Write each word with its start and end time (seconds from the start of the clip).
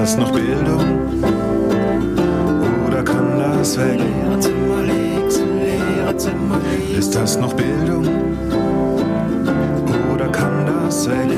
das 0.00 0.16
noch 0.16 0.32
Bildung? 0.32 0.80
Oder 2.86 3.02
kann 3.02 3.38
das 3.38 3.78
weg? 3.78 4.00
Ist 6.98 7.14
das 7.14 7.36
noch 7.38 7.52
Bildung? 7.52 8.06
Oder 10.14 10.28
kann 10.28 10.64
das 10.64 11.06
weg? 11.06 11.28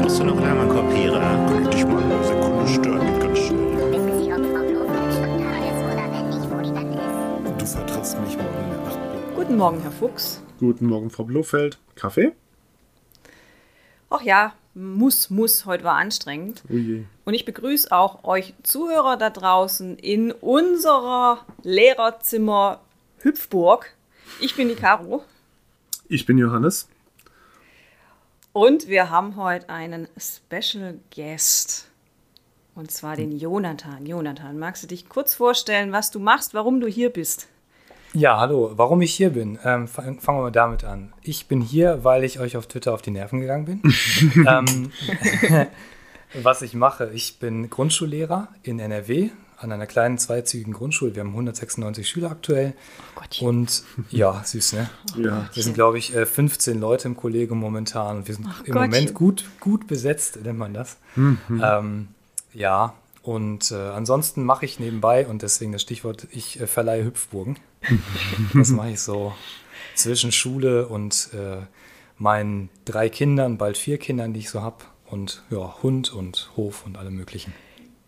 Brauchst 0.00 0.18
du 0.18 0.24
noch 0.24 0.36
einen 0.36 0.46
anderen 0.46 0.68
Kopierer? 0.70 1.20
Kann 1.20 1.68
ich 1.72 1.86
mal 1.86 2.02
eine 2.02 2.24
Sekunde 2.24 2.66
stören? 2.66 3.20
Ganz 3.20 3.38
schnell. 3.38 3.92
Wissen 3.92 4.18
Sie, 4.18 4.32
ob 4.32 4.44
Frau 4.44 4.64
Blofeld 4.66 5.12
schon 5.14 5.38
da 5.38 5.52
ist 5.70 5.80
oder 5.86 6.06
wenn 6.10 6.26
nicht, 6.30 6.50
wo 6.50 6.56
die 6.60 6.72
dann 6.74 6.90
ist? 6.92 7.60
Du 7.60 7.66
vertrittst 7.66 8.20
mich 8.20 8.36
morgen 8.36 8.58
in 8.64 8.70
der 8.70 8.80
Nacht. 8.86 8.98
Guten 9.36 9.56
Morgen, 9.56 9.80
Herr 9.82 9.92
Fuchs. 9.92 10.42
Guten 10.58 10.86
Morgen, 10.86 11.10
Frau 11.10 11.22
Blofeld. 11.24 11.78
Kaffee? 11.94 12.32
Ach 14.22 14.26
ja, 14.26 14.52
muss, 14.74 15.30
muss, 15.30 15.66
heute 15.66 15.82
war 15.82 15.96
anstrengend. 15.96 16.62
Je. 16.68 17.02
Und 17.24 17.34
ich 17.34 17.44
begrüße 17.44 17.90
auch 17.90 18.22
euch 18.22 18.54
Zuhörer 18.62 19.16
da 19.16 19.30
draußen 19.30 19.98
in 19.98 20.30
unserer 20.30 21.44
Lehrerzimmer 21.64 22.80
Hüpfburg. 23.18 23.92
Ich 24.40 24.54
bin 24.54 24.68
die 24.68 24.76
Caro 24.76 25.24
Ich 26.08 26.24
bin 26.24 26.38
Johannes. 26.38 26.88
und 28.52 28.86
wir 28.86 29.10
haben 29.10 29.34
heute 29.34 29.68
einen 29.70 30.06
Special 30.16 31.00
Guest. 31.12 31.88
Und 32.76 32.92
zwar 32.92 33.16
den 33.16 33.36
Jonathan. 33.36 34.06
Jonathan, 34.06 34.56
magst 34.56 34.84
du 34.84 34.86
dich 34.86 35.08
kurz 35.08 35.34
vorstellen, 35.34 35.90
was 35.90 36.12
du 36.12 36.20
machst, 36.20 36.54
warum 36.54 36.80
du 36.80 36.86
hier 36.86 37.10
bist? 37.10 37.48
Ja, 38.14 38.38
hallo. 38.38 38.72
Warum 38.76 39.00
ich 39.00 39.14
hier 39.14 39.30
bin? 39.30 39.58
Ähm, 39.64 39.88
fang- 39.88 40.20
fangen 40.20 40.38
wir 40.38 40.42
mal 40.42 40.50
damit 40.50 40.84
an. 40.84 41.12
Ich 41.22 41.46
bin 41.46 41.62
hier, 41.62 42.04
weil 42.04 42.24
ich 42.24 42.38
euch 42.40 42.56
auf 42.58 42.66
Twitter 42.66 42.92
auf 42.92 43.00
die 43.00 43.10
Nerven 43.10 43.40
gegangen 43.40 43.64
bin. 43.64 43.82
ähm, 44.46 44.92
was 46.42 46.60
ich 46.62 46.74
mache, 46.74 47.10
ich 47.14 47.38
bin 47.38 47.70
Grundschullehrer 47.70 48.48
in 48.62 48.78
NRW 48.78 49.30
an 49.56 49.72
einer 49.72 49.86
kleinen 49.86 50.18
zweizügigen 50.18 50.74
Grundschule. 50.74 51.14
Wir 51.14 51.20
haben 51.22 51.30
196 51.30 52.06
Schüler 52.06 52.32
aktuell. 52.32 52.74
Gottchen. 53.14 53.48
Und 53.48 53.82
ja, 54.10 54.42
süß, 54.44 54.72
ne? 54.74 54.90
Ja. 55.16 55.48
Wir 55.54 55.62
sind, 55.62 55.74
glaube 55.74 55.96
ich, 55.98 56.14
äh, 56.14 56.26
15 56.26 56.80
Leute 56.80 57.08
im 57.08 57.16
Kollegium 57.16 57.60
momentan. 57.60 58.18
Und 58.18 58.28
wir 58.28 58.34
sind 58.34 58.44
im 58.44 58.50
Gottchen. 58.50 58.74
Moment 58.74 59.14
gut, 59.14 59.44
gut 59.60 59.86
besetzt, 59.86 60.38
nennt 60.42 60.58
man 60.58 60.74
das. 60.74 60.96
Ähm, 61.16 62.08
ja, 62.52 62.92
und 63.22 63.70
äh, 63.70 63.74
ansonsten 63.74 64.44
mache 64.44 64.64
ich 64.64 64.80
nebenbei, 64.80 65.26
und 65.26 65.42
deswegen 65.42 65.72
das 65.72 65.82
Stichwort, 65.82 66.26
ich 66.30 66.60
äh, 66.60 66.66
verleihe 66.66 67.04
Hüpfburgen. 67.04 67.58
das 68.54 68.70
mache 68.70 68.90
ich 68.90 69.00
so 69.00 69.32
zwischen 69.94 70.32
Schule 70.32 70.88
und 70.88 71.30
äh, 71.34 71.62
meinen 72.18 72.68
drei 72.84 73.08
Kindern, 73.08 73.58
bald 73.58 73.76
vier 73.76 73.98
Kindern, 73.98 74.32
die 74.32 74.40
ich 74.40 74.50
so 74.50 74.62
habe. 74.62 74.84
Und 75.06 75.42
ja, 75.50 75.76
Hund 75.82 76.12
und 76.12 76.50
Hof 76.56 76.86
und 76.86 76.96
alle 76.96 77.10
möglichen. 77.10 77.52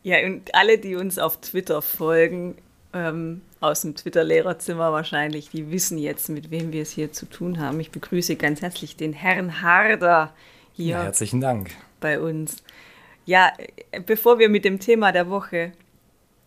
Ja, 0.02 0.24
und 0.24 0.54
alle, 0.54 0.78
die 0.78 0.96
uns 0.96 1.18
auf 1.18 1.40
Twitter 1.40 1.82
folgen, 1.82 2.56
ähm, 2.92 3.42
aus 3.60 3.82
dem 3.82 3.94
Twitter-Lehrerzimmer 3.94 4.92
wahrscheinlich, 4.92 5.50
die 5.50 5.70
wissen 5.70 5.98
jetzt, 5.98 6.28
mit 6.28 6.50
wem 6.50 6.72
wir 6.72 6.82
es 6.82 6.90
hier 6.90 7.12
zu 7.12 7.26
tun 7.26 7.58
haben. 7.60 7.78
Ich 7.80 7.90
begrüße 7.90 8.36
ganz 8.36 8.62
herzlich 8.62 8.96
den 8.96 9.12
Herrn 9.12 9.60
Harder 9.62 10.32
hier 10.72 10.96
Ja, 10.96 11.02
herzlichen 11.02 11.40
Dank. 11.40 11.70
bei 12.00 12.20
uns. 12.20 12.62
Ja, 13.26 13.52
bevor 14.06 14.38
wir 14.38 14.48
mit 14.48 14.64
dem 14.64 14.78
Thema 14.80 15.12
der 15.12 15.30
Woche 15.30 15.72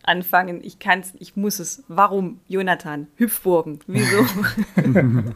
anfangen, 0.03 0.63
ich 0.63 0.79
kann's, 0.79 1.13
ich 1.19 1.35
muss 1.35 1.59
es. 1.59 1.83
Warum, 1.87 2.39
Jonathan? 2.47 3.07
Hüpfburgen. 3.15 3.79
Wieso? 3.87 4.25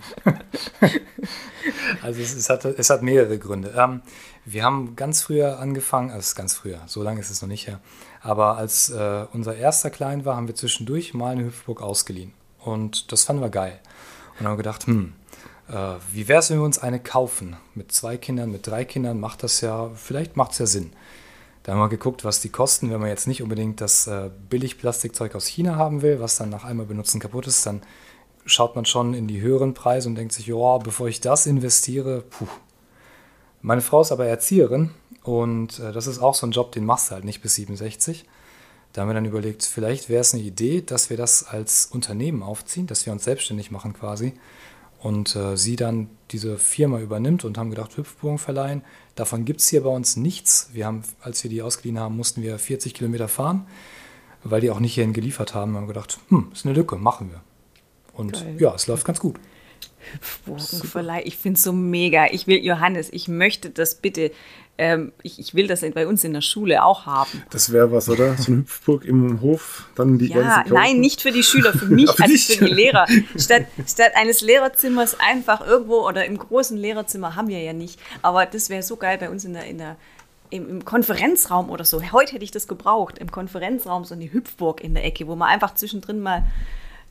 Also 2.02 2.22
es, 2.22 2.34
es, 2.34 2.50
hat, 2.50 2.66
es 2.66 2.90
hat 2.90 3.02
mehrere 3.04 3.38
Gründe. 3.38 3.74
Ähm, 3.78 4.02
wir 4.46 4.64
haben 4.64 4.96
ganz 4.96 5.22
früher 5.22 5.60
angefangen, 5.60 6.10
also 6.10 6.20
es 6.20 6.36
ganz 6.36 6.56
früher, 6.56 6.82
so 6.88 7.04
lange 7.04 7.20
ist 7.20 7.30
es 7.30 7.42
noch 7.42 7.50
nicht 7.50 7.68
her, 7.68 7.80
aber 8.22 8.58
als 8.58 8.90
äh, 8.90 9.26
unser 9.34 9.56
erster 9.56 9.90
klein 9.90 10.26
war, 10.26 10.36
haben 10.36 10.48
wir 10.48 10.56
zwischendurch 10.56 11.14
mal 11.14 11.34
eine 11.34 11.46
Hüpfburg 11.46 11.82
ausgeliehen. 11.82 12.34
Und 12.60 13.12
das 13.12 13.24
fanden 13.24 13.42
wir 13.42 13.50
geil. 13.50 13.80
Und 14.40 14.48
haben 14.48 14.58
gedacht, 14.58 14.88
hm, 14.88 15.14
äh, 15.70 15.96
wie 16.12 16.28
wäre 16.28 16.40
es, 16.40 16.50
wenn 16.50 16.58
wir 16.58 16.66
uns 16.66 16.80
eine 16.80 17.00
kaufen? 17.00 17.56
Mit 17.76 17.92
zwei 17.92 18.18
Kindern, 18.18 18.52
mit 18.52 18.68
drei 18.68 18.86
Kindern 18.86 19.20
macht 19.20 19.44
das 19.44 19.62
ja, 19.62 19.90
vielleicht 19.96 20.38
macht 20.38 20.54
es 20.54 20.60
ja 20.60 20.66
Sinn. 20.66 20.92
Da 21.64 21.74
haben 21.74 21.80
wir 21.80 21.90
geguckt, 21.90 22.26
was 22.26 22.42
die 22.42 22.50
kosten, 22.50 22.90
wenn 22.90 23.00
man 23.00 23.10
jetzt 23.10 23.28
nicht 23.28 23.44
unbedingt 23.44 23.82
das 23.82 24.08
äh, 24.08 24.32
Billigplastikzeug 24.50 25.36
aus 25.36 25.46
China 25.46 25.76
haben 25.76 26.02
will, 26.02 26.20
was 26.20 26.38
dann 26.38 26.50
nach 26.50 26.64
einmal 26.64 26.88
benutzen 26.88 27.20
kaputt 27.20 27.46
ist, 27.46 27.66
dann 27.66 27.82
schaut 28.46 28.76
man 28.76 28.86
schon 28.86 29.14
in 29.14 29.28
die 29.28 29.42
höheren 29.42 29.74
Preise 29.76 30.10
und 30.10 30.16
denkt 30.16 30.34
sich, 30.34 30.48
ja, 30.48 30.78
bevor 30.80 31.08
ich 31.08 31.22
das 31.22 31.46
investiere, 31.46 32.22
puh. 32.22 32.48
Meine 33.62 33.82
Frau 33.82 34.02
ist 34.02 34.12
aber 34.12 34.26
Erzieherin 34.26 34.90
und 35.22 35.80
äh, 35.80 35.92
das 35.92 36.08
ist 36.08 36.20
auch 36.20 36.34
so 36.34 36.48
ein 36.48 36.52
Job, 36.52 36.72
den 36.72 36.86
machst 36.86 37.10
du 37.10 37.16
halt 37.16 37.26
nicht 37.26 37.42
bis 37.42 37.56
67. 37.56 38.26
Da 38.94 39.02
haben 39.02 39.10
wir 39.10 39.14
dann 39.14 39.26
überlegt, 39.26 39.64
vielleicht 39.64 40.10
wäre 40.10 40.22
es 40.22 40.34
eine 40.34 40.44
Idee, 40.44 40.82
dass 40.82 41.12
wir 41.12 41.18
das 41.18 41.44
als 41.44 41.86
Unternehmen 41.86 42.42
aufziehen, 42.42 42.88
dass 42.88 43.06
wir 43.06 43.14
uns 43.14 43.24
selbstständig 43.24 43.70
machen 43.70 43.94
quasi 43.94 44.34
und 45.02 45.36
äh, 45.36 45.58
sie 45.58 45.76
dann 45.76 46.10
diese 46.30 46.58
Firma 46.58 47.00
übernimmt 47.00 47.44
und 47.44 47.58
haben 47.58 47.72
gedacht, 47.72 47.98
Hüpfburgen 47.98 48.38
verleihen. 48.38 48.84
Davon 49.16 49.46
gibt 49.46 49.60
es 49.60 49.68
hier 49.68 49.82
bei 49.82 49.90
uns 49.90 50.16
nichts. 50.16 50.70
Wir 50.74 50.86
haben, 50.86 51.02
als 51.22 51.44
wir 51.44 51.50
die 51.50 51.62
ausgeliehen 51.62 52.00
haben, 52.00 52.16
mussten 52.16 52.44
wir 52.44 52.58
40 52.58 52.94
Kilometer 52.94 53.28
fahren, 53.28 53.68
weil 54.44 54.62
die 54.62 54.70
auch 54.70 54.80
nicht 54.80 54.94
hierhin 54.94 55.14
geliefert 55.14 55.56
haben. 55.56 55.74
Wir 55.74 55.80
haben 55.80 55.88
gedacht, 55.88 56.20
hm, 56.30 56.52
ist 56.54 56.66
eine 56.66 56.76
Lücke, 56.76 56.96
machen 56.98 57.32
wir. 57.32 57.42
Und 58.14 58.34
Geil. 58.34 58.58
ja, 58.60 58.76
es 58.76 58.88
läuft 58.88 59.06
ganz 59.06 59.20
gut. 59.20 59.40
Hüpfburgenverleih. 60.14 61.24
Ich 61.26 61.38
finde 61.38 61.58
es 61.58 61.64
so 61.64 61.74
mega. 61.74 62.28
Ich 62.32 62.46
will, 62.46 62.64
Johannes, 62.64 63.10
ich 63.12 63.28
möchte 63.28 63.72
das 63.72 63.96
bitte, 63.96 64.32
ähm, 64.82 65.12
ich, 65.22 65.38
ich 65.38 65.54
will 65.54 65.68
das 65.68 65.82
bei 65.82 66.08
uns 66.08 66.24
in 66.24 66.34
der 66.34 66.42
Schule 66.42 66.84
auch 66.84 67.06
haben. 67.06 67.44
Das 67.52 67.72
wäre 67.72 67.92
was, 67.92 68.10
oder? 68.10 68.36
So 68.36 68.52
eine 68.52 68.62
Hüpfburg 68.62 69.06
im 69.06 69.40
Hof, 69.40 69.88
dann 69.94 70.18
die 70.18 70.30
Ja, 70.30 70.66
nein, 70.68 71.00
nicht 71.00 71.22
für 71.22 71.32
die 71.32 71.44
Schüler, 71.44 71.72
für 71.72 71.86
mich 71.94 72.08
Ja, 72.08 72.14
für 72.14 72.24
als 72.24 72.32
dich. 72.48 72.58
für 72.58 72.66
die 72.66 72.74
Lehrer. 72.74 73.06
Statt, 73.38 73.68
statt 73.88 74.14
eines 74.16 74.42
Lehrerzimmers 74.42 75.20
einfach 75.20 75.64
irgendwo 75.64 76.08
oder 76.08 76.26
im 76.26 76.36
großen 76.36 76.76
Lehrerzimmer 76.76 77.36
haben 77.36 77.48
wir 77.48 77.60
ja 77.62 77.74
nicht. 77.74 78.00
Aber 78.24 78.48
das 78.48 78.72
wäre 78.72 78.82
so 78.82 78.96
geil 78.96 79.20
bei 79.20 79.30
uns 79.30 79.46
in 79.46 79.54
der, 79.54 79.66
in 79.66 79.78
der, 79.78 79.98
im, 80.50 80.68
im 80.68 80.84
Konferenzraum 80.84 81.70
oder 81.70 81.86
so. 81.86 82.02
Heute 82.12 82.34
hätte 82.34 82.44
ich 82.44 82.50
das 82.50 82.68
gebraucht. 82.68 83.20
Im 83.20 83.30
Konferenzraum 83.30 84.04
so 84.04 84.16
eine 84.16 84.34
Hüpfburg 84.34 84.84
in 84.84 84.96
der 84.96 85.06
Ecke, 85.06 85.28
wo 85.28 85.36
man 85.36 85.50
einfach 85.50 85.76
zwischendrin 85.76 86.22
mal 86.22 86.44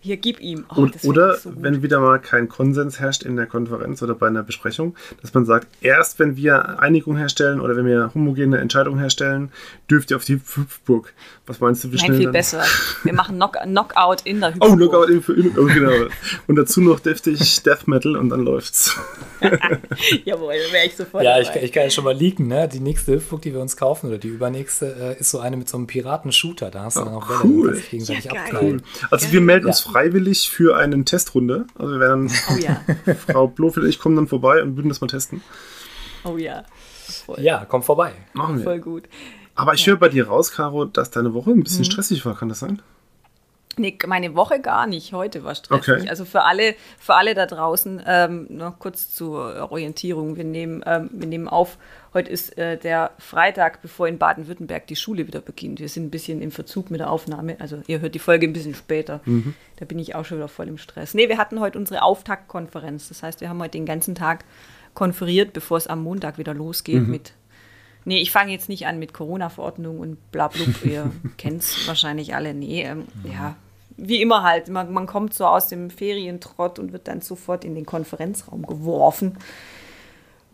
hier 0.00 0.16
gib 0.16 0.40
ihm. 0.40 0.64
Oh, 0.70 0.82
Und, 0.82 1.04
oder 1.04 1.36
so 1.36 1.52
wenn 1.56 1.82
wieder 1.82 2.00
mal 2.00 2.18
kein 2.18 2.48
Konsens 2.48 3.00
herrscht 3.00 3.22
in 3.22 3.36
der 3.36 3.46
Konferenz 3.46 4.02
oder 4.02 4.14
bei 4.14 4.26
einer 4.28 4.42
Besprechung, 4.42 4.94
dass 5.22 5.34
man 5.34 5.44
sagt, 5.44 5.66
erst 5.82 6.18
wenn 6.18 6.36
wir 6.36 6.80
Einigung 6.80 7.16
herstellen 7.16 7.60
oder 7.60 7.76
wenn 7.76 7.86
wir 7.86 8.10
homogene 8.14 8.58
Entscheidungen 8.58 8.98
herstellen, 8.98 9.52
dürft 9.90 10.10
ihr 10.10 10.16
auf 10.16 10.24
die 10.24 10.34
Hüpfburg. 10.34 11.12
Was 11.46 11.60
meinst 11.60 11.84
du, 11.84 11.88
wie 11.92 11.96
Nein, 11.96 12.04
schnell 12.06 12.16
viel 12.16 12.24
dann? 12.26 12.32
besser. 12.32 12.64
Wir 13.04 13.12
machen 13.12 13.36
Knock 13.36 13.56
Knockout 13.62 14.22
in 14.24 14.40
der 14.40 14.54
Oh, 14.60 14.72
Hüpfburg. 14.76 14.78
Lookout 14.78 15.04
in, 15.34 15.44
in, 15.46 15.58
oh, 15.58 15.64
genau. 15.66 16.06
Und 16.46 16.56
dazu 16.56 16.80
noch 16.80 17.00
deftig 17.00 17.62
Death 17.62 17.86
Metal 17.86 18.16
und 18.16 18.30
dann 18.30 18.40
läuft's. 18.40 18.96
Jawohl, 20.24 20.54
wäre 20.70 20.86
ich 20.86 20.96
sofort 20.96 21.24
Ja, 21.24 21.38
ich, 21.40 21.48
dabei. 21.48 21.62
ich 21.64 21.72
kann 21.72 21.82
ja 21.84 21.90
schon 21.90 22.04
mal 22.04 22.14
leaken, 22.16 22.46
ne? 22.48 22.68
Die 22.68 22.80
nächste 22.80 23.14
Hüpfburg, 23.14 23.42
die 23.42 23.52
wir 23.52 23.60
uns 23.60 23.76
kaufen, 23.76 24.08
oder 24.08 24.18
die 24.18 24.28
übernächste, 24.28 25.16
äh, 25.16 25.20
ist 25.20 25.30
so 25.30 25.40
eine 25.40 25.56
mit 25.56 25.68
so 25.68 25.76
einem 25.76 25.86
Piraten-Shooter. 25.86 26.70
Da 26.70 26.84
hast 26.84 26.96
du 26.96 27.00
dann 27.04 27.14
auch 27.14 27.26
Bälle, 27.26 27.40
cool. 27.44 27.70
die 27.72 27.76
sich 27.78 27.90
gegenseitig 27.90 28.24
Ja, 28.26 28.32
geil. 28.32 28.42
abknallen. 28.44 28.82
Also 29.10 29.32
wir 29.32 29.40
melden 29.40 29.66
uns 29.66 29.84
Ja. 29.84 29.89
Freiwillig 29.92 30.50
für 30.50 30.76
eine 30.76 31.04
Testrunde. 31.04 31.66
Also 31.78 31.92
wir 31.94 32.00
werden 32.00 32.30
Oh 32.52 32.56
ja, 32.58 32.80
Frau 33.26 33.48
Blofeld 33.48 33.84
und 33.84 33.90
ich 33.90 33.98
kommen 33.98 34.16
dann 34.16 34.28
vorbei 34.28 34.62
und 34.62 34.76
würden 34.76 34.88
das 34.88 35.00
mal 35.00 35.06
testen. 35.08 35.42
oh 36.24 36.36
ja. 36.36 36.64
Voll, 37.26 37.40
Ja, 37.40 37.64
komm 37.68 37.82
vorbei. 37.82 38.12
Machen 38.34 38.58
wir. 38.58 38.64
voll 38.64 38.78
gut. 38.80 39.04
Aber 39.56 39.74
ich 39.74 39.86
höre 39.86 39.96
bei 39.96 40.08
dir 40.08 40.28
raus, 40.28 40.52
Caro, 40.52 40.84
dass 40.84 41.10
deine 41.10 41.34
Woche 41.34 41.50
ein 41.50 41.58
Mhm. 41.58 41.64
bisschen 41.64 41.84
stressig 41.84 42.24
war. 42.24 42.36
Kann 42.36 42.48
das 42.48 42.60
sein? 42.60 42.80
Nee, 43.80 43.96
meine 44.06 44.34
Woche 44.34 44.60
gar 44.60 44.86
nicht. 44.86 45.14
Heute 45.14 45.42
war 45.42 45.54
stressig. 45.54 45.94
Okay. 45.94 46.08
Also 46.10 46.26
für 46.26 46.42
alle, 46.42 46.74
für 46.98 47.14
alle 47.14 47.34
da 47.34 47.46
draußen, 47.46 48.02
ähm, 48.06 48.46
noch 48.50 48.78
kurz 48.78 49.14
zur 49.14 49.70
Orientierung. 49.70 50.36
Wir 50.36 50.44
nehmen, 50.44 50.82
ähm, 50.84 51.08
wir 51.12 51.26
nehmen 51.26 51.48
auf, 51.48 51.78
heute 52.12 52.30
ist 52.30 52.58
äh, 52.58 52.76
der 52.76 53.12
Freitag, 53.18 53.80
bevor 53.80 54.06
in 54.06 54.18
Baden-Württemberg 54.18 54.86
die 54.86 54.96
Schule 54.96 55.26
wieder 55.26 55.40
beginnt. 55.40 55.80
Wir 55.80 55.88
sind 55.88 56.04
ein 56.04 56.10
bisschen 56.10 56.42
im 56.42 56.50
Verzug 56.50 56.90
mit 56.90 57.00
der 57.00 57.10
Aufnahme. 57.10 57.56
Also 57.58 57.80
ihr 57.86 58.00
hört 58.00 58.14
die 58.14 58.18
Folge 58.18 58.46
ein 58.46 58.52
bisschen 58.52 58.74
später. 58.74 59.20
Da 59.76 59.86
bin 59.86 59.98
ich 59.98 60.14
auch 60.14 60.26
schon 60.26 60.36
wieder 60.36 60.48
voll 60.48 60.68
im 60.68 60.76
Stress. 60.76 61.14
Nee, 61.14 61.30
wir 61.30 61.38
hatten 61.38 61.58
heute 61.58 61.78
unsere 61.78 62.02
Auftaktkonferenz. 62.02 63.08
Das 63.08 63.22
heißt, 63.22 63.40
wir 63.40 63.48
haben 63.48 63.60
heute 63.60 63.72
den 63.72 63.86
ganzen 63.86 64.14
Tag 64.14 64.44
konferiert, 64.92 65.54
bevor 65.54 65.78
es 65.78 65.86
am 65.86 66.02
Montag 66.02 66.36
wieder 66.36 66.52
losgeht 66.52 67.08
mit 67.08 67.32
Nee, 68.04 68.20
ich 68.20 68.30
fange 68.30 68.52
jetzt 68.52 68.68
nicht 68.68 68.86
an 68.86 68.98
mit 68.98 69.12
Corona-Verordnung 69.12 70.00
und 70.00 70.32
bla 70.32 70.48
blub. 70.48 70.84
Ihr 70.84 71.10
kennt 71.36 71.62
es 71.62 71.86
wahrscheinlich 71.86 72.34
alle. 72.34 72.54
Nee, 72.54 72.82
ähm, 72.82 73.04
ja, 73.24 73.56
wie 74.00 74.22
immer 74.22 74.42
halt. 74.42 74.68
Man, 74.68 74.92
man 74.92 75.06
kommt 75.06 75.34
so 75.34 75.46
aus 75.46 75.68
dem 75.68 75.90
Ferientrott 75.90 76.78
und 76.78 76.92
wird 76.92 77.08
dann 77.08 77.20
sofort 77.20 77.64
in 77.64 77.74
den 77.74 77.86
Konferenzraum 77.86 78.66
geworfen. 78.66 79.36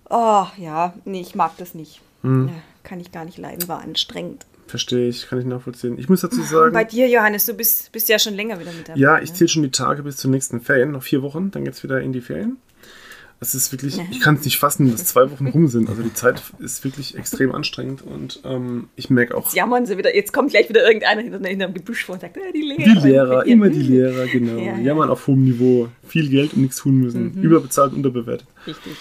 Oh, 0.08 0.46
ja, 0.56 0.94
nee, 1.04 1.20
ich 1.20 1.34
mag 1.34 1.56
das 1.58 1.74
nicht. 1.74 2.00
Ja, 2.22 2.48
kann 2.82 2.98
ich 2.98 3.12
gar 3.12 3.24
nicht 3.24 3.38
leiden, 3.38 3.68
war 3.68 3.80
anstrengend. 3.80 4.46
Verstehe 4.66 5.08
ich, 5.08 5.28
kann 5.28 5.38
ich 5.38 5.44
nachvollziehen. 5.44 5.96
Ich 5.96 6.08
muss 6.08 6.22
dazu 6.22 6.42
sagen, 6.42 6.72
bei 6.72 6.82
dir, 6.82 7.08
Johannes, 7.08 7.46
du 7.46 7.54
bist, 7.54 7.92
bist 7.92 8.08
ja 8.08 8.18
schon 8.18 8.34
länger 8.34 8.58
wieder 8.58 8.72
mit 8.72 8.88
dabei. 8.88 8.98
ja, 8.98 9.20
ich 9.20 9.30
ne? 9.30 9.36
zähle 9.36 9.48
schon 9.48 9.62
die 9.62 9.70
Tage 9.70 10.02
bis 10.02 10.16
zur 10.16 10.30
nächsten 10.30 10.60
Ferien, 10.60 10.90
noch 10.90 11.04
vier 11.04 11.22
Wochen, 11.22 11.52
dann 11.52 11.64
geht's 11.64 11.84
wieder 11.84 12.00
in 12.00 12.12
die 12.12 12.20
Ferien. 12.20 12.56
Es 13.38 13.54
ist 13.54 13.70
wirklich, 13.70 14.00
ich 14.10 14.20
kann 14.20 14.36
es 14.36 14.44
nicht 14.44 14.58
fassen, 14.58 14.90
dass 14.90 15.04
zwei 15.04 15.30
Wochen 15.30 15.48
rum 15.48 15.68
sind. 15.68 15.90
Also 15.90 16.02
die 16.02 16.14
Zeit 16.14 16.42
ist 16.58 16.84
wirklich 16.84 17.16
extrem 17.16 17.54
anstrengend 17.54 18.02
und 18.02 18.40
ähm, 18.44 18.88
ich 18.96 19.10
merke 19.10 19.36
auch, 19.36 19.44
Jetzt 19.44 19.54
jammern 19.54 19.84
sie 19.84 19.98
wieder, 19.98 20.14
jetzt 20.16 20.32
kommt 20.32 20.50
gleich 20.50 20.68
wieder 20.70 20.86
irgendeiner 20.86 21.20
hinter, 21.20 21.46
hinterm 21.46 21.74
Gebüsch 21.74 22.04
vor 22.06 22.14
und 22.14 22.22
sagt, 22.22 22.36
äh, 22.38 22.52
die 22.54 22.62
Lehrer. 22.62 23.00
die 23.00 23.08
Lehrer, 23.08 23.46
immer 23.46 23.68
die 23.68 23.82
Lehrer, 23.82 24.26
genau. 24.26 24.58
Ja, 24.58 24.76
ja. 24.76 24.78
Jammern 24.78 25.10
auf 25.10 25.26
hohem 25.26 25.44
Niveau, 25.44 25.88
viel 26.06 26.30
Geld 26.30 26.54
und 26.54 26.62
nichts 26.62 26.76
tun 26.76 26.96
müssen, 26.98 27.34
überbezahlt, 27.42 27.92
unterbewertet. 27.92 28.46
Richtig. 28.66 28.96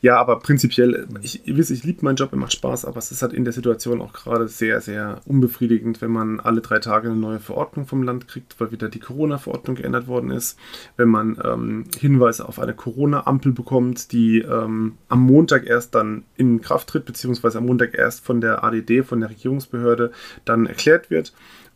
Ja, 0.00 0.16
aber 0.16 0.38
prinzipiell, 0.38 1.06
ich, 1.20 1.46
ihr 1.46 1.56
wisst, 1.56 1.70
ich 1.70 1.84
liebe 1.84 2.04
meinen 2.04 2.16
Job, 2.16 2.32
er 2.32 2.38
macht 2.38 2.52
Spaß, 2.52 2.84
aber 2.84 2.98
es 2.98 3.12
ist 3.12 3.22
halt 3.22 3.32
in 3.32 3.44
der 3.44 3.52
Situation 3.52 4.00
auch 4.00 4.12
gerade 4.12 4.48
sehr, 4.48 4.80
sehr 4.80 5.20
unbefriedigend, 5.26 6.00
wenn 6.00 6.10
man 6.10 6.40
alle 6.40 6.60
drei 6.60 6.78
Tage 6.78 7.08
eine 7.08 7.16
neue 7.16 7.40
Verordnung 7.40 7.86
vom 7.86 8.02
Land 8.02 8.28
kriegt, 8.28 8.58
weil 8.58 8.72
wieder 8.72 8.88
die 8.88 9.00
Corona-Verordnung 9.00 9.76
geändert 9.76 10.06
worden 10.06 10.30
ist, 10.30 10.58
wenn 10.96 11.08
man 11.08 11.38
ähm, 11.44 11.84
Hinweise 11.98 12.48
auf 12.48 12.58
eine 12.58 12.74
Corona-Ampel 12.74 13.52
bekommt, 13.52 14.12
die 14.12 14.40
ähm, 14.40 14.96
am 15.08 15.20
Montag 15.20 15.66
erst 15.66 15.94
dann 15.94 16.24
in 16.36 16.60
Kraft 16.60 16.88
tritt, 16.88 17.04
beziehungsweise 17.04 17.58
am 17.58 17.66
Montag 17.66 17.94
erst 17.94 18.24
von 18.24 18.40
der 18.40 18.64
ADD, 18.64 19.02
von 19.04 19.20
der 19.20 19.30
Regierungsbehörde, 19.30 20.12
dann 20.44 20.66
erklärt 20.66 21.10
wird. 21.10 21.32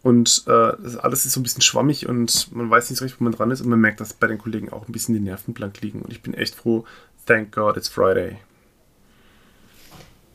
Und 0.07 0.45
äh, 0.47 0.73
das 0.81 0.97
alles 0.97 1.27
ist 1.27 1.33
so 1.33 1.41
ein 1.41 1.43
bisschen 1.43 1.63
schwammig 1.63 2.09
und 2.09 2.55
man 2.55 2.71
weiß 2.71 2.91
nicht 2.91 3.01
so 3.01 3.05
recht, 3.05 3.21
wo 3.21 3.25
man 3.25 3.33
dran 3.33 3.51
ist. 3.51 3.61
Und 3.61 3.69
man 3.71 3.81
merkt, 3.81 4.01
dass 4.01 4.13
bei 4.13 4.29
den 4.29 4.39
Kollegen 4.39 4.73
auch 4.73 4.87
ein 4.87 4.93
bisschen 4.93 5.15
die 5.15 5.21
Nerven 5.21 5.53
blank 5.53 5.81
liegen. 5.81 6.03
Und 6.03 6.13
ich 6.13 6.23
bin 6.23 6.33
echt 6.33 6.55
froh, 6.55 6.85
thank 7.27 7.53
God 7.55 7.77
it's 7.77 7.89
Friday. 7.89 8.39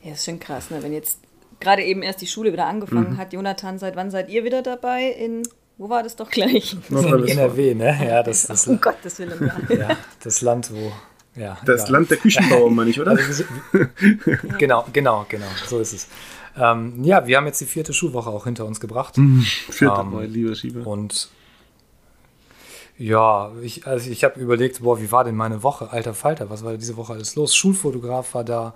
Ja, 0.02 0.12
ist 0.12 0.24
schon 0.24 0.40
krass, 0.40 0.70
ne? 0.70 0.82
wenn 0.82 0.92
jetzt 0.92 1.18
gerade 1.60 1.82
eben 1.82 2.02
erst 2.02 2.20
die 2.20 2.26
Schule 2.26 2.52
wieder 2.52 2.64
Mhm. 2.64 2.70
angefangen 2.70 3.16
hat. 3.16 3.32
Jonathan, 3.32 3.78
seit 3.78 3.94
wann 3.96 4.10
seid 4.10 4.28
ihr 4.28 4.44
wieder 4.44 4.62
dabei? 4.62 5.04
In, 5.10 5.42
wo 5.78 5.88
war 5.88 6.02
das 6.02 6.16
doch 6.16 6.30
gleich? 6.30 6.76
In 6.90 7.28
NRW, 7.28 7.74
ne? 7.74 7.96
Ja, 8.04 8.22
das, 8.22 8.46
das, 8.46 8.66
Um 8.68 8.80
Gottes 8.80 9.18
Willen, 9.18 9.50
ja. 9.68 9.76
ja, 9.88 9.96
das 10.22 10.40
Land, 10.42 10.72
wo. 10.72 10.92
Ja, 11.34 11.56
Das 11.64 11.82
egal. 11.82 11.92
Land 11.92 12.10
der 12.10 12.18
Küchenbauer, 12.18 12.70
meine 12.70 12.90
ich, 12.90 13.00
oder? 13.00 13.12
Also, 13.12 13.44
genau, 14.58 14.84
genau, 14.92 15.24
genau, 15.28 15.46
so 15.66 15.78
ist 15.80 15.94
es. 15.94 16.08
Ähm, 16.58 17.02
ja, 17.04 17.26
wir 17.26 17.38
haben 17.38 17.46
jetzt 17.46 17.62
die 17.62 17.66
vierte 17.66 17.94
Schulwoche 17.94 18.28
auch 18.28 18.44
hinter 18.44 18.66
uns 18.66 18.80
gebracht. 18.80 19.14
Vierter 19.70 20.00
ähm, 20.02 20.10
Mal, 20.12 20.26
lieber 20.26 20.54
Schieber. 20.54 20.86
Und 20.86 21.30
ja, 22.98 23.50
ich, 23.62 23.86
also 23.86 24.10
ich 24.10 24.24
habe 24.24 24.40
überlegt, 24.40 24.82
boah, 24.82 25.00
wie 25.00 25.10
war 25.10 25.24
denn 25.24 25.34
meine 25.34 25.62
Woche? 25.62 25.90
Alter 25.90 26.14
Falter, 26.14 26.50
was 26.50 26.64
war 26.64 26.76
diese 26.76 26.96
Woche 26.96 27.14
alles 27.14 27.34
los? 27.34 27.54
Schulfotograf 27.54 28.34
war 28.34 28.44
da 28.44 28.74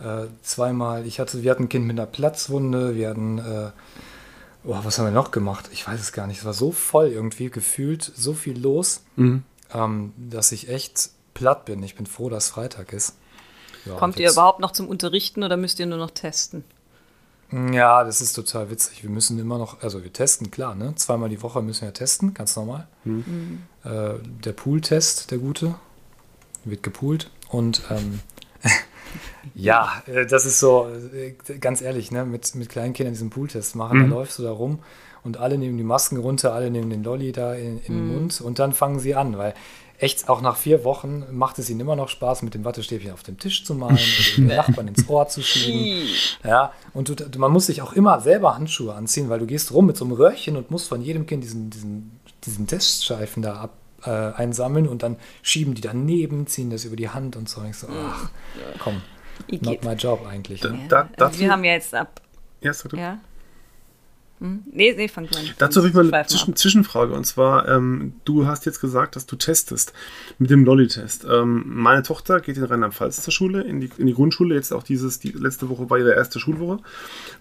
äh, 0.00 0.26
zweimal. 0.42 1.06
Ich 1.06 1.20
hatte, 1.20 1.42
wir 1.42 1.50
hatten 1.50 1.64
ein 1.64 1.68
Kind 1.68 1.86
mit 1.86 1.98
einer 1.98 2.06
Platzwunde, 2.06 2.94
wir 2.96 3.10
hatten, 3.10 3.38
äh, 3.38 3.70
boah, 4.64 4.80
was 4.84 4.98
haben 4.98 5.06
wir 5.06 5.12
noch 5.12 5.30
gemacht? 5.30 5.68
Ich 5.72 5.86
weiß 5.86 6.00
es 6.00 6.12
gar 6.12 6.26
nicht. 6.26 6.38
Es 6.38 6.44
war 6.44 6.54
so 6.54 6.72
voll 6.72 7.08
irgendwie, 7.08 7.50
gefühlt 7.50 8.02
so 8.02 8.32
viel 8.32 8.58
los, 8.58 9.02
ähm, 9.74 10.12
dass 10.16 10.52
ich 10.52 10.68
echt 10.68 11.10
platt 11.34 11.64
bin. 11.64 11.82
Ich 11.82 11.94
bin 11.94 12.06
froh, 12.06 12.28
dass 12.28 12.50
Freitag 12.50 12.92
ist. 12.92 13.16
Ja, 13.84 13.94
Kommt 13.96 14.18
ihr 14.18 14.30
überhaupt 14.30 14.60
noch 14.60 14.72
zum 14.72 14.88
Unterrichten 14.88 15.42
oder 15.42 15.56
müsst 15.56 15.78
ihr 15.80 15.86
nur 15.86 15.98
noch 15.98 16.10
testen? 16.10 16.64
Ja, 17.52 18.04
das 18.04 18.20
ist 18.20 18.34
total 18.34 18.70
witzig. 18.70 19.02
Wir 19.02 19.10
müssen 19.10 19.38
immer 19.38 19.58
noch, 19.58 19.82
also 19.82 20.04
wir 20.04 20.12
testen, 20.12 20.50
klar, 20.50 20.74
ne? 20.74 20.94
Zweimal 20.94 21.28
die 21.28 21.42
Woche 21.42 21.62
müssen 21.62 21.82
wir 21.82 21.92
testen, 21.92 22.32
ganz 22.32 22.54
normal. 22.54 22.86
Äh, 23.84 24.14
der 24.44 24.52
Pool-Test, 24.52 25.30
der 25.30 25.38
gute, 25.38 25.74
wird 26.64 26.82
gepoolt. 26.82 27.30
Und 27.48 27.82
ähm, 27.90 28.20
ja, 29.54 30.02
äh, 30.06 30.26
das 30.26 30.46
ist 30.46 30.60
so, 30.60 30.88
äh, 31.12 31.34
ganz 31.58 31.82
ehrlich, 31.82 32.12
ne? 32.12 32.24
mit, 32.24 32.54
mit 32.54 32.68
kleinen 32.68 32.92
Kindern 32.92 33.14
diesen 33.14 33.30
Pool-Test 33.30 33.74
machen, 33.74 34.00
da 34.00 34.06
läufst 34.06 34.38
du 34.38 34.44
da 34.44 34.52
rum 34.52 34.78
und 35.24 35.36
alle 35.38 35.58
nehmen 35.58 35.76
die 35.78 35.84
Masken 35.84 36.16
runter, 36.18 36.52
alle 36.54 36.70
nehmen 36.70 36.90
den 36.90 37.02
Lolli 37.04 37.32
da 37.32 37.54
in, 37.54 37.78
in 37.80 37.94
den 37.94 38.14
Mund 38.14 38.40
und 38.40 38.58
dann 38.58 38.72
fangen 38.72 38.98
sie 39.00 39.14
an, 39.14 39.36
weil 39.38 39.54
echt 39.98 40.30
auch 40.30 40.40
nach 40.40 40.56
vier 40.56 40.82
Wochen 40.84 41.24
macht 41.30 41.58
es 41.58 41.68
ihnen 41.68 41.80
immer 41.80 41.94
noch 41.94 42.08
Spaß, 42.08 42.40
mit 42.42 42.54
dem 42.54 42.64
Wattestäbchen 42.64 43.12
auf 43.12 43.22
dem 43.22 43.38
Tisch 43.38 43.64
zu 43.66 43.74
malen 43.74 43.96
oder 44.36 44.36
den 44.38 44.46
Nachbarn 44.46 44.88
ins 44.88 45.06
Ohr 45.10 45.28
zu 45.28 45.42
schieben. 45.42 46.08
Ja, 46.42 46.72
und 46.94 47.10
du, 47.10 47.14
du, 47.14 47.38
man 47.38 47.52
muss 47.52 47.66
sich 47.66 47.82
auch 47.82 47.92
immer 47.92 48.18
selber 48.20 48.54
Handschuhe 48.54 48.94
anziehen, 48.94 49.28
weil 49.28 49.38
du 49.40 49.46
gehst 49.46 49.72
rum 49.72 49.86
mit 49.86 49.98
so 49.98 50.06
einem 50.06 50.14
Röhrchen 50.14 50.56
und 50.56 50.70
musst 50.70 50.88
von 50.88 51.02
jedem 51.02 51.26
Kind 51.26 51.44
diesen, 51.44 51.68
diesen, 51.68 52.18
diesen 52.44 52.66
Testscheifen 52.66 53.42
da 53.42 53.56
ab, 53.56 53.74
äh, 54.06 54.10
einsammeln 54.10 54.88
und 54.88 55.02
dann 55.02 55.16
schieben 55.42 55.74
die 55.74 55.82
daneben, 55.82 56.46
ziehen 56.46 56.70
das 56.70 56.86
über 56.86 56.96
die 56.96 57.10
Hand 57.10 57.36
und 57.36 57.50
so. 57.50 57.60
Und 57.60 57.68
ich 57.68 57.76
so, 57.76 57.86
ach, 57.90 58.30
komm, 58.78 59.02
not 59.60 59.84
my 59.84 59.92
job 59.92 60.26
eigentlich. 60.26 60.60
Da- 60.62 60.70
Ne? 60.70 60.78
da- 60.88 61.00
also 61.02 61.12
dazu- 61.18 61.40
wir 61.40 61.50
haben 61.52 61.64
ja 61.64 61.72
jetzt 61.72 61.94
ab. 61.94 62.22
Ja, 62.62 62.72
du. 62.72 62.96
Ja? 62.96 63.18
Hm? 64.40 64.62
Nee, 64.72 64.94
nee, 64.96 65.06
fang 65.08 65.26
du 65.26 65.38
an. 65.38 65.44
Dazu 65.58 65.80
habe 65.80 65.88
ich 65.88 65.94
mal 65.94 66.12
eine 66.14 66.26
Zwischen. 66.26 66.56
Zwischenfrage. 66.56 67.12
Und 67.12 67.24
zwar, 67.24 67.68
ähm, 67.68 68.14
du 68.24 68.46
hast 68.46 68.64
jetzt 68.64 68.80
gesagt, 68.80 69.14
dass 69.14 69.26
du 69.26 69.36
testest 69.36 69.92
mit 70.38 70.48
dem 70.50 70.64
Lolli-Test. 70.64 71.26
Ähm, 71.30 71.64
meine 71.66 72.02
Tochter 72.02 72.40
geht 72.40 72.56
in 72.56 72.64
Rheinland-Pfalz 72.64 73.22
zur 73.22 73.32
Schule, 73.34 73.62
in 73.62 73.80
die, 73.80 73.90
in 73.98 74.06
die 74.06 74.14
Grundschule. 74.14 74.54
Jetzt 74.54 74.72
auch 74.72 74.82
dieses, 74.82 75.18
die 75.18 75.32
letzte 75.32 75.68
Woche 75.68 75.90
war 75.90 75.98
ihre 75.98 76.14
erste 76.14 76.40
Schulwoche. 76.40 76.78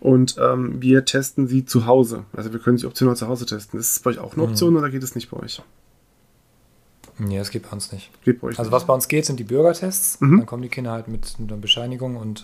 Und 0.02 0.36
ähm, 0.40 0.82
wir 0.82 1.06
testen 1.06 1.48
sie 1.48 1.64
zu 1.66 1.86
Hause. 1.86 2.26
Also 2.34 2.52
wir 2.52 2.60
können 2.60 2.78
sie 2.78 2.86
optional 2.86 3.16
zu 3.16 3.28
Hause 3.30 3.46
testen. 3.46 3.80
Ist 3.80 3.92
es 3.94 4.00
bei 4.00 4.10
euch 4.12 4.20
auch 4.20 4.34
eine 4.34 4.44
Mhm. 4.44 4.50
Option 4.50 4.76
oder 4.76 4.90
geht 4.90 5.04
es 5.04 5.16
nicht 5.16 5.30
bei 5.32 5.38
euch? 5.38 5.62
Nee, 7.18 7.38
das 7.38 7.50
geht 7.52 7.64
bei 7.64 7.70
uns 7.72 7.92
nicht. 7.92 8.10
Geht 8.24 8.40
bei 8.42 8.48
euch 8.48 8.60
Also 8.60 8.70
nicht. 8.70 8.76
was 8.76 8.86
bei 8.88 8.94
uns 8.94 9.08
geht, 9.08 9.26
sind 9.26 9.40
die 9.40 9.44
Bürgertests. 9.44 10.22
Mhm. 10.22 10.38
Dann 10.40 10.46
kommen 10.46 10.64
die 10.64 10.70
Kinder 10.70 10.92
halt 10.92 11.08
mit 11.10 11.36
einer 11.40 11.58
Bescheinigung 11.58 12.16
und 12.16 12.42
äh, 12.42 12.44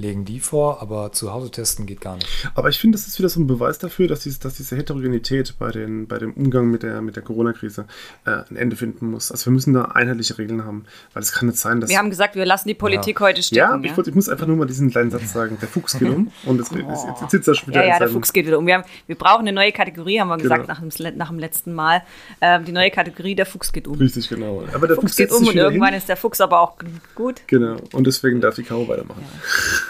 legen 0.00 0.24
die 0.24 0.40
vor, 0.40 0.80
aber 0.82 1.12
zu 1.12 1.32
Hause 1.32 1.50
testen 1.50 1.86
geht 1.86 2.00
gar 2.00 2.16
nicht. 2.16 2.26
Aber 2.54 2.68
ich 2.68 2.78
finde, 2.78 2.96
das 2.96 3.06
ist 3.06 3.18
wieder 3.18 3.28
so 3.28 3.40
ein 3.40 3.46
Beweis 3.46 3.78
dafür, 3.78 4.08
dass, 4.08 4.20
dies, 4.20 4.38
dass 4.38 4.54
diese 4.54 4.76
Heterogenität 4.76 5.54
bei, 5.58 5.70
den, 5.70 6.06
bei 6.06 6.18
dem 6.18 6.32
Umgang 6.32 6.70
mit 6.70 6.82
der, 6.82 7.02
mit 7.02 7.16
der 7.16 7.22
Corona-Krise 7.22 7.86
äh, 8.24 8.30
ein 8.50 8.56
Ende 8.56 8.76
finden 8.76 9.10
muss. 9.10 9.30
Also 9.30 9.46
wir 9.46 9.52
müssen 9.52 9.74
da 9.74 9.82
einheitliche 9.82 10.38
Regeln 10.38 10.64
haben. 10.64 10.84
Weil 11.12 11.22
es 11.22 11.32
kann 11.32 11.48
nicht 11.48 11.58
sein, 11.58 11.80
dass... 11.80 11.90
Wir 11.90 11.98
haben 11.98 12.10
gesagt, 12.10 12.34
wir 12.34 12.46
lassen 12.46 12.68
die 12.68 12.74
Politik 12.74 13.20
heute 13.20 13.42
stecken. 13.42 13.58
Ja, 13.58 13.76
Ja, 13.76 13.82
ich, 13.82 13.96
wollte, 13.96 14.10
ich 14.10 14.16
muss 14.16 14.28
einfach 14.28 14.46
nur 14.46 14.56
mal 14.56 14.66
diesen 14.66 14.90
kleinen 14.90 15.10
Satz 15.10 15.32
sagen. 15.32 15.58
Der 15.60 15.68
Fuchs 15.68 15.98
geht 15.98 16.08
um 16.08 16.32
und 16.46 16.58
jetzt, 16.58 16.72
jetzt, 16.72 17.06
jetzt 17.20 17.30
sitzt 17.30 17.48
er 17.48 17.54
schon 17.54 17.68
wieder 17.68 17.82
ja, 17.84 17.90
ja, 17.90 17.98
der 17.98 18.08
Fuchs 18.08 18.32
geht 18.32 18.46
wieder 18.46 18.58
um. 18.58 18.66
Wir, 18.66 18.74
haben, 18.74 18.84
wir 19.06 19.16
brauchen 19.16 19.40
eine 19.40 19.52
neue 19.52 19.72
Kategorie, 19.72 20.20
haben 20.20 20.28
wir 20.28 20.38
gesagt 20.38 20.60
Genau. 20.62 20.72
nach, 20.72 20.80
dem, 20.80 21.16
nach 21.16 21.28
dem 21.28 21.38
letzten 21.38 21.72
Mal. 21.72 22.02
Ähm, 22.40 22.64
die 22.64 22.72
neue 22.72 22.90
Kategorie, 22.90 23.34
der 23.34 23.46
Fuchs 23.46 23.72
geht 23.72 23.86
um. 23.86 23.94
Richtig, 23.98 24.28
genau. 24.28 24.64
Aber 24.72 24.86
der 24.86 24.96
Fuchs 24.96 25.10
Fuchs 25.10 25.16
geht 25.16 25.32
um 25.32 25.46
und 25.46 25.54
irgendwann 25.54 25.90
hin. 25.90 25.98
ist 25.98 26.08
der 26.08 26.16
Fuchs 26.16 26.40
aber 26.40 26.60
auch 26.60 26.76
gut. 27.14 27.42
Genau. 27.46 27.76
Und 27.92 28.06
deswegen 28.06 28.40
darf 28.40 28.54
die 28.54 28.62
Karo 28.62 28.88
weitermachen. 28.88 29.24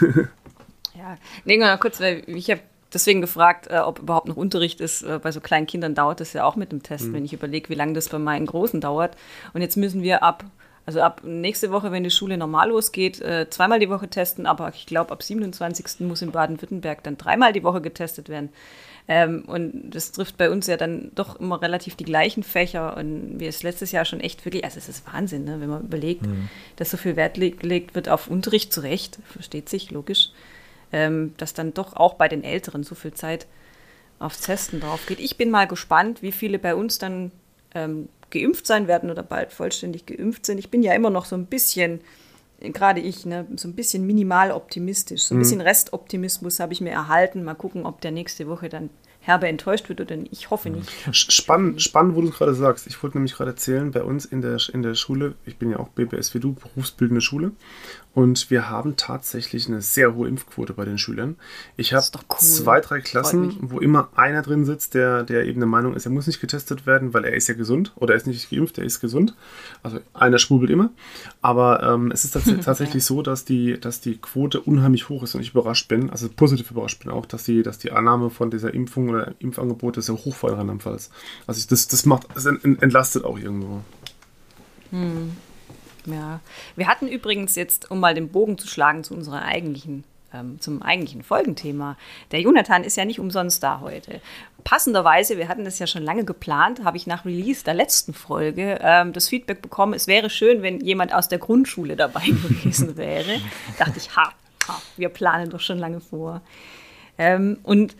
nee, 1.45 1.57
mal 1.57 1.77
kurz, 1.77 1.99
weil 1.99 2.23
ich 2.27 2.49
habe 2.49 2.61
deswegen 2.93 3.21
gefragt, 3.21 3.67
äh, 3.69 3.79
ob 3.79 3.99
überhaupt 3.99 4.27
noch 4.27 4.37
Unterricht 4.37 4.81
ist. 4.81 5.03
Äh, 5.03 5.19
bei 5.21 5.31
so 5.31 5.39
kleinen 5.39 5.67
Kindern 5.67 5.95
dauert 5.95 6.19
das 6.19 6.33
ja 6.33 6.43
auch 6.43 6.55
mit 6.55 6.71
dem 6.71 6.83
Test, 6.83 7.13
wenn 7.13 7.25
ich 7.25 7.33
überlege, 7.33 7.69
wie 7.69 7.75
lange 7.75 7.93
das 7.93 8.09
bei 8.09 8.19
meinen 8.19 8.45
Großen 8.45 8.81
dauert. 8.81 9.15
Und 9.53 9.61
jetzt 9.61 9.77
müssen 9.77 10.01
wir 10.01 10.23
ab, 10.23 10.43
also 10.85 11.01
ab 11.01 11.21
nächste 11.23 11.71
Woche, 11.71 11.91
wenn 11.91 12.03
die 12.03 12.11
Schule 12.11 12.37
normal 12.37 12.69
losgeht, 12.69 13.21
äh, 13.21 13.49
zweimal 13.49 13.79
die 13.79 13.89
Woche 13.89 14.09
testen, 14.09 14.45
aber 14.45 14.69
ich 14.69 14.85
glaube, 14.85 15.11
ab 15.11 15.23
27. 15.23 16.01
muss 16.01 16.21
in 16.21 16.31
Baden-Württemberg 16.31 17.03
dann 17.03 17.17
dreimal 17.17 17.53
die 17.53 17.63
Woche 17.63 17.81
getestet 17.81 18.29
werden. 18.29 18.49
Ähm, 19.07 19.43
und 19.45 19.91
das 19.91 20.11
trifft 20.11 20.37
bei 20.37 20.49
uns 20.49 20.67
ja 20.67 20.77
dann 20.77 21.11
doch 21.15 21.39
immer 21.39 21.61
relativ 21.61 21.95
die 21.95 22.05
gleichen 22.05 22.43
Fächer. 22.43 22.95
Und 22.97 23.39
wir 23.39 23.49
es 23.49 23.63
letztes 23.63 23.91
Jahr 23.91 24.05
schon 24.05 24.19
echt 24.19 24.45
wirklich, 24.45 24.63
also 24.63 24.77
es 24.77 24.89
ist 24.89 25.05
Wahnsinn, 25.11 25.43
ne, 25.45 25.59
wenn 25.59 25.69
man 25.69 25.83
überlegt, 25.83 26.25
dass 26.75 26.91
so 26.91 26.97
viel 26.97 27.15
Wert 27.15 27.37
le- 27.37 27.51
gelegt 27.51 27.95
wird 27.95 28.09
auf 28.09 28.27
Unterricht, 28.27 28.71
zu 28.71 28.81
Recht, 28.81 29.19
versteht 29.25 29.69
sich, 29.69 29.91
logisch 29.91 30.29
ähm, 30.91 31.33
dass 31.37 31.53
dann 31.53 31.73
doch 31.73 31.95
auch 31.95 32.15
bei 32.15 32.27
den 32.27 32.43
Älteren 32.43 32.83
so 32.83 32.95
viel 32.95 33.13
Zeit 33.13 33.47
aufs 34.19 34.41
Testen 34.41 34.79
drauf 34.79 35.05
geht. 35.05 35.19
Ich 35.19 35.37
bin 35.37 35.49
mal 35.49 35.65
gespannt, 35.67 36.21
wie 36.21 36.31
viele 36.31 36.59
bei 36.59 36.75
uns 36.75 36.99
dann 36.99 37.31
ähm, 37.73 38.09
geimpft 38.29 38.67
sein 38.67 38.87
werden 38.87 39.09
oder 39.09 39.23
bald 39.23 39.51
vollständig 39.51 40.05
geimpft 40.05 40.45
sind. 40.45 40.57
Ich 40.57 40.69
bin 40.69 40.83
ja 40.83 40.93
immer 40.93 41.09
noch 41.09 41.25
so 41.25 41.35
ein 41.35 41.45
bisschen, 41.45 42.01
gerade 42.61 43.01
ich, 43.01 43.25
ne, 43.25 43.47
so 43.55 43.67
ein 43.67 43.75
bisschen 43.75 44.05
minimal 44.05 44.51
optimistisch. 44.51 45.23
So 45.23 45.35
ein 45.35 45.39
bisschen 45.39 45.61
Restoptimismus 45.61 46.59
habe 46.59 46.73
ich 46.73 46.81
mir 46.81 46.91
erhalten. 46.91 47.43
Mal 47.43 47.55
gucken, 47.55 47.85
ob 47.85 48.01
der 48.01 48.11
nächste 48.11 48.47
Woche 48.47 48.69
dann 48.69 48.89
herbe 49.21 49.47
enttäuscht 49.47 49.87
wird 49.87 50.01
oder 50.01 50.17
nicht. 50.17 50.33
Ich 50.33 50.49
hoffe 50.49 50.69
nicht. 50.69 50.91
Spannend, 51.11 51.81
spannend, 51.81 52.15
wo 52.15 52.21
du 52.21 52.29
es 52.29 52.35
gerade 52.35 52.55
sagst. 52.55 52.87
Ich 52.87 53.01
wollte 53.01 53.17
nämlich 53.17 53.35
gerade 53.35 53.51
erzählen, 53.51 53.91
bei 53.91 54.03
uns 54.03 54.25
in 54.25 54.41
der, 54.41 54.57
in 54.73 54.81
der 54.81 54.95
Schule, 54.95 55.35
ich 55.45 55.57
bin 55.57 55.69
ja 55.69 55.79
auch 55.79 55.89
BBS 55.89 56.33
wie 56.33 56.39
du, 56.39 56.53
berufsbildende 56.53 57.21
Schule, 57.21 57.51
und 58.13 58.49
wir 58.51 58.69
haben 58.69 58.97
tatsächlich 58.97 59.67
eine 59.67 59.81
sehr 59.81 60.15
hohe 60.15 60.27
Impfquote 60.27 60.73
bei 60.73 60.83
den 60.83 60.97
Schülern. 60.97 61.37
Ich 61.77 61.93
habe 61.93 62.05
cool. 62.15 62.37
zwei, 62.39 62.81
drei 62.81 62.99
Klassen, 62.99 63.55
wo 63.61 63.79
immer 63.79 64.09
einer 64.15 64.41
drin 64.41 64.65
sitzt, 64.65 64.95
der, 64.95 65.23
der 65.23 65.45
eben 65.45 65.61
der 65.61 65.67
Meinung 65.67 65.95
ist, 65.95 66.05
er 66.05 66.11
muss 66.11 66.27
nicht 66.27 66.41
getestet 66.41 66.85
werden, 66.85 67.13
weil 67.13 67.23
er 67.23 67.33
ist 67.33 67.47
ja 67.47 67.53
gesund 67.53 67.93
oder 67.95 68.13
er 68.13 68.17
ist 68.17 68.27
nicht 68.27 68.49
geimpft, 68.49 68.77
er 68.77 68.83
ist 68.83 68.99
gesund. 68.99 69.33
Also 69.81 69.99
einer 70.13 70.39
schwurbelt 70.39 70.69
immer. 70.71 70.89
Aber 71.41 71.83
ähm, 71.83 72.11
es 72.11 72.25
ist 72.25 72.31
tats 72.31 72.51
tatsächlich 72.65 73.05
so, 73.05 73.21
dass 73.21 73.45
die, 73.45 73.79
dass 73.79 74.01
die 74.01 74.17
Quote 74.17 74.59
unheimlich 74.59 75.07
hoch 75.07 75.23
ist 75.23 75.33
und 75.35 75.41
ich 75.41 75.51
überrascht 75.51 75.87
bin, 75.87 76.09
also 76.09 76.27
positiv 76.27 76.71
überrascht 76.71 77.01
bin 77.01 77.11
auch, 77.11 77.25
dass 77.25 77.45
die, 77.45 77.63
dass 77.63 77.77
die 77.77 77.91
Annahme 77.93 78.29
von 78.29 78.51
dieser 78.51 78.73
Impfung 78.73 79.07
oder 79.07 79.33
Impfangebote 79.39 80.01
sehr 80.01 80.15
hoch 80.15 80.43
war 80.43 80.49
in 80.49 80.57
Rheinland-Pfalz. 80.57 81.11
Also 81.47 81.59
ich, 81.59 81.67
das, 81.67 81.87
das 81.87 82.05
macht, 82.05 82.27
das 82.33 82.45
ent- 82.45 82.83
entlastet 82.83 83.23
auch 83.23 83.39
irgendwo. 83.39 83.81
Ja. 86.05 86.39
Wir 86.75 86.87
hatten 86.87 87.07
übrigens 87.07 87.55
jetzt, 87.55 87.91
um 87.91 87.99
mal 87.99 88.13
den 88.13 88.29
Bogen 88.29 88.57
zu 88.57 88.67
schlagen 88.67 89.03
zu 89.03 89.13
unserer 89.13 89.43
eigentlichen 89.43 90.03
ähm, 90.33 90.59
zum 90.59 90.81
eigentlichen 90.81 91.23
Folgenthema. 91.23 91.97
Der 92.31 92.41
Jonathan 92.41 92.83
ist 92.83 92.95
ja 92.95 93.05
nicht 93.05 93.19
umsonst 93.19 93.63
da 93.63 93.81
heute. 93.81 94.21
Passenderweise, 94.63 95.37
wir 95.37 95.47
hatten 95.47 95.65
das 95.65 95.79
ja 95.79 95.87
schon 95.87 96.03
lange 96.03 96.23
geplant, 96.23 96.83
habe 96.83 96.97
ich 96.97 97.07
nach 97.07 97.25
Release 97.25 97.63
der 97.63 97.73
letzten 97.73 98.13
Folge 98.13 98.79
ähm, 98.81 99.13
das 99.13 99.27
Feedback 99.27 99.61
bekommen, 99.61 99.93
es 99.93 100.07
wäre 100.07 100.29
schön, 100.29 100.61
wenn 100.61 100.79
jemand 100.79 101.13
aus 101.13 101.27
der 101.27 101.39
Grundschule 101.39 101.95
dabei 101.95 102.25
gewesen 102.25 102.97
wäre. 102.97 103.41
dachte 103.77 103.97
ich, 103.97 104.15
ha, 104.15 104.31
ha, 104.67 104.81
wir 104.97 105.09
planen 105.09 105.49
doch 105.49 105.59
schon 105.59 105.79
lange 105.79 105.99
vor. 105.99 106.41
Ähm, 107.17 107.59
und 107.63 107.95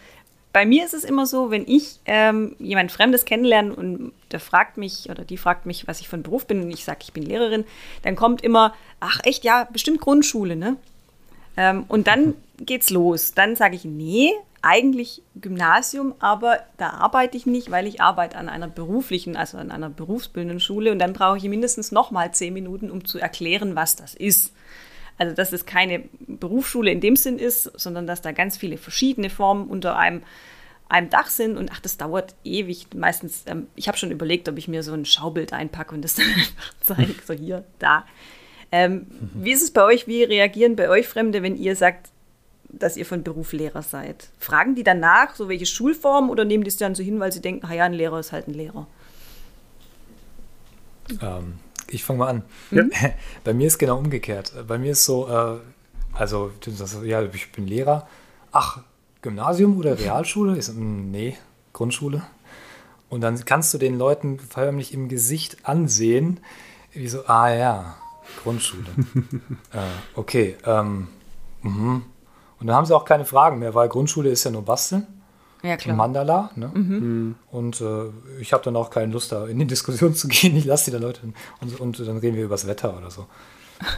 bei 0.53 0.65
mir 0.65 0.86
ist 0.86 0.93
es 0.93 1.03
immer 1.03 1.25
so, 1.25 1.50
wenn 1.50 1.65
ich 1.67 2.00
ähm, 2.05 2.55
jemand 2.60 2.91
Fremdes 2.91 3.25
kennenlerne 3.25 3.74
und 3.74 4.12
der 4.31 4.39
fragt 4.39 4.77
mich 4.77 5.10
oder 5.10 5.24
die 5.24 5.38
fragt 5.38 5.65
mich, 5.65 5.88
was 5.88 6.01
ich 6.01 6.12
ein 6.12 6.24
Beruf 6.24 6.46
bin 6.46 6.62
und 6.62 6.72
ich 6.72 6.84
sage, 6.84 7.00
ich 7.03 7.13
bin 7.13 7.24
Lehrerin, 7.24 7.63
dann 8.03 8.15
kommt 8.15 8.41
immer, 8.41 8.74
ach 9.00 9.20
echt, 9.24 9.43
ja, 9.43 9.67
bestimmt 9.72 10.01
Grundschule, 10.01 10.55
ne? 10.55 10.75
Ähm, 11.58 11.86
und 11.88 12.08
dann 12.08 12.34
geht's 12.60 12.89
los. 12.89 13.34
Dann 13.34 13.55
sage 13.55 13.75
ich, 13.75 13.86
nee, 13.86 14.31
eigentlich 14.62 15.22
Gymnasium, 15.36 16.13
aber 16.20 16.60
da 16.77 16.91
arbeite 16.91 17.36
ich 17.38 17.46
nicht, 17.46 17.72
weil 17.72 17.88
ich 17.88 18.01
arbeite 18.01 18.38
an 18.38 18.50
einer 18.50 18.67
beruflichen, 18.67 19.36
also 19.36 19.58
an 19.58 19.72
einer 19.72 19.89
berufsbildenden 19.89 20.60
Schule 20.60 20.91
und 20.91 21.00
dann 21.00 21.13
brauche 21.13 21.38
ich 21.38 21.43
mindestens 21.43 21.91
noch 21.91 22.12
mal 22.12 22.31
zehn 22.34 22.53
Minuten, 22.53 22.91
um 22.91 23.05
zu 23.05 23.20
erklären, 23.20 23.75
was 23.75 23.96
das 23.96 24.13
ist. 24.13 24.53
Also 25.18 25.36
dass 25.36 25.53
es 25.53 25.65
keine 25.65 26.03
Berufsschule 26.27 26.91
in 26.91 27.00
dem 27.00 27.15
Sinn 27.15 27.38
ist, 27.38 27.72
sondern 27.80 28.08
dass 28.08 28.22
da 28.22 28.32
ganz 28.32 28.58
viele 28.58 28.77
verschiedene 28.77 29.30
Formen 29.30 29.68
unter 29.68 29.96
einem, 29.96 30.24
einem 30.89 31.10
Dach 31.10 31.27
sind 31.27 31.58
und 31.58 31.72
ach, 31.72 31.80
das 31.80 31.98
dauert 31.98 32.36
ewig. 32.44 32.88
Meistens, 32.96 33.44
ähm, 33.46 33.68
ich 33.75 33.88
habe 33.88 33.98
schon 33.98 34.12
überlegt, 34.12 34.50
ob 34.50 34.58
ich 34.58 34.68
mir 34.68 34.84
so 34.84 34.94
ein 34.94 35.06
Schaubild 35.06 35.53
einpacke 35.53 35.94
und 35.94 36.01
das 36.01 36.15
dann 36.15 36.25
einfach 36.36 36.74
zeige, 36.82 37.15
so 37.25 37.34
hier, 37.34 37.63
da. 37.80 38.06
Ähm, 38.72 39.08
mhm. 39.10 39.30
Wie 39.36 39.51
ist 39.51 39.62
es 39.62 39.72
bei 39.72 39.84
euch? 39.84 40.08
Wie 40.08 40.24
reagieren 40.24 40.75
bei 40.75 40.89
euch 40.89 41.08
Fremde, 41.08 41.44
wenn 41.44 41.56
ihr 41.56 41.75
sagt, 41.75 42.10
dass 42.70 42.96
ihr 42.96 43.06
von 43.06 43.24
Beruf 43.24 43.53
Lehrer 43.53 43.84
seid? 43.84 44.30
Fragen 44.39 44.75
die 44.75 44.84
danach, 44.84 45.36
so 45.36 45.50
welche 45.50 45.65
Schulform, 45.65 46.30
oder 46.30 46.46
nehmen 46.46 46.63
die 46.63 46.70
es 46.70 46.77
dann 46.77 46.96
so 46.96 47.03
hin, 47.03 47.20
weil 47.20 47.32
sie 47.32 47.41
denken, 47.41 47.72
ja, 47.72 47.84
ein 47.84 47.94
Lehrer 47.94 48.20
ist 48.20 48.32
halt 48.32 48.48
ein 48.48 48.53
Lehrer? 48.53 48.88
Ähm, 51.22 51.60
ich 51.93 52.03
fange 52.03 52.19
mal 52.19 52.27
an. 52.27 52.43
Ja. 52.71 52.83
Bei 53.43 53.53
mir 53.53 53.67
ist 53.67 53.77
genau 53.77 53.98
umgekehrt. 53.98 54.53
Bei 54.67 54.77
mir 54.77 54.91
ist 54.91 55.05
so, 55.05 55.27
äh, 55.27 55.60
also, 56.13 56.51
ja, 57.03 57.21
ich 57.24 57.51
bin 57.51 57.67
Lehrer. 57.67 58.07
Ach, 58.51 58.79
Gymnasium 59.21 59.77
oder 59.77 59.98
Realschule? 59.98 60.57
Ich 60.57 60.65
so, 60.65 60.74
hm, 60.74 61.12
nee, 61.12 61.38
Grundschule. 61.74 62.24
Und 63.10 63.21
dann 63.21 63.43
kannst 63.45 63.74
du 63.74 63.77
den 63.77 63.98
Leuten 63.98 64.39
förmlich 64.39 64.93
im 64.93 65.10
Gesicht 65.10 65.57
ansehen, 65.67 66.39
wie 66.93 67.07
so, 67.07 67.25
ah 67.25 67.50
ja, 67.50 67.95
Grundschule. 68.43 68.88
äh, 69.74 69.79
okay. 70.15 70.57
Ähm, 70.65 71.07
mhm. 71.62 72.03
Und 72.60 72.67
dann 72.67 72.75
haben 72.75 72.86
sie 72.86 72.95
auch 72.95 73.05
keine 73.05 73.25
Fragen 73.25 73.60
mehr, 73.60 73.74
weil 73.74 73.89
Grundschule 73.89 74.29
ist 74.29 74.43
ja 74.43 74.51
nur 74.51 74.63
Basteln. 74.63 75.07
Ja, 75.63 75.77
klar. 75.77 75.96
Mandala. 75.96 76.51
Ne? 76.56 76.72
Mhm. 76.74 77.36
Und 77.51 77.82
äh, 77.82 78.06
ich 78.39 78.53
habe 78.53 78.63
dann 78.63 78.75
auch 78.75 78.89
keine 78.89 79.12
Lust, 79.12 79.32
da 79.32 79.46
in 79.48 79.60
die 79.60 79.65
Diskussion 79.65 80.15
zu 80.15 80.27
gehen. 80.27 80.56
Ich 80.56 80.65
lasse 80.65 80.86
die 80.86 80.91
dann 80.91 81.01
Leute 81.01 81.22
und, 81.62 81.80
und 81.80 82.00
dann 82.00 82.18
reden 82.18 82.36
wir 82.36 82.46
über 82.46 82.56
das 82.56 82.68
Wetter 82.68 82.98
oder 82.98 83.12
so. 83.12 83.27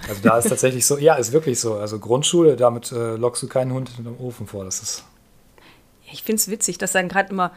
Also 0.07 0.21
da 0.21 0.37
ist 0.37 0.49
tatsächlich 0.49 0.85
so, 0.85 0.97
ja, 0.97 1.15
ist 1.15 1.33
wirklich 1.33 1.59
so. 1.59 1.75
Also 1.75 1.99
Grundschule, 1.99 2.55
damit 2.55 2.91
äh, 2.91 3.15
lockst 3.15 3.43
du 3.43 3.47
keinen 3.47 3.73
Hund 3.73 3.91
in 3.97 4.05
den 4.05 4.17
Ofen 4.17 4.47
vor. 4.47 4.63
Das 4.63 4.81
ist. 4.81 5.03
Ich 6.11 6.23
finde 6.23 6.39
es 6.39 6.49
witzig, 6.49 6.77
dass 6.77 6.93
dann 6.93 7.09
gerade 7.09 7.31
immer 7.31 7.51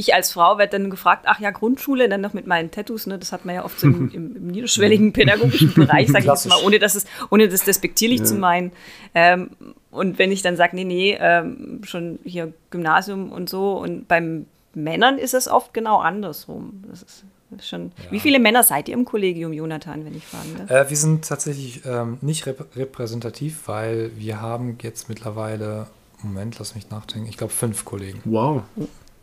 ich 0.00 0.14
als 0.14 0.32
Frau 0.32 0.58
werde 0.58 0.78
dann 0.78 0.90
gefragt, 0.90 1.26
ach 1.26 1.38
ja, 1.38 1.50
Grundschule, 1.50 2.08
dann 2.08 2.20
noch 2.20 2.32
mit 2.32 2.46
meinen 2.46 2.70
Tattoos, 2.70 3.06
ne, 3.06 3.18
das 3.18 3.32
hat 3.32 3.44
man 3.44 3.54
ja 3.54 3.64
oft 3.64 3.78
so 3.78 3.86
im, 3.86 4.10
im, 4.12 4.36
im 4.36 4.46
niederschwelligen 4.48 5.12
pädagogischen 5.12 5.74
Bereich, 5.74 6.08
sage 6.08 6.24
ich 6.24 6.30
jetzt 6.30 6.48
mal, 6.48 6.58
ohne, 6.64 6.78
dass 6.78 6.94
es, 6.94 7.04
ohne 7.30 7.48
das 7.48 7.64
despektierlich 7.64 8.20
ja. 8.20 8.24
zu 8.24 8.34
meinen. 8.34 8.72
Ähm, 9.14 9.50
und 9.90 10.18
wenn 10.18 10.32
ich 10.32 10.42
dann 10.42 10.56
sage, 10.56 10.74
nee, 10.74 10.84
nee, 10.84 11.16
ähm, 11.20 11.82
schon 11.84 12.18
hier 12.24 12.52
Gymnasium 12.70 13.30
und 13.30 13.48
so, 13.48 13.78
und 13.78 14.08
beim 14.08 14.46
Männern 14.74 15.18
ist 15.18 15.34
es 15.34 15.48
oft 15.48 15.74
genau 15.74 15.98
andersrum. 15.98 16.84
Das 16.88 17.02
ist, 17.02 17.24
Schon. 17.60 17.90
Ja. 18.04 18.12
Wie 18.12 18.20
viele 18.20 18.38
Männer 18.38 18.62
seid 18.62 18.88
ihr 18.88 18.94
im 18.94 19.04
Kollegium, 19.04 19.52
Jonathan, 19.52 20.04
wenn 20.04 20.14
ich 20.14 20.24
fragen 20.24 20.54
darf? 20.56 20.70
Äh, 20.70 20.88
wir 20.88 20.96
sind 20.96 21.24
tatsächlich 21.24 21.84
ähm, 21.84 22.18
nicht 22.20 22.46
rep 22.46 22.76
repräsentativ, 22.76 23.66
weil 23.66 24.12
wir 24.16 24.40
haben 24.40 24.78
jetzt 24.80 25.08
mittlerweile, 25.08 25.88
Moment, 26.22 26.60
lass 26.60 26.76
mich 26.76 26.90
nachdenken, 26.90 27.28
ich 27.28 27.36
glaube 27.36 27.52
fünf 27.52 27.84
Kollegen. 27.84 28.20
Wow. 28.24 28.62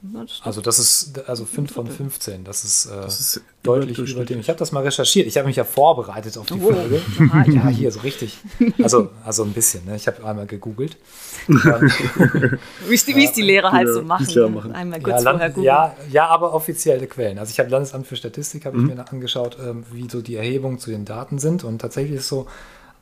Oh. 0.03 0.21
Das 0.21 0.41
also 0.43 0.61
das 0.61 0.79
ist 0.79 1.27
also 1.27 1.45
5 1.45 1.73
von 1.73 1.87
15. 1.87 2.43
Das 2.43 2.63
ist, 2.63 2.85
äh, 2.85 2.95
das 3.01 3.19
ist 3.19 3.41
deutlich 3.63 3.97
über 3.97 4.25
dem. 4.25 4.39
Ich 4.39 4.49
habe 4.49 4.59
das 4.59 4.71
mal 4.71 4.83
recherchiert. 4.83 5.27
Ich 5.27 5.37
habe 5.37 5.47
mich 5.47 5.55
ja 5.55 5.63
vorbereitet 5.63 6.37
auf 6.37 6.45
die 6.45 6.53
oh. 6.53 6.71
Folge. 6.71 7.01
ja, 7.51 7.67
hier 7.67 7.91
so 7.91 8.01
richtig. 8.01 8.37
Also, 8.81 9.09
also 9.25 9.43
ein 9.43 9.53
bisschen. 9.53 9.85
Ne? 9.85 9.95
Ich 9.95 10.07
habe 10.07 10.23
einmal 10.23 10.45
gegoogelt. 10.45 10.97
wie 11.47 12.93
es 12.93 13.05
die, 13.05 13.13
die 13.13 13.41
Lehrer 13.41 13.71
halt 13.71 13.89
so 13.89 14.01
machen. 14.03 14.53
Machen. 14.53 14.71
Einmal 14.73 15.01
kurz 15.01 15.23
ja, 15.23 15.31
vorher 15.31 15.49
googeln. 15.49 15.65
Ja, 15.65 15.95
ja, 16.11 16.27
aber 16.27 16.53
offizielle 16.53 17.07
Quellen. 17.07 17.39
Also 17.39 17.51
ich 17.51 17.59
habe 17.59 17.69
Landesamt 17.69 18.05
für 18.05 18.15
Statistik, 18.15 18.65
habe 18.65 18.77
mhm. 18.77 18.89
ich 18.89 18.95
mir 18.95 19.09
angeschaut, 19.09 19.57
ähm, 19.59 19.83
wie 19.91 20.07
so 20.09 20.21
die 20.21 20.35
Erhebungen 20.35 20.77
zu 20.79 20.91
den 20.91 21.05
Daten 21.05 21.39
sind. 21.39 21.63
Und 21.63 21.79
tatsächlich 21.79 22.17
ist 22.17 22.27
so, 22.27 22.47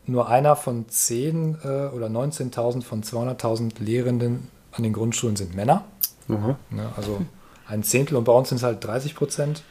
nur 0.07 0.29
einer 0.29 0.55
von 0.55 0.87
10 0.87 1.57
äh, 1.63 1.67
oder 1.67 2.07
19.000 2.07 2.83
von 2.83 3.03
200.000 3.03 3.71
Lehrenden 3.79 4.47
an 4.71 4.83
den 4.83 4.93
Grundschulen 4.93 5.35
sind 5.35 5.55
Männer. 5.55 5.85
Ne, 6.27 6.91
also 6.95 7.21
ein 7.67 7.83
Zehntel 7.83 8.17
und 8.17 8.23
bei 8.23 8.31
uns 8.31 8.49
sind 8.49 8.57
es 8.57 8.63
halt 8.63 8.83
30 8.83 9.15
Prozent. 9.15 9.63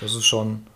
Das 0.00 0.14
ist 0.14 0.24
schon 0.24 0.66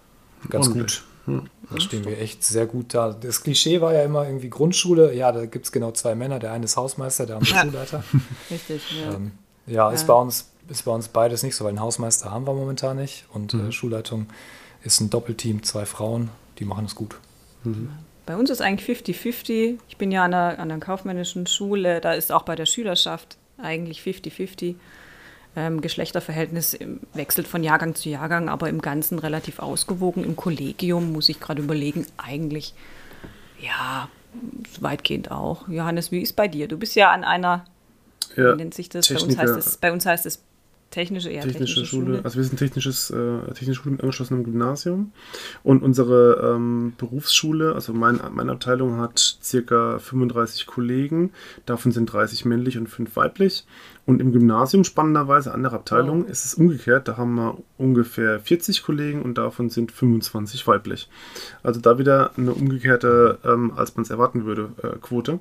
ganz 0.51 0.71
gut. 0.71 1.05
Hm. 1.27 1.49
Da 1.71 1.81
stehen 1.81 2.05
wir 2.05 2.21
echt 2.21 2.45
sehr 2.45 2.67
gut 2.67 2.95
da. 2.95 3.13
Das 3.13 3.43
Klischee 3.43 3.81
war 3.81 3.93
ja 3.93 4.05
immer 4.05 4.25
irgendwie 4.27 4.49
Grundschule. 4.49 5.13
Ja, 5.15 5.33
da 5.33 5.47
gibt 5.47 5.67
es 5.67 5.73
genau 5.73 5.91
zwei 5.91 6.15
Männer. 6.15 6.39
Der 6.39 6.53
eine 6.53 6.65
ist 6.65 6.77
Hausmeister, 6.77 7.27
der 7.27 7.37
andere 7.37 7.55
ja. 7.55 7.63
Schulleiter. 7.65 8.05
Richtig, 8.51 8.83
ja. 9.03 9.15
Ähm, 9.15 9.33
ja, 9.67 9.91
ist, 9.91 10.07
Bei 10.07 10.15
uns, 10.15 10.51
ist 10.69 10.85
bei 10.85 10.93
uns 10.93 11.09
beides 11.09 11.43
nicht 11.43 11.57
so, 11.57 11.65
weil 11.65 11.71
einen 11.71 11.81
Hausmeister 11.81 12.31
haben 12.31 12.47
wir 12.47 12.55
momentan 12.55 12.97
nicht. 12.97 13.25
Und 13.33 13.55
äh, 13.55 13.57
mhm. 13.57 13.69
äh, 13.69 13.73
Schulleitung 13.73 14.27
ist 14.85 15.01
ein 15.01 15.11
Doppelteam, 15.11 15.65
zwei 15.65 15.87
Frauen, 15.87 16.31
die 16.61 16.65
machen 16.65 16.85
es 16.85 16.95
gut. 16.95 17.17
Mhm. 17.65 17.91
Bei 18.27 18.37
uns 18.37 18.51
ist 18.51 18.63
eigentlich 18.63 18.89
50-50. 18.99 19.79
Ich 19.89 19.97
bin 19.97 20.13
ja 20.13 20.25
an 20.25 20.35
einer, 20.35 20.59
an 20.59 20.71
einer 20.71 20.81
kaufmännischen 20.81 21.47
Schule, 21.47 22.01
da 22.01 22.13
ist 22.13 22.31
auch 22.31 22.43
bei 22.43 22.55
der 22.55 22.67
Schülerschaft 22.67 23.37
eigentlich 23.59 24.01
50-50 24.01 24.77
ähm, 25.57 25.81
Geschlechterverhältnis 25.81 26.79
wechselt 27.15 27.49
von 27.49 27.65
Jahrgang 27.65 27.95
zu 27.95 28.09
Jahrgang, 28.09 28.49
aber 28.49 28.69
im 28.69 28.81
Ganzen 28.83 29.19
relativ 29.19 29.59
ausgewogen. 29.59 30.23
Im 30.23 30.37
Kollegium 30.37 31.13
muss 31.13 31.29
ich 31.29 31.41
gerade 31.41 31.63
überlegen, 31.63 32.07
eigentlich, 32.19 32.75
ja, 33.61 34.09
weitgehend 34.81 35.31
auch. 35.31 35.67
Johannes, 35.69 36.13
wie 36.13 36.21
ist 36.21 36.37
bei 36.37 36.47
dir? 36.47 36.69
Du 36.69 36.77
bist 36.77 36.95
ja 36.95 37.11
an 37.11 37.25
einer, 37.25 37.65
ja, 38.37 38.53
wie 38.53 38.57
nennt 38.57 38.75
sich 38.75 38.91
das? 38.91 39.09
Bei 39.09 39.19
uns, 39.19 39.39
heißt 39.39 39.57
es, 39.57 39.77
bei 39.79 39.93
uns 39.93 40.05
heißt 40.05 40.27
es 40.27 40.43
Technische, 40.91 41.31
eher 41.31 41.43
technische, 41.43 41.75
technische 41.75 41.87
Schule. 41.87 42.07
Schule. 42.07 42.25
Also 42.25 42.37
wir 42.37 42.45
sind 42.45 42.59
technisches, 42.59 43.11
äh, 43.11 43.53
technische 43.53 43.83
Schule 43.83 43.93
mit 43.93 44.03
angeschlossenem 44.03 44.45
Gymnasium. 44.45 45.13
Und 45.63 45.83
unsere 45.83 46.55
ähm, 46.55 46.95
Berufsschule, 46.97 47.75
also 47.75 47.93
mein, 47.93 48.21
meine 48.33 48.53
Abteilung 48.53 48.99
hat 48.99 49.19
circa 49.43 49.99
35 49.99 50.67
Kollegen. 50.67 51.33
Davon 51.67 51.93
sind 51.93 52.07
30 52.07 52.45
männlich 52.45 52.79
und 52.79 52.89
5 52.89 53.15
weiblich. 53.17 53.67
Und 54.07 54.21
im 54.21 54.31
Gymnasium, 54.33 54.85
spannenderweise, 54.85 55.53
andere 55.53 55.75
Abteilung, 55.77 56.25
oh. 56.25 56.31
ist 56.31 56.45
es 56.45 56.55
umgekehrt. 56.55 57.09
Da 57.09 57.17
haben 57.17 57.35
wir 57.35 57.59
ungefähr 57.77 58.39
40 58.39 58.85
Kollegen 58.85 59.23
und 59.23 59.37
davon 59.39 59.69
sind 59.69 59.91
25 59.91 60.67
weiblich. 60.69 61.09
Also 61.65 61.81
da 61.81 61.99
wieder 61.99 62.31
eine 62.37 62.53
umgekehrte, 62.53 63.39
ähm, 63.45 63.73
als 63.77 63.97
man 63.97 64.05
es 64.05 64.11
erwarten 64.11 64.45
würde, 64.45 64.71
äh, 64.83 64.97
Quote. 65.01 65.41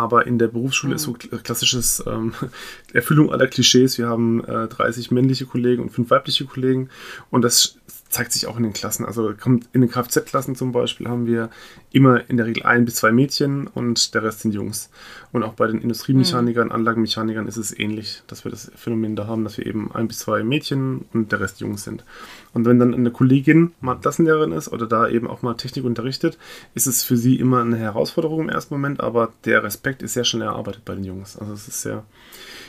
Aber 0.00 0.26
in 0.26 0.38
der 0.38 0.48
Berufsschule 0.48 0.92
mhm. 0.92 0.96
ist 0.96 1.02
so 1.02 1.12
klassisches 1.12 2.02
ähm, 2.06 2.32
Erfüllung 2.94 3.30
aller 3.30 3.46
Klischees. 3.46 3.98
Wir 3.98 4.08
haben 4.08 4.42
äh, 4.44 4.66
30 4.66 5.10
männliche 5.10 5.44
Kollegen 5.44 5.82
und 5.82 5.90
5 5.90 6.08
weibliche 6.08 6.46
Kollegen. 6.46 6.88
Und 7.30 7.42
das 7.42 7.76
zeigt 8.10 8.32
sich 8.32 8.46
auch 8.48 8.56
in 8.56 8.64
den 8.64 8.72
Klassen. 8.72 9.06
Also 9.06 9.32
kommt 9.40 9.68
in 9.72 9.80
den 9.80 9.90
Kfz-Klassen 9.90 10.56
zum 10.56 10.72
Beispiel 10.72 11.08
haben 11.08 11.26
wir 11.26 11.48
immer 11.92 12.28
in 12.28 12.36
der 12.36 12.46
Regel 12.46 12.64
ein 12.64 12.84
bis 12.84 12.96
zwei 12.96 13.12
Mädchen 13.12 13.68
und 13.68 14.14
der 14.14 14.24
Rest 14.24 14.40
sind 14.40 14.52
Jungs. 14.52 14.90
Und 15.32 15.44
auch 15.44 15.54
bei 15.54 15.68
den 15.68 15.80
Industriemechanikern, 15.80 16.66
mhm. 16.68 16.72
Anlagenmechanikern 16.72 17.46
ist 17.46 17.56
es 17.56 17.76
ähnlich, 17.78 18.22
dass 18.26 18.44
wir 18.44 18.50
das 18.50 18.70
Phänomen 18.74 19.14
da 19.14 19.28
haben, 19.28 19.44
dass 19.44 19.58
wir 19.58 19.66
eben 19.66 19.92
ein 19.94 20.08
bis 20.08 20.18
zwei 20.18 20.42
Mädchen 20.42 21.06
und 21.12 21.30
der 21.30 21.38
Rest 21.38 21.60
Jungs 21.60 21.84
sind. 21.84 22.04
Und 22.52 22.64
wenn 22.64 22.80
dann 22.80 22.94
eine 22.94 23.12
Kollegin 23.12 23.72
mal 23.80 23.94
Klassenlehrerin 23.94 24.52
ist 24.52 24.72
oder 24.72 24.88
da 24.88 25.08
eben 25.08 25.28
auch 25.28 25.42
mal 25.42 25.54
Technik 25.54 25.84
unterrichtet, 25.84 26.36
ist 26.74 26.88
es 26.88 27.04
für 27.04 27.16
sie 27.16 27.36
immer 27.36 27.60
eine 27.60 27.76
Herausforderung 27.76 28.40
im 28.40 28.48
ersten 28.48 28.74
Moment, 28.74 29.00
aber 29.00 29.32
der 29.44 29.62
Respekt 29.62 30.02
ist 30.02 30.14
sehr 30.14 30.24
schnell 30.24 30.48
erarbeitet 30.48 30.84
bei 30.84 30.96
den 30.96 31.04
Jungs. 31.04 31.36
Also 31.36 31.52
es 31.52 31.68
ist 31.68 31.82
sehr, 31.82 32.04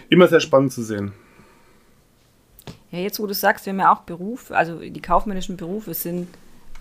immer 0.10 0.28
sehr 0.28 0.40
spannend 0.40 0.72
zu 0.72 0.84
sehen. 0.84 1.14
Ja, 2.92 3.00
jetzt 3.00 3.20
wo 3.20 3.28
du 3.28 3.34
sagst, 3.34 3.66
wir 3.66 3.74
haben 3.74 3.80
ja 3.80 3.94
auch 3.94 4.02
Beruf, 4.02 4.52
also 4.52 4.80
die 4.80 5.02
kaufmännischen 5.02 5.58
Berufe 5.58 5.94
sind 5.94 6.28